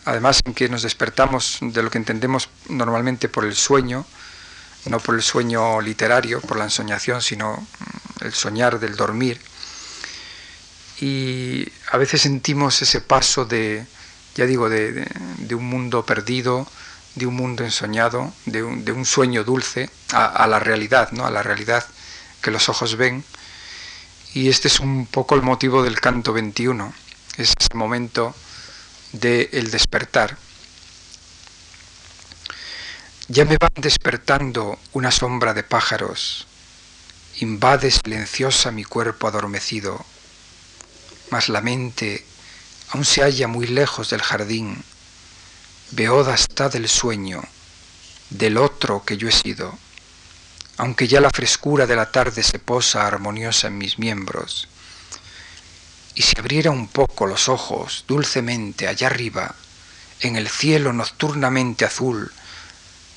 además 0.06 0.40
en 0.44 0.54
que 0.54 0.68
nos 0.68 0.82
despertamos 0.82 1.58
de 1.60 1.84
lo 1.84 1.88
que 1.88 1.98
entendemos 1.98 2.48
normalmente 2.68 3.28
por 3.28 3.44
el 3.44 3.54
sueño, 3.54 4.04
no 4.86 4.98
por 4.98 5.14
el 5.14 5.22
sueño 5.22 5.80
literario, 5.80 6.40
por 6.40 6.56
la 6.56 6.64
ensoñación, 6.64 7.22
sino 7.22 7.58
mm, 7.58 8.24
el 8.24 8.34
soñar 8.34 8.80
del 8.80 8.96
dormir. 8.96 9.40
Y 10.98 11.64
a 11.92 11.96
veces 11.96 12.22
sentimos 12.22 12.82
ese 12.82 13.00
paso 13.02 13.44
de, 13.44 13.86
ya 14.36 14.44
digo, 14.44 14.68
de, 14.68 15.08
un 15.54 15.64
mundo 15.64 16.04
perdido, 16.04 16.68
de 17.14 17.26
un 17.26 17.34
mundo 17.34 17.64
ensoñado, 17.64 18.32
de 18.44 18.62
un, 18.62 19.06
sueño 19.06 19.44
dulce, 19.44 19.88
a, 20.12 20.46
la 20.46 20.58
realidad, 20.58 21.10
¿no? 21.12 21.26
a 21.26 21.30
la 21.30 21.42
realidad 21.42 21.84
que 22.42 22.50
los 22.50 22.68
ojos 22.68 22.96
ven. 22.96 23.24
Y 24.34 24.50
este 24.50 24.68
es 24.68 24.78
un 24.78 25.06
poco 25.06 25.34
el 25.34 25.42
motivo 25.42 25.82
del 25.82 25.98
canto 25.98 26.34
21, 26.34 26.92
es 27.38 27.54
ese 27.58 27.74
momento 27.74 28.34
del 29.12 29.48
el 29.52 29.70
despertar. 29.70 30.36
Ya 33.28 33.46
me 33.46 33.56
van 33.58 33.72
despertando 33.76 34.78
una 34.92 35.10
sombra 35.10 35.54
de 35.54 35.62
pájaros, 35.62 36.46
invade 37.40 37.90
silenciosa 37.90 38.70
mi 38.70 38.84
cuerpo 38.84 39.28
adormecido, 39.28 40.04
mas 41.30 41.48
la 41.48 41.62
mente 41.62 42.24
aún 42.90 43.04
se 43.04 43.22
halla 43.22 43.48
muy 43.48 43.66
lejos 43.66 44.10
del 44.10 44.22
jardín, 44.22 44.82
beoda 45.90 46.34
está 46.34 46.68
del 46.68 46.88
sueño, 46.88 47.42
del 48.30 48.58
otro 48.58 49.04
que 49.04 49.16
yo 49.16 49.28
he 49.28 49.32
sido, 49.32 49.78
aunque 50.76 51.08
ya 51.08 51.20
la 51.20 51.30
frescura 51.30 51.86
de 51.86 51.96
la 51.96 52.10
tarde 52.10 52.42
se 52.42 52.58
posa 52.58 53.06
armoniosa 53.06 53.68
en 53.68 53.78
mis 53.78 53.98
miembros, 53.98 54.68
y 56.14 56.22
si 56.22 56.38
abriera 56.38 56.70
un 56.70 56.88
poco 56.88 57.26
los 57.26 57.48
ojos 57.48 58.04
dulcemente 58.08 58.88
allá 58.88 59.08
arriba, 59.08 59.54
en 60.20 60.36
el 60.36 60.48
cielo 60.48 60.92
nocturnamente 60.92 61.84
azul, 61.84 62.32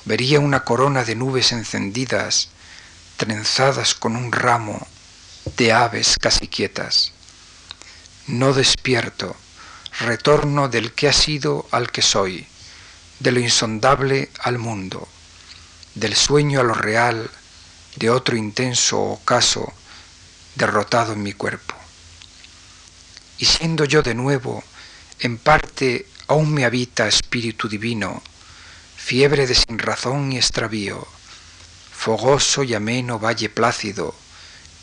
vería 0.04 0.40
una 0.40 0.64
corona 0.64 1.04
de 1.04 1.14
nubes 1.14 1.52
encendidas, 1.52 2.48
trenzadas 3.16 3.94
con 3.94 4.16
un 4.16 4.32
ramo 4.32 4.86
de 5.56 5.72
aves 5.72 6.16
casi 6.20 6.48
quietas. 6.48 7.12
No 8.26 8.52
despierto, 8.52 9.36
retorno 9.98 10.68
del 10.68 10.92
que 10.92 11.08
ha 11.08 11.12
sido 11.12 11.66
al 11.70 11.90
que 11.90 12.02
soy, 12.02 12.46
de 13.18 13.32
lo 13.32 13.40
insondable 13.40 14.30
al 14.40 14.58
mundo, 14.58 15.08
del 15.94 16.14
sueño 16.14 16.60
a 16.60 16.62
lo 16.62 16.74
real, 16.74 17.30
de 17.96 18.10
otro 18.10 18.36
intenso 18.36 19.00
ocaso 19.00 19.72
derrotado 20.54 21.12
en 21.12 21.22
mi 21.22 21.32
cuerpo. 21.32 21.74
Y 23.38 23.46
siendo 23.46 23.84
yo 23.84 24.02
de 24.02 24.14
nuevo, 24.14 24.62
en 25.18 25.38
parte 25.38 26.06
aún 26.28 26.52
me 26.52 26.64
habita 26.64 27.08
espíritu 27.08 27.68
divino, 27.68 28.22
fiebre 28.96 29.46
de 29.46 29.54
sin 29.54 29.78
razón 29.78 30.32
y 30.32 30.36
extravío, 30.36 31.06
fogoso 31.92 32.62
y 32.62 32.74
ameno 32.74 33.18
valle 33.18 33.48
plácido 33.48 34.14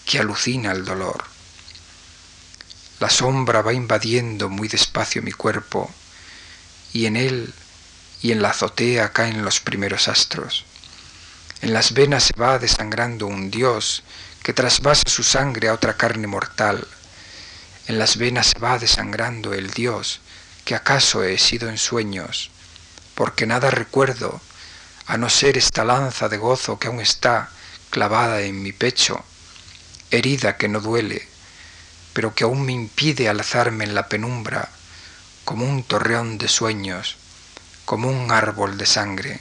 que 0.06 0.20
alucina 0.20 0.72
el 0.72 0.86
dolor 0.86 1.37
la 3.00 3.10
sombra 3.10 3.62
va 3.62 3.74
invadiendo 3.74 4.50
muy 4.50 4.68
despacio 4.68 5.22
mi 5.22 5.32
cuerpo 5.32 5.92
y 6.94 7.06
en 7.06 7.16
él 7.16 7.54
y 8.22 8.32
en 8.32 8.42
la 8.42 8.50
azotea 8.50 9.14
caen 9.14 9.46
los 9.46 9.60
primeros 9.60 10.08
astros. 10.08 10.66
En 11.62 11.74
las 11.74 11.94
venas 11.94 12.24
se 12.24 12.40
va 12.40 12.58
desangrando 12.60 13.28
un 13.28 13.52
Dios 13.52 14.04
que 14.44 14.54
trasvasa 14.54 15.04
su 15.08 15.24
sangre 15.24 15.70
a 15.70 15.74
otra 15.74 15.96
carne 15.96 16.28
mortal. 16.28 16.88
En 17.88 18.00
las 18.00 18.18
venas 18.18 18.48
se 18.48 18.60
va 18.60 18.80
desangrando 18.80 19.54
el 19.54 19.70
Dios 19.72 20.22
que 20.66 20.76
acaso 20.76 21.24
he 21.24 21.38
sido 21.38 21.70
en 21.70 21.78
sueños, 21.78 22.52
porque 23.16 23.46
nada 23.46 23.72
recuerdo, 23.72 24.42
a 25.06 25.18
no 25.18 25.30
ser 25.30 25.58
esta 25.58 25.86
lanza 25.86 26.28
de 26.28 26.38
gozo 26.38 26.78
que 26.78 26.88
aún 26.88 27.00
está 27.00 27.50
clavada 27.90 28.42
en 28.42 28.62
mi 28.62 28.74
pecho, 28.74 29.24
herida 30.12 30.58
que 30.58 30.68
no 30.68 30.82
duele, 30.82 31.28
pero 32.18 32.34
que 32.34 32.46
aún 32.46 32.66
me 32.66 32.72
impide 32.72 33.30
alzarme 33.30 33.84
en 33.84 33.94
la 33.94 34.10
penumbra 34.10 34.72
como 35.46 35.66
un 35.66 35.84
torreón 35.84 36.40
de 36.40 36.48
sueños, 36.48 37.16
como 37.86 38.10
un 38.10 38.32
árbol 38.32 38.76
de 38.80 38.88
sangre. 38.88 39.40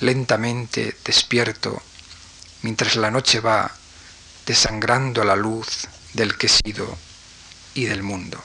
Lentamente 0.00 0.96
despierto 1.04 1.82
mientras 2.62 2.96
la 2.96 3.10
noche 3.10 3.40
va 3.40 3.70
desangrando 4.46 5.22
la 5.22 5.36
luz 5.36 5.86
del 6.14 6.38
que 6.38 6.46
he 6.46 6.48
sido 6.48 6.96
y 7.74 7.84
del 7.84 8.02
mundo. 8.02 8.42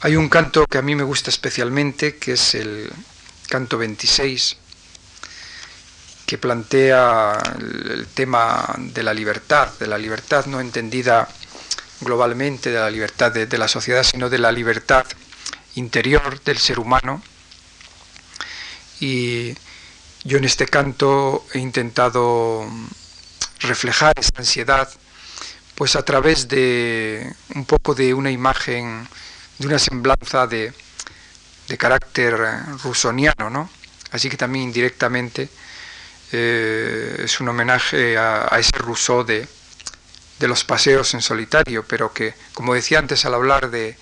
Hay 0.00 0.16
un 0.16 0.30
canto 0.30 0.64
que 0.66 0.78
a 0.78 0.82
mí 0.82 0.94
me 0.94 1.02
gusta 1.02 1.28
especialmente, 1.28 2.16
que 2.16 2.32
es 2.32 2.54
el 2.54 2.90
canto 3.50 3.76
26, 3.76 4.56
que 6.28 6.36
plantea 6.36 7.40
el, 7.58 8.06
tema 8.12 8.74
de 8.76 9.02
la 9.02 9.14
libertad, 9.14 9.70
de 9.80 9.86
la 9.86 9.96
libertad 9.96 10.44
no 10.44 10.60
entendida 10.60 11.26
globalmente, 12.02 12.70
de 12.70 12.78
la 12.78 12.90
libertad 12.90 13.32
de, 13.32 13.56
la 13.56 13.66
sociedad, 13.66 14.02
sino 14.02 14.28
de 14.28 14.36
la 14.36 14.52
libertad 14.52 15.06
interior 15.76 16.38
del 16.44 16.58
ser 16.58 16.80
humano. 16.80 17.22
Y 19.00 19.54
yo 20.22 20.36
en 20.36 20.44
este 20.44 20.66
canto 20.66 21.46
he 21.54 21.60
intentado 21.60 22.68
reflejar 23.60 24.12
esa 24.18 24.32
ansiedad, 24.36 24.86
pues 25.76 25.96
a 25.96 26.04
través 26.04 26.46
de 26.46 27.32
un 27.54 27.64
poco 27.64 27.94
de 27.94 28.12
una 28.12 28.30
imagen, 28.30 29.08
de 29.58 29.66
una 29.66 29.78
semblanza 29.78 30.46
de, 30.46 30.74
de 31.68 31.78
carácter 31.78 32.36
rusoniano, 32.82 33.48
¿no? 33.48 33.70
Así 34.10 34.28
que 34.28 34.36
también 34.36 34.64
indirectamente 34.64 35.48
eh, 36.32 37.22
es 37.24 37.40
un 37.40 37.48
homenaje 37.48 38.18
a, 38.18 38.48
ese 38.58 38.76
Rousseau 38.78 39.24
de, 39.24 39.48
de, 40.38 40.48
los 40.48 40.64
paseos 40.64 41.14
en 41.14 41.22
solitario, 41.22 41.84
pero 41.86 42.12
que, 42.12 42.34
como 42.54 42.74
decía 42.74 42.98
antes 42.98 43.24
al 43.24 43.34
hablar 43.34 43.70
de, 43.70 43.96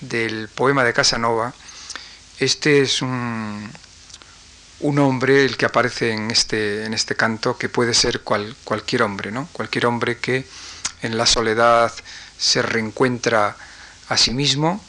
del 0.00 0.48
poema 0.48 0.84
de 0.84 0.92
Casanova, 0.92 1.54
este 2.38 2.80
es 2.80 3.02
un, 3.02 3.70
un 4.80 4.98
hombre 4.98 5.44
el 5.44 5.56
que 5.56 5.66
aparece 5.66 6.12
en 6.12 6.30
este, 6.30 6.84
en 6.84 6.94
este 6.94 7.14
canto, 7.14 7.56
que 7.58 7.68
puede 7.68 7.94
ser 7.94 8.20
cual, 8.22 8.56
cualquier 8.64 9.02
hombre, 9.02 9.30
¿no? 9.30 9.48
Cualquier 9.52 9.86
hombre 9.86 10.18
que 10.18 10.46
en 11.02 11.16
la 11.16 11.26
soledad 11.26 11.92
se 12.38 12.62
reencuentra 12.62 13.56
a 14.08 14.16
sí 14.16 14.32
mismo 14.32 14.82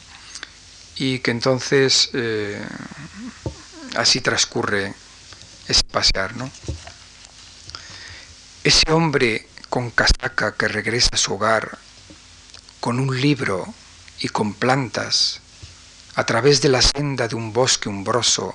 y 0.96 1.20
que 1.20 1.30
entonces 1.30 2.10
eh, 2.14 2.60
así 3.96 4.20
transcurre 4.20 4.94
pasear, 5.82 6.36
¿no? 6.36 6.50
Ese 8.64 8.92
hombre 8.92 9.48
con 9.68 9.90
casaca 9.90 10.54
que 10.54 10.68
regresa 10.68 11.10
a 11.12 11.16
su 11.16 11.34
hogar, 11.34 11.78
con 12.80 13.00
un 13.00 13.20
libro 13.20 13.72
y 14.20 14.28
con 14.28 14.54
plantas, 14.54 15.40
a 16.14 16.26
través 16.26 16.60
de 16.60 16.68
la 16.68 16.82
senda 16.82 17.28
de 17.28 17.36
un 17.36 17.52
bosque 17.52 17.88
umbroso, 17.88 18.54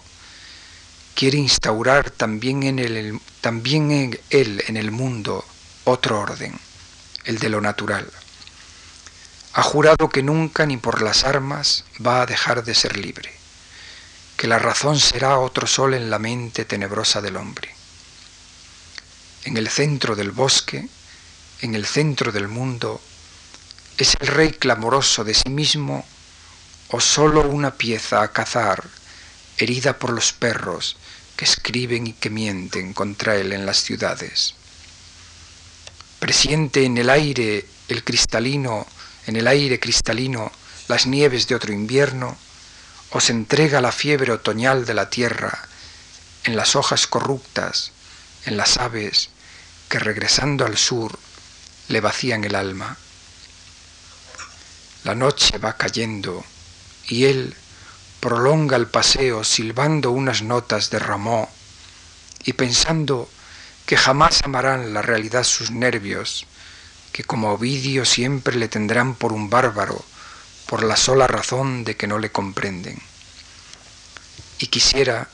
quiere 1.15 1.37
instaurar 1.39 2.11
también 2.11 2.63
en, 2.63 2.77
el, 2.77 3.19
también 3.41 3.91
en 3.91 4.19
él, 4.29 4.63
en 4.67 4.77
el 4.77 4.91
mundo, 4.91 5.43
otro 5.85 6.19
orden, 6.19 6.53
el 7.25 7.39
de 7.39 7.49
lo 7.49 7.59
natural. 7.59 8.07
Ha 9.53 9.63
jurado 9.63 10.09
que 10.09 10.21
nunca 10.21 10.67
ni 10.67 10.77
por 10.77 11.01
las 11.01 11.23
armas 11.23 11.83
va 12.05 12.21
a 12.21 12.25
dejar 12.27 12.63
de 12.63 12.75
ser 12.75 12.97
libre, 12.97 13.36
que 14.37 14.47
la 14.47 14.59
razón 14.59 14.99
será 14.99 15.39
otro 15.39 15.67
sol 15.67 15.95
en 15.95 16.09
la 16.09 16.19
mente 16.19 16.63
tenebrosa 16.63 17.21
del 17.21 17.35
hombre. 17.35 17.73
En 19.43 19.57
el 19.57 19.67
centro 19.67 20.15
del 20.15 20.31
bosque, 20.31 20.87
en 21.61 21.75
el 21.75 21.85
centro 21.85 22.31
del 22.31 22.47
mundo, 22.47 23.01
¿es 23.97 24.15
el 24.19 24.27
rey 24.27 24.51
clamoroso 24.51 25.23
de 25.23 25.33
sí 25.33 25.49
mismo 25.49 26.05
o 26.89 27.01
sólo 27.01 27.41
una 27.41 27.73
pieza 27.73 28.21
a 28.21 28.31
cazar, 28.31 28.83
herida 29.57 29.97
por 29.97 30.11
los 30.11 30.31
perros 30.31 30.97
que 31.35 31.45
escriben 31.45 32.07
y 32.07 32.13
que 32.13 32.29
mienten 32.29 32.93
contra 32.93 33.35
él 33.35 33.51
en 33.51 33.65
las 33.65 33.83
ciudades? 33.83 34.53
Presiente 36.19 36.85
en 36.85 36.97
el 36.97 37.09
aire 37.09 37.65
el 37.87 38.03
cristalino 38.03 38.85
en 39.27 39.35
el 39.35 39.47
aire 39.47 39.79
cristalino 39.79 40.51
las 40.87 41.05
nieves 41.05 41.47
de 41.47 41.55
otro 41.55 41.73
invierno, 41.73 42.37
os 43.11 43.29
entrega 43.29 43.81
la 43.81 43.91
fiebre 43.91 44.31
otoñal 44.31 44.85
de 44.85 44.93
la 44.93 45.09
tierra, 45.09 45.67
en 46.43 46.55
las 46.55 46.75
hojas 46.75 47.07
corruptas, 47.07 47.91
en 48.45 48.57
las 48.57 48.77
aves 48.77 49.29
que 49.89 49.99
regresando 49.99 50.65
al 50.65 50.77
sur 50.77 51.17
le 51.87 52.01
vacían 52.01 52.43
el 52.43 52.55
alma. 52.55 52.97
La 55.03 55.15
noche 55.15 55.57
va 55.57 55.77
cayendo 55.77 56.43
y 57.07 57.25
él 57.25 57.55
prolonga 58.19 58.75
el 58.75 58.87
paseo 58.87 59.43
silbando 59.43 60.11
unas 60.11 60.41
notas 60.41 60.89
de 60.89 60.99
ramó 60.99 61.49
y 62.43 62.53
pensando 62.53 63.29
que 63.85 63.95
jamás 63.95 64.41
amarán 64.43 64.93
la 64.93 65.01
realidad 65.01 65.45
sus 65.45 65.71
nervios, 65.71 66.45
que 67.13 67.23
como 67.23 67.51
Ovidio 67.51 68.03
siempre 68.05 68.55
le 68.57 68.67
tendrán 68.67 69.15
por 69.15 69.31
un 69.31 69.49
bárbaro, 69.49 70.03
por 70.67 70.83
la 70.83 70.97
sola 70.97 71.27
razón 71.27 71.83
de 71.83 71.95
que 71.95 72.07
no 72.07 72.19
le 72.19 72.31
comprenden. 72.31 72.99
Y 74.59 74.67
quisiera 74.67 75.29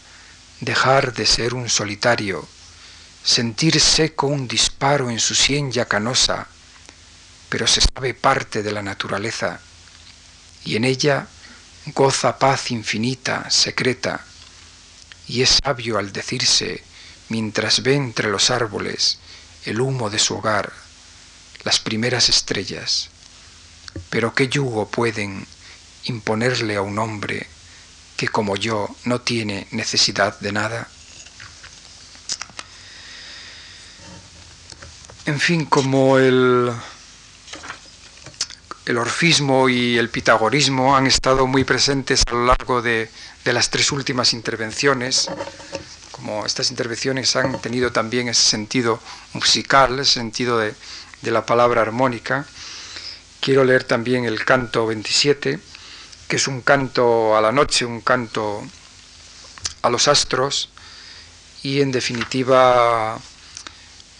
dejar 0.61 1.13
de 1.13 1.25
ser 1.25 1.53
un 1.53 1.69
solitario, 1.69 2.47
sentir 3.23 3.79
seco 3.79 4.27
un 4.27 4.47
disparo 4.47 5.09
en 5.09 5.19
su 5.19 5.35
sien 5.35 5.71
yacanosa, 5.71 6.47
pero 7.49 7.67
se 7.67 7.81
sabe 7.81 8.13
parte 8.13 8.63
de 8.63 8.71
la 8.71 8.81
naturaleza, 8.81 9.59
y 10.65 10.75
en 10.75 10.85
ella 10.85 11.27
goza 11.87 12.39
paz 12.39 12.71
infinita, 12.71 13.49
secreta, 13.49 14.25
y 15.27 15.41
es 15.41 15.59
sabio 15.63 15.97
al 15.97 16.11
decirse, 16.13 16.83
mientras 17.29 17.83
ve 17.83 17.95
entre 17.95 18.29
los 18.29 18.49
árboles 18.49 19.19
el 19.65 19.81
humo 19.81 20.09
de 20.09 20.19
su 20.19 20.35
hogar, 20.35 20.71
las 21.63 21.79
primeras 21.79 22.29
estrellas. 22.29 23.09
Pero 24.09 24.33
¿qué 24.33 24.47
yugo 24.47 24.87
pueden 24.87 25.45
imponerle 26.05 26.75
a 26.75 26.81
un 26.81 26.99
hombre 26.99 27.47
que 28.17 28.27
como 28.27 28.55
yo 28.55 28.89
no 29.05 29.21
tiene 29.21 29.67
necesidad 29.71 30.39
de 30.39 30.51
nada? 30.51 30.87
En 35.25 35.39
fin, 35.39 35.65
como 35.65 36.17
el, 36.17 36.71
el 38.85 38.97
orfismo 38.97 39.69
y 39.69 39.97
el 39.97 40.09
pitagorismo 40.09 40.97
han 40.97 41.07
estado 41.07 41.47
muy 41.47 41.63
presentes 41.63 42.23
a 42.27 42.31
lo 42.31 42.45
largo 42.45 42.81
de, 42.81 43.09
de 43.45 43.53
las 43.53 43.69
tres 43.69 43.91
últimas 43.93 44.33
intervenciones, 44.33 45.29
como 46.11 46.45
estas 46.45 46.71
intervenciones 46.71 47.35
han 47.35 47.61
tenido 47.61 47.91
también 47.91 48.27
ese 48.27 48.43
sentido 48.43 48.99
musical, 49.33 49.99
ese 49.99 50.13
sentido 50.13 50.57
de, 50.57 50.75
de 51.21 51.31
la 51.31 51.45
palabra 51.45 51.81
armónica. 51.81 52.45
Quiero 53.43 53.65
leer 53.65 53.83
también 53.83 54.23
el 54.23 54.45
canto 54.45 54.87
27, 54.87 55.59
que 56.29 56.35
es 56.37 56.47
un 56.47 56.61
canto 56.61 57.35
a 57.35 57.41
la 57.41 57.51
noche, 57.51 57.83
un 57.83 57.99
canto 57.99 58.63
a 59.81 59.89
los 59.89 60.07
astros 60.07 60.69
y 61.61 61.81
en 61.81 61.91
definitiva 61.91 63.19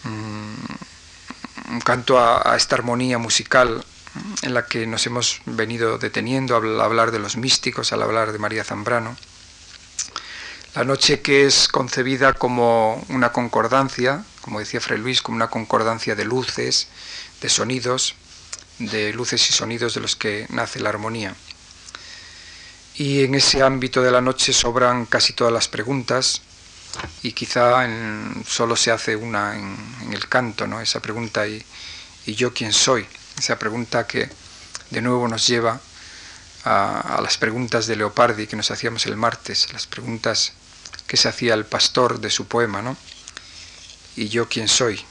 mm, 0.04 1.72
un 1.72 1.80
canto 1.86 2.20
a, 2.20 2.54
esta 2.58 2.76
armonía 2.76 3.18
musical 3.18 3.86
en 4.42 4.54
la 4.54 4.66
que 4.66 4.86
nos 4.88 5.06
hemos 5.06 5.42
venido 5.46 5.98
deteniendo 5.98 6.58
al 6.58 6.82
hablar 6.82 7.12
de 7.12 7.20
los 7.20 7.38
místicos, 7.38 7.94
al 7.94 8.02
hablar 8.02 8.34
de 8.34 8.40
María 8.40 8.66
Zambrano. 8.66 9.16
La 10.76 10.84
noche 10.84 11.22
que 11.22 11.46
es 11.46 11.70
concebida 11.70 12.34
como 12.34 13.02
una 13.08 13.32
concordancia, 13.32 14.26
como 14.42 14.60
decía 14.60 14.82
Fray 14.82 15.00
Luis, 15.00 15.22
como 15.22 15.38
una 15.38 15.50
concordancia 15.50 16.14
de 16.14 16.26
luces, 16.26 16.90
de 17.40 17.48
sonidos, 17.48 18.18
de 18.80 19.14
luces 19.14 19.50
y 19.50 19.54
sonidos 19.54 19.94
de 19.94 20.02
los 20.02 20.16
que 20.16 20.46
nace 20.50 20.80
la 20.80 20.90
armonía. 20.90 21.36
Y 22.96 23.24
en 23.24 23.36
ese 23.36 23.64
ámbito 23.64 24.02
de 24.02 24.12
la 24.12 24.22
noche 24.22 24.54
sobran 24.54 25.06
casi 25.06 25.34
todas 25.34 25.52
las 25.52 25.68
preguntas 25.68 26.42
y 27.24 27.32
quizá 27.32 27.88
solo 28.46 28.76
se 28.76 28.92
hace 28.92 29.16
una 29.16 29.56
en, 29.56 30.14
el 30.14 30.28
canto, 30.28 30.68
¿no? 30.68 30.80
esa 30.80 31.02
pregunta 31.02 31.48
y, 31.48 31.64
y 32.26 32.36
yo 32.36 32.54
quién 32.54 32.72
soy, 32.72 33.08
esa 33.38 33.58
pregunta 33.58 34.06
que 34.06 34.30
de 34.92 35.02
nuevo 35.02 35.28
nos 35.28 35.48
lleva 35.48 35.80
a, 36.66 37.18
a, 37.18 37.22
las 37.22 37.38
preguntas 37.38 37.88
de 37.88 37.96
Leopardi 37.96 38.46
que 38.46 38.56
nos 38.56 38.70
hacíamos 38.70 39.08
el 39.08 39.18
martes, 39.18 39.74
las 39.74 39.88
preguntas 39.88 40.54
que 41.08 41.18
se 41.18 41.28
hacía 41.30 41.56
el 41.56 41.66
pastor 41.66 42.20
de 42.20 42.30
su 42.30 42.48
poema, 42.48 42.82
¿no? 42.82 42.96
¿Y 44.16 44.30
yo 44.30 44.48
quién 44.48 44.68
soy? 44.68 45.04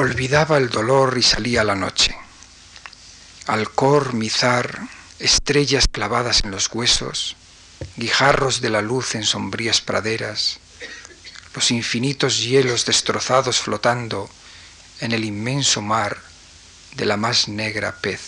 Olvidaba 0.00 0.58
el 0.58 0.68
dolor 0.68 1.18
y 1.18 1.24
salía 1.24 1.64
la 1.64 1.74
noche. 1.74 2.16
Alcor, 3.48 4.14
mizar, 4.14 4.78
estrellas 5.18 5.86
clavadas 5.90 6.44
en 6.44 6.52
los 6.52 6.72
huesos, 6.72 7.34
guijarros 7.96 8.60
de 8.60 8.70
la 8.70 8.80
luz 8.80 9.16
en 9.16 9.24
sombrías 9.24 9.80
praderas, 9.80 10.60
los 11.52 11.72
infinitos 11.72 12.40
hielos 12.44 12.86
destrozados 12.86 13.58
flotando 13.58 14.30
en 15.00 15.10
el 15.10 15.24
inmenso 15.24 15.82
mar 15.82 16.16
de 16.94 17.04
la 17.04 17.16
más 17.16 17.48
negra 17.48 17.96
pez. 17.96 18.20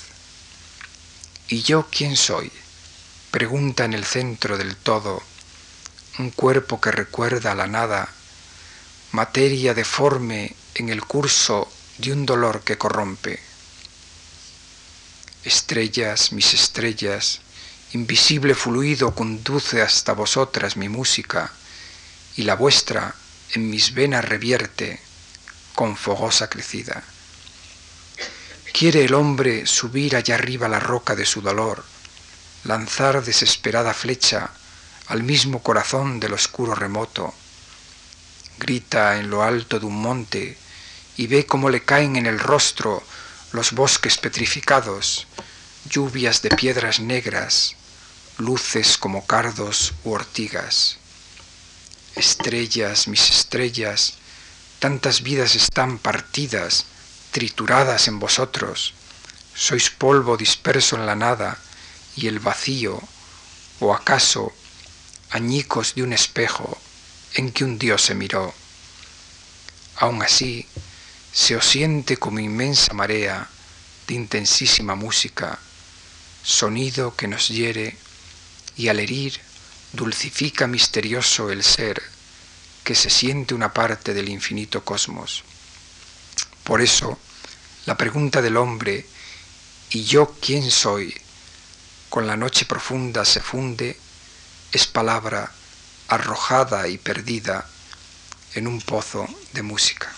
¿Y 1.46 1.62
yo 1.62 1.86
quién 1.88 2.16
soy? 2.16 2.50
pregunta 3.30 3.84
en 3.84 3.92
el 3.92 4.04
centro 4.04 4.58
del 4.58 4.74
todo, 4.74 5.22
un 6.18 6.32
cuerpo 6.32 6.80
que 6.80 6.90
recuerda 6.90 7.52
a 7.52 7.54
la 7.54 7.68
nada, 7.68 8.08
materia 9.12 9.72
deforme 9.72 10.56
en 10.74 10.88
el 10.88 11.02
curso 11.04 11.70
de 11.98 12.12
un 12.12 12.26
dolor 12.26 12.62
que 12.62 12.78
corrompe. 12.78 13.40
Estrellas, 15.44 16.32
mis 16.32 16.54
estrellas, 16.54 17.40
invisible 17.92 18.54
fluido 18.54 19.14
conduce 19.14 19.82
hasta 19.82 20.12
vosotras 20.12 20.76
mi 20.76 20.88
música, 20.88 21.52
y 22.36 22.42
la 22.42 22.54
vuestra 22.54 23.14
en 23.52 23.70
mis 23.70 23.94
venas 23.94 24.24
revierte 24.24 25.00
con 25.74 25.96
fogosa 25.96 26.48
crecida. 26.48 27.02
Quiere 28.72 29.04
el 29.04 29.14
hombre 29.14 29.66
subir 29.66 30.14
allá 30.14 30.36
arriba 30.36 30.68
la 30.68 30.78
roca 30.78 31.16
de 31.16 31.26
su 31.26 31.42
dolor, 31.42 31.84
lanzar 32.64 33.24
desesperada 33.24 33.92
flecha 33.94 34.50
al 35.08 35.22
mismo 35.22 35.62
corazón 35.62 36.20
del 36.20 36.34
oscuro 36.34 36.74
remoto. 36.74 37.34
Grita 38.60 39.18
en 39.18 39.30
lo 39.30 39.42
alto 39.42 39.80
de 39.80 39.86
un 39.86 40.02
monte 40.02 40.58
y 41.16 41.26
ve 41.26 41.46
cómo 41.46 41.70
le 41.70 41.82
caen 41.82 42.16
en 42.16 42.26
el 42.26 42.38
rostro 42.38 43.02
los 43.52 43.72
bosques 43.72 44.18
petrificados, 44.18 45.26
lluvias 45.88 46.42
de 46.42 46.50
piedras 46.50 47.00
negras, 47.00 47.74
luces 48.36 48.98
como 48.98 49.26
cardos 49.26 49.94
u 50.04 50.12
ortigas. 50.12 50.98
Estrellas, 52.16 53.08
mis 53.08 53.30
estrellas, 53.30 54.18
tantas 54.78 55.22
vidas 55.22 55.54
están 55.54 55.98
partidas, 55.98 56.84
trituradas 57.30 58.08
en 58.08 58.18
vosotros. 58.18 58.92
Sois 59.54 59.88
polvo 59.88 60.36
disperso 60.36 60.96
en 60.96 61.06
la 61.06 61.16
nada 61.16 61.56
y 62.14 62.26
el 62.26 62.40
vacío, 62.40 63.00
o 63.80 63.94
acaso 63.94 64.52
añicos 65.30 65.94
de 65.94 66.02
un 66.02 66.12
espejo 66.12 66.78
en 67.34 67.52
que 67.52 67.64
un 67.64 67.78
dios 67.78 68.02
se 68.02 68.14
miró. 68.14 68.54
Aun 69.96 70.22
así, 70.22 70.66
se 71.32 71.56
os 71.56 71.64
siente 71.64 72.16
como 72.16 72.40
inmensa 72.40 72.92
marea 72.92 73.48
de 74.06 74.14
intensísima 74.14 74.94
música, 74.94 75.58
sonido 76.42 77.14
que 77.16 77.28
nos 77.28 77.48
hiere 77.48 77.96
y 78.76 78.88
al 78.88 79.00
herir 79.00 79.40
dulcifica 79.92 80.66
misterioso 80.66 81.50
el 81.50 81.62
ser 81.62 82.02
que 82.84 82.94
se 82.94 83.10
siente 83.10 83.54
una 83.54 83.72
parte 83.72 84.14
del 84.14 84.28
infinito 84.28 84.84
cosmos. 84.84 85.44
Por 86.64 86.80
eso, 86.80 87.18
la 87.86 87.96
pregunta 87.96 88.42
del 88.42 88.56
hombre, 88.56 89.06
¿y 89.90 90.04
yo 90.04 90.34
quién 90.40 90.70
soy? 90.70 91.14
con 92.10 92.26
la 92.26 92.36
noche 92.36 92.66
profunda 92.66 93.24
se 93.24 93.40
funde, 93.40 93.96
es 94.72 94.86
palabra 94.88 95.52
arrojada 96.10 96.88
y 96.88 96.98
perdida 96.98 97.66
en 98.54 98.66
un 98.66 98.80
pozo 98.80 99.26
de 99.52 99.62
música. 99.62 100.12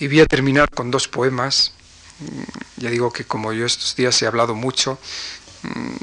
Y 0.00 0.08
voy 0.08 0.20
a 0.20 0.26
terminar 0.26 0.68
con 0.70 0.90
dos 0.90 1.08
poemas. 1.08 1.72
Mm, 2.20 2.82
ya 2.82 2.90
digo 2.90 3.12
que 3.12 3.24
como 3.24 3.52
yo 3.52 3.64
estos 3.64 3.96
días 3.96 4.20
he 4.20 4.26
hablado 4.26 4.54
mucho, 4.54 4.98
mm, 5.62 5.96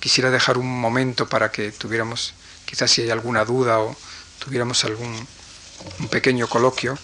quisiera 0.00 0.30
dejar 0.30 0.58
un 0.58 0.80
momento 0.80 1.28
para 1.28 1.50
que 1.50 1.72
tuviéramos, 1.72 2.34
quizás 2.64 2.90
si 2.90 3.02
hay 3.02 3.10
alguna 3.10 3.44
duda 3.44 3.80
o 3.80 3.96
tuviéramos 4.38 4.84
algún 4.84 5.26
un 5.98 6.08
pequeño 6.08 6.48
coloquio. 6.48 6.98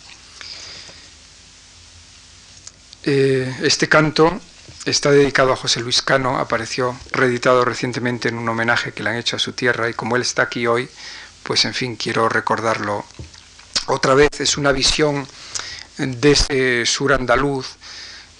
Eh, 3.05 3.55
este 3.63 3.89
canto 3.89 4.41
está 4.85 5.11
dedicado 5.11 5.53
a 5.53 5.57
José 5.57 5.80
Luis 5.80 6.03
Cano, 6.03 6.39
apareció 6.39 6.99
reeditado 7.12 7.64
recientemente 7.64 8.28
en 8.28 8.39
un 8.39 8.49
homenaje 8.49 8.93
que 8.93 9.03
le 9.03 9.11
han 9.11 9.16
hecho 9.16 9.37
a 9.37 9.39
su 9.39 9.53
tierra 9.53 9.89
y 9.89 9.95
como 9.95 10.16
él 10.16 10.22
está 10.22 10.43
aquí 10.43 10.66
hoy, 10.66 10.89
pues 11.43 11.64
en 11.64 11.74
fin, 11.74 11.97
quiero 11.97 12.28
recordarlo 12.28 13.05
otra 13.87 14.14
vez. 14.14 14.28
Es 14.39 14.57
una 14.57 14.72
visión 14.72 15.26
de 15.99 16.32
ese 16.32 16.87
sur 16.87 17.12
andaluz, 17.12 17.76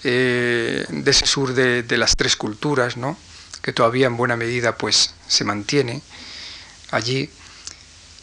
eh, 0.03 0.85
de 0.89 1.11
ese 1.11 1.25
sur 1.25 1.53
de, 1.53 1.83
de, 1.83 1.97
las 1.97 2.15
tres 2.15 2.35
culturas, 2.35 2.97
¿no? 2.97 3.17
que 3.65 3.73
todavía 3.73 4.05
en 4.05 4.15
buena 4.15 4.35
medida 4.35 4.77
pues 4.77 5.15
se 5.27 5.43
mantiene 5.43 6.03
allí 6.91 7.31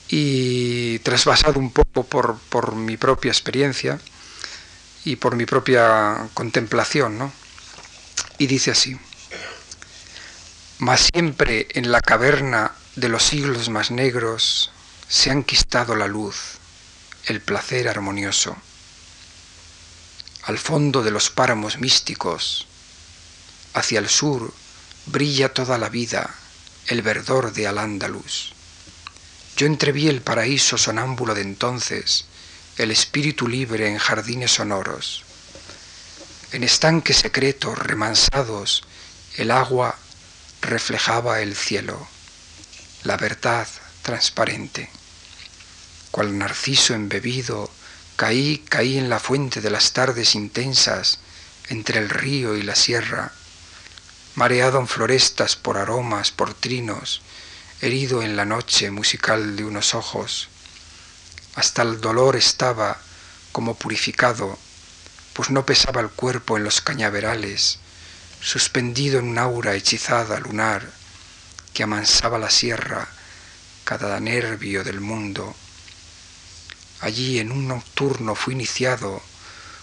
y 0.08 1.00
trasvasado 1.00 1.58
un 1.58 1.72
poco 1.72 2.04
por, 2.04 2.38
por 2.48 2.76
mi 2.76 2.96
propia 2.96 3.32
experiencia 3.32 3.98
y 5.04 5.16
por 5.16 5.34
mi 5.34 5.44
propia 5.44 6.28
contemplación, 6.32 7.18
¿no? 7.18 7.32
Y 8.38 8.46
dice 8.46 8.70
así, 8.70 8.98
mas 10.78 11.10
siempre 11.12 11.68
en 11.74 11.92
la 11.92 12.00
caverna 12.00 12.72
de 12.96 13.08
los 13.08 13.22
siglos 13.22 13.68
más 13.68 13.90
negros 13.90 14.72
se 15.08 15.30
han 15.30 15.44
quistado 15.44 15.94
la 15.94 16.08
luz, 16.08 16.58
el 17.26 17.40
placer 17.40 17.88
armonioso. 17.88 18.56
Al 20.42 20.58
fondo 20.58 21.02
de 21.02 21.12
los 21.12 21.30
páramos 21.30 21.78
místicos, 21.78 22.66
hacia 23.74 24.00
el 24.00 24.08
sur, 24.08 24.52
brilla 25.06 25.52
toda 25.52 25.78
la 25.78 25.88
vida, 25.88 26.34
el 26.88 27.02
verdor 27.02 27.52
de 27.52 27.68
Al-Ándalus. 27.68 28.54
Yo 29.56 29.66
entreví 29.66 30.08
el 30.08 30.20
paraíso 30.20 30.78
sonámbulo 30.78 31.34
de 31.34 31.42
entonces, 31.42 32.24
el 32.78 32.90
espíritu 32.90 33.46
libre 33.46 33.88
en 33.88 33.98
jardines 33.98 34.52
sonoros. 34.52 35.24
En 36.53 36.64
estanques 36.64 37.16
secretos 37.16 37.78
remansados, 37.78 38.84
el 39.36 39.50
agua 39.50 39.96
reflejaba 40.61 41.40
el 41.40 41.57
cielo, 41.57 42.07
la 43.05 43.16
verdad 43.16 43.66
transparente. 44.03 44.90
Cual 46.11 46.36
narciso 46.36 46.92
embebido, 46.92 47.70
caí, 48.16 48.59
caí 48.68 48.98
en 48.98 49.09
la 49.09 49.18
fuente 49.18 49.62
de 49.62 49.70
las 49.70 49.94
tardes 49.94 50.34
intensas, 50.34 51.20
entre 51.70 51.98
el 51.98 52.11
río 52.11 52.55
y 52.55 52.62
la 52.62 52.74
sierra, 52.74 53.32
mareado 54.34 54.78
en 54.78 54.88
florestas 54.88 55.57
por 55.57 55.78
aromas, 55.78 56.32
por 56.32 56.53
trinos, 56.53 57.22
herido 57.80 58.22
en 58.22 58.36
la 58.36 58.44
noche 58.44 58.90
musical 58.90 59.57
de 59.57 59.64
unos 59.64 59.94
ojos. 59.94 60.50
Hasta 61.55 61.80
el 61.80 62.03
dolor 62.03 62.36
estaba 62.36 63.00
como 63.53 63.74
purificado, 63.74 64.59
pues 65.33 65.51
no 65.51 65.64
pesaba 65.64 66.01
el 66.01 66.11
cuerpo 66.11 66.57
en 66.57 66.64
los 66.64 66.80
cañaverales, 66.80 67.78
suspendido 68.41 69.18
en 69.18 69.28
un 69.28 69.39
aura 69.39 69.74
hechizada 69.74 70.39
lunar 70.41 70.91
que 71.72 71.83
amansaba 71.83 72.39
la 72.39 72.51
sierra, 72.51 73.09
cada 73.85 74.20
nervio 74.20 74.85
del 74.85 75.01
mundo. 75.01 75.55
Allí 77.01 77.39
en 77.39 77.51
un 77.51 77.68
nocturno 77.68 78.35
fui 78.35 78.55
iniciado, 78.55 79.22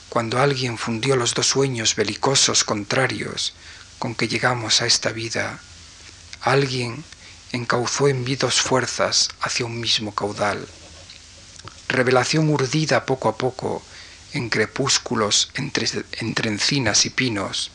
cuando 0.10 0.40
alguien 0.40 0.78
fundió 0.78 1.16
los 1.16 1.34
dos 1.34 1.48
sueños 1.48 1.96
belicosos 1.96 2.64
contrarios 2.64 3.54
con 3.98 4.16
que 4.16 4.28
llegamos 4.28 4.82
a 4.82 4.86
esta 4.86 5.12
vida, 5.12 5.60
alguien 6.42 7.04
encauzó 7.52 8.08
en 8.08 8.24
mí 8.24 8.36
dos 8.36 8.62
fuerzas 8.62 9.30
hacia 9.42 9.66
un 9.66 9.80
mismo 9.80 10.14
caudal. 10.14 10.68
Revelación 11.88 12.50
urdida 12.50 13.06
poco 13.06 13.30
a 13.30 13.38
poco 13.38 13.84
en 14.34 14.50
crepúsculos 14.50 15.52
entre, 15.56 15.88
entre 16.20 16.50
encinas 16.50 17.06
y 17.06 17.10
pinos, 17.10 17.72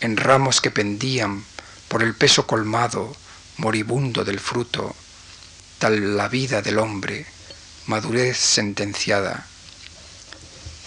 en 0.00 0.16
ramos 0.16 0.60
que 0.60 0.70
pendían 0.70 1.44
por 1.88 2.02
el 2.02 2.14
peso 2.14 2.46
colmado, 2.46 3.16
moribundo 3.56 4.24
del 4.24 4.40
fruto, 4.40 4.94
tal 5.78 6.16
la 6.16 6.28
vida 6.28 6.62
del 6.62 6.78
hombre, 6.78 7.26
madurez 7.86 8.36
sentenciada. 8.36 9.46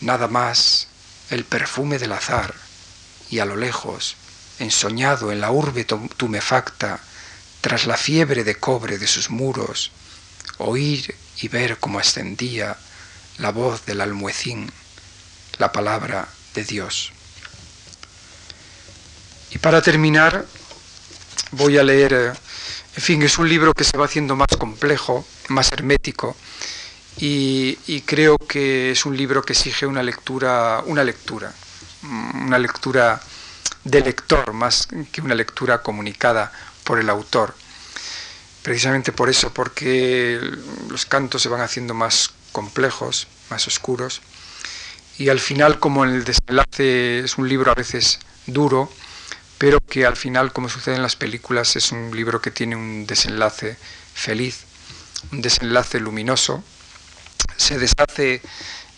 Nada 0.01 0.27
más 0.27 0.87
el 1.29 1.45
perfume 1.45 1.99
del 1.99 2.11
azar, 2.11 2.53
y 3.29 3.39
a 3.39 3.45
lo 3.45 3.55
lejos, 3.55 4.15
ensoñado 4.59 5.31
en 5.31 5.41
la 5.41 5.51
urbe 5.51 5.85
tumefacta, 5.85 6.99
tras 7.61 7.85
la 7.85 7.97
fiebre 7.97 8.43
de 8.43 8.55
cobre 8.55 8.97
de 8.97 9.07
sus 9.07 9.29
muros, 9.29 9.91
oír 10.57 11.15
y 11.41 11.47
ver 11.47 11.77
cómo 11.77 11.99
ascendía 11.99 12.77
la 13.37 13.51
voz 13.51 13.85
del 13.85 14.01
almuecín, 14.01 14.71
la 15.59 15.71
palabra 15.71 16.27
de 16.55 16.63
Dios. 16.63 17.11
Y 19.51 19.59
para 19.59 19.81
terminar, 19.81 20.45
voy 21.51 21.77
a 21.77 21.83
leer, 21.83 22.13
eh, 22.13 22.33
en 22.95 23.01
fin, 23.01 23.21
es 23.21 23.37
un 23.37 23.47
libro 23.47 23.73
que 23.73 23.83
se 23.83 23.97
va 23.97 24.05
haciendo 24.05 24.35
más 24.35 24.57
complejo, 24.57 25.25
más 25.49 25.71
hermético, 25.71 26.35
y, 27.17 27.77
y 27.87 28.01
creo 28.01 28.37
que 28.37 28.91
es 28.91 29.05
un 29.05 29.15
libro 29.15 29.43
que 29.43 29.53
exige 29.53 29.85
una 29.85 30.01
lectura, 30.01 30.81
una 30.85 31.03
lectura, 31.03 31.53
una 32.01 32.57
lectura 32.57 33.21
de 33.83 34.01
lector 34.01 34.53
más 34.53 34.87
que 35.11 35.21
una 35.21 35.35
lectura 35.35 35.81
comunicada 35.81 36.51
por 36.83 36.99
el 36.99 37.09
autor. 37.09 37.53
Precisamente 38.61 39.11
por 39.11 39.29
eso, 39.29 39.53
porque 39.53 40.39
los 40.89 41.05
cantos 41.05 41.41
se 41.41 41.49
van 41.49 41.61
haciendo 41.61 41.93
más 41.93 42.31
complejos, 42.51 43.27
más 43.49 43.67
oscuros, 43.67 44.21
y 45.19 45.27
al 45.27 45.41
final, 45.41 45.79
como 45.79 46.05
el 46.05 46.23
desenlace 46.23 47.19
es 47.19 47.37
un 47.37 47.49
libro 47.49 47.71
a 47.71 47.75
veces 47.75 48.19
duro, 48.47 48.89
pero 49.57 49.79
que 49.81 50.05
al 50.05 50.15
final, 50.15 50.53
como 50.53 50.69
sucede 50.69 50.95
en 50.95 51.01
las 51.01 51.17
películas, 51.17 51.75
es 51.75 51.91
un 51.91 52.15
libro 52.15 52.41
que 52.41 52.51
tiene 52.51 52.77
un 52.77 53.05
desenlace 53.05 53.77
feliz, 54.13 54.63
un 55.33 55.41
desenlace 55.41 55.99
luminoso, 55.99 56.63
se 57.57 57.77
deshace, 57.77 58.41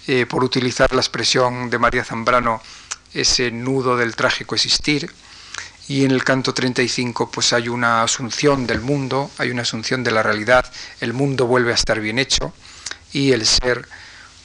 eh, 0.05 0.27
por 0.27 0.43
utilizar 0.43 0.93
la 0.93 1.01
expresión 1.01 1.71
de 1.71 1.79
María 1.79 2.05
Zambrano, 2.05 2.61
ese 3.15 3.49
nudo 3.49 3.97
del 3.97 4.15
trágico 4.15 4.55
existir, 4.55 5.11
Y 5.87 6.05
en 6.05 6.11
el 6.11 6.23
canto 6.23 6.53
35 6.53 7.31
pues 7.31 7.51
hay 7.51 7.67
una 7.67 8.03
asunción 8.03 8.67
del 8.67 8.79
mundo, 8.79 9.29
hay 9.39 9.49
una 9.49 9.63
asunción 9.63 10.03
de 10.03 10.11
la 10.11 10.23
realidad, 10.23 10.71
el 11.01 11.11
mundo 11.11 11.47
vuelve 11.47 11.71
a 11.71 11.75
estar 11.75 11.99
bien 11.99 12.19
hecho 12.19 12.53
y 13.11 13.33
el 13.33 13.45
ser 13.45 13.89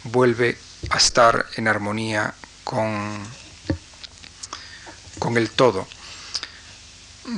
vuelve 0.04 0.56
a 0.90 0.96
estar 0.96 1.46
en 1.56 1.68
armonía 1.68 2.34
con, 2.64 3.18
con 5.18 5.36
el 5.36 5.50
todo. 5.50 5.86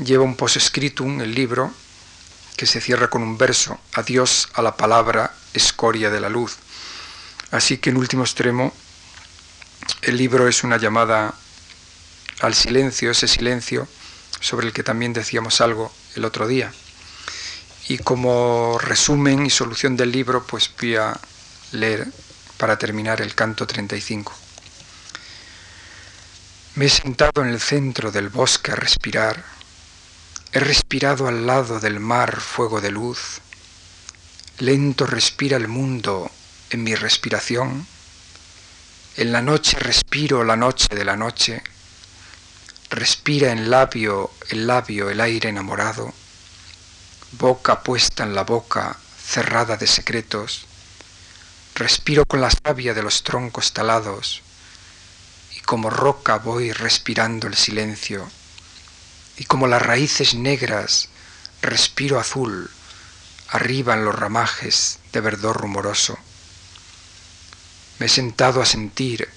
Lleva 0.05 0.25
un 0.25 0.37
postscriptum 0.37 1.21
el 1.21 1.35
libro 1.35 1.73
que 2.57 2.67
se 2.67 2.81
cierra 2.81 3.09
con 3.09 3.23
un 3.23 3.39
verso, 3.39 3.79
adiós 3.95 4.49
a 4.55 4.63
la 4.63 4.77
palabra 4.77 5.33
escoria 5.55 6.11
de 6.11 6.21
la 6.21 6.29
luz. 6.29 6.57
Así 7.51 7.79
que 7.79 7.91
en 7.91 7.97
último 7.97 8.25
extremo 8.25 8.73
el 10.03 10.17
libro 10.17 10.49
es 10.49 10.65
una 10.65 10.77
llamada 10.77 11.35
al 12.41 12.55
silencio, 12.55 13.11
ese 13.11 13.29
silencio 13.29 13.89
sobre 14.41 14.67
el 14.67 14.73
que 14.73 14.83
también 14.83 15.13
decíamos 15.13 15.61
algo 15.61 15.93
el 16.15 16.25
otro 16.25 16.47
día. 16.47 16.73
Y 17.89 17.99
como 17.99 18.79
resumen 18.79 19.47
y 19.47 19.51
solución 19.51 19.97
del 19.97 20.13
libro, 20.13 20.45
pues 20.47 20.71
voy 20.79 20.97
a 20.97 21.19
leer 21.73 22.09
para 22.59 22.77
terminar 22.77 23.23
el 23.23 23.35
canto 23.35 23.67
35. 23.67 24.35
Me 26.75 26.87
he 26.87 26.89
sentado 26.89 27.43
en 27.43 27.49
el 27.49 27.61
centro 27.61 28.13
del 28.13 28.29
bosque 28.29 28.73
a 28.73 28.77
respirar. 28.77 29.43
He 30.53 30.61
respirado 30.61 31.27
al 31.27 31.47
lado 31.47 31.81
del 31.81 31.99
mar 31.99 32.41
fuego 32.41 32.81
de 32.81 32.91
luz. 32.91 33.41
Lento 34.59 35.07
respira 35.07 35.57
el 35.57 35.69
mundo 35.69 36.31
en 36.71 36.85
mi 36.85 36.95
respiración. 36.95 37.87
En 39.17 39.33
la 39.33 39.43
noche 39.43 39.77
respiro 39.79 40.45
la 40.45 40.57
noche 40.57 40.95
de 40.95 41.05
la 41.05 41.17
noche. 41.17 41.63
Respira 42.91 43.51
en 43.51 43.71
labio 43.71 44.31
el 44.51 44.67
labio 44.67 45.11
el 45.11 45.21
aire 45.21 45.49
enamorado. 45.49 46.15
Boca 47.33 47.83
puesta 47.83 48.23
en 48.23 48.35
la 48.35 48.45
boca 48.45 48.97
cerrada 49.21 49.77
de 49.77 49.87
secretos. 49.87 50.68
Respiro 51.79 52.27
con 52.27 52.41
la 52.41 52.51
savia 52.51 52.93
de 52.93 53.03
los 53.03 53.23
troncos 53.23 53.73
talados 53.73 54.43
como 55.69 55.91
roca 55.91 56.39
voy 56.39 56.73
respirando 56.73 57.47
el 57.47 57.55
silencio, 57.55 58.27
y 59.37 59.45
como 59.45 59.67
las 59.67 59.83
raíces 59.83 60.33
negras 60.33 61.11
respiro 61.61 62.19
azul, 62.19 62.71
arriba 63.51 63.93
en 63.93 64.07
los 64.07 64.15
ramajes 64.15 64.99
de 65.13 65.21
verdor 65.21 65.59
rumoroso. 65.59 66.19
Me 67.99 68.07
he 68.07 68.09
sentado 68.09 68.63
a 68.63 68.65
sentir 68.65 69.29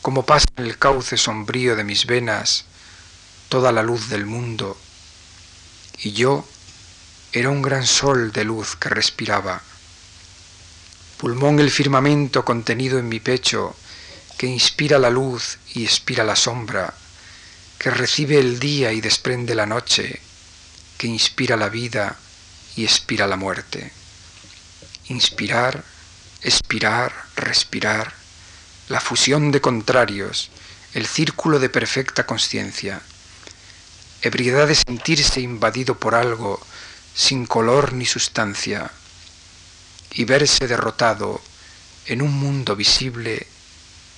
cómo 0.00 0.24
pasa 0.24 0.46
en 0.56 0.64
el 0.64 0.78
cauce 0.78 1.18
sombrío 1.18 1.76
de 1.76 1.84
mis 1.84 2.06
venas 2.06 2.64
toda 3.50 3.70
la 3.70 3.82
luz 3.82 4.08
del 4.08 4.24
mundo, 4.24 4.80
y 5.98 6.12
yo 6.12 6.48
era 7.34 7.50
un 7.50 7.60
gran 7.60 7.84
sol 7.86 8.32
de 8.32 8.44
luz 8.44 8.74
que 8.76 8.88
respiraba. 8.88 9.60
Pulmón 11.18 11.60
el 11.60 11.70
firmamento 11.70 12.44
contenido 12.44 12.98
en 12.98 13.08
mi 13.08 13.20
pecho, 13.20 13.76
que 14.36 14.46
inspira 14.46 14.98
la 14.98 15.10
luz 15.10 15.58
y 15.74 15.84
expira 15.84 16.24
la 16.24 16.36
sombra, 16.36 16.94
que 17.78 17.90
recibe 17.90 18.38
el 18.38 18.58
día 18.58 18.92
y 18.92 19.00
desprende 19.00 19.54
la 19.54 19.66
noche, 19.66 20.20
que 20.98 21.06
inspira 21.06 21.56
la 21.56 21.68
vida 21.68 22.16
y 22.76 22.84
expira 22.84 23.26
la 23.26 23.36
muerte. 23.36 23.92
Inspirar, 25.08 25.84
expirar, 26.42 27.12
respirar, 27.36 28.12
la 28.88 29.00
fusión 29.00 29.50
de 29.52 29.60
contrarios, 29.60 30.50
el 30.94 31.06
círculo 31.06 31.58
de 31.58 31.68
perfecta 31.68 32.26
conciencia, 32.26 33.00
ebriedad 34.22 34.66
de 34.66 34.74
sentirse 34.74 35.40
invadido 35.40 35.98
por 35.98 36.14
algo 36.14 36.60
sin 37.14 37.46
color 37.46 37.92
ni 37.92 38.06
sustancia, 38.06 38.90
y 40.14 40.24
verse 40.24 40.68
derrotado 40.68 41.42
en 42.06 42.22
un 42.22 42.32
mundo 42.32 42.76
visible 42.76 43.46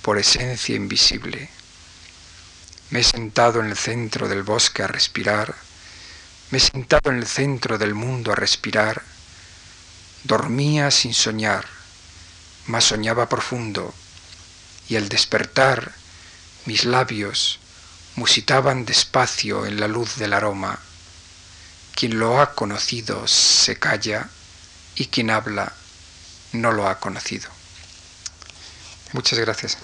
por 0.03 0.19
esencia 0.19 0.77
invisible. 0.77 1.49
Me 2.91 3.01
he 3.01 3.05
sentado 3.05 3.61
en 3.61 3.67
el 3.67 3.77
centro 3.77 4.29
del 4.29 4.43
bosque 4.43 4.83
a 4.83 4.87
respirar, 4.87 5.55
me 6.51 6.59
he 6.59 6.61
sentado 6.61 7.11
en 7.11 7.19
el 7.19 7.27
centro 7.27 7.79
del 7.79 7.95
mundo 7.95 8.31
a 8.31 8.37
respirar, 8.37 9.03
dormía 10.25 10.91
sin 10.91 11.15
soñar, 11.15 11.67
mas 12.67 12.85
soñaba 12.85 13.29
profundo, 13.29 13.95
y 14.89 14.97
al 14.97 15.09
despertar 15.09 15.93
mis 16.67 16.85
labios 16.85 17.59
musitaban 18.17 18.85
despacio 18.85 19.67
en 19.67 19.81
la 19.81 19.89
luz 19.89 20.17
del 20.17 20.33
aroma. 20.33 20.79
Quien 21.95 22.19
lo 22.19 22.41
ha 22.41 22.55
conocido 22.55 23.27
se 23.27 23.79
calla 23.79 24.29
y 24.95 25.07
quien 25.07 25.31
habla 25.31 25.73
no 26.61 26.73
lo 26.73 26.89
ha 26.89 26.99
conocido. 26.99 27.49
Muchas 29.13 29.39
gracias. 29.39 29.79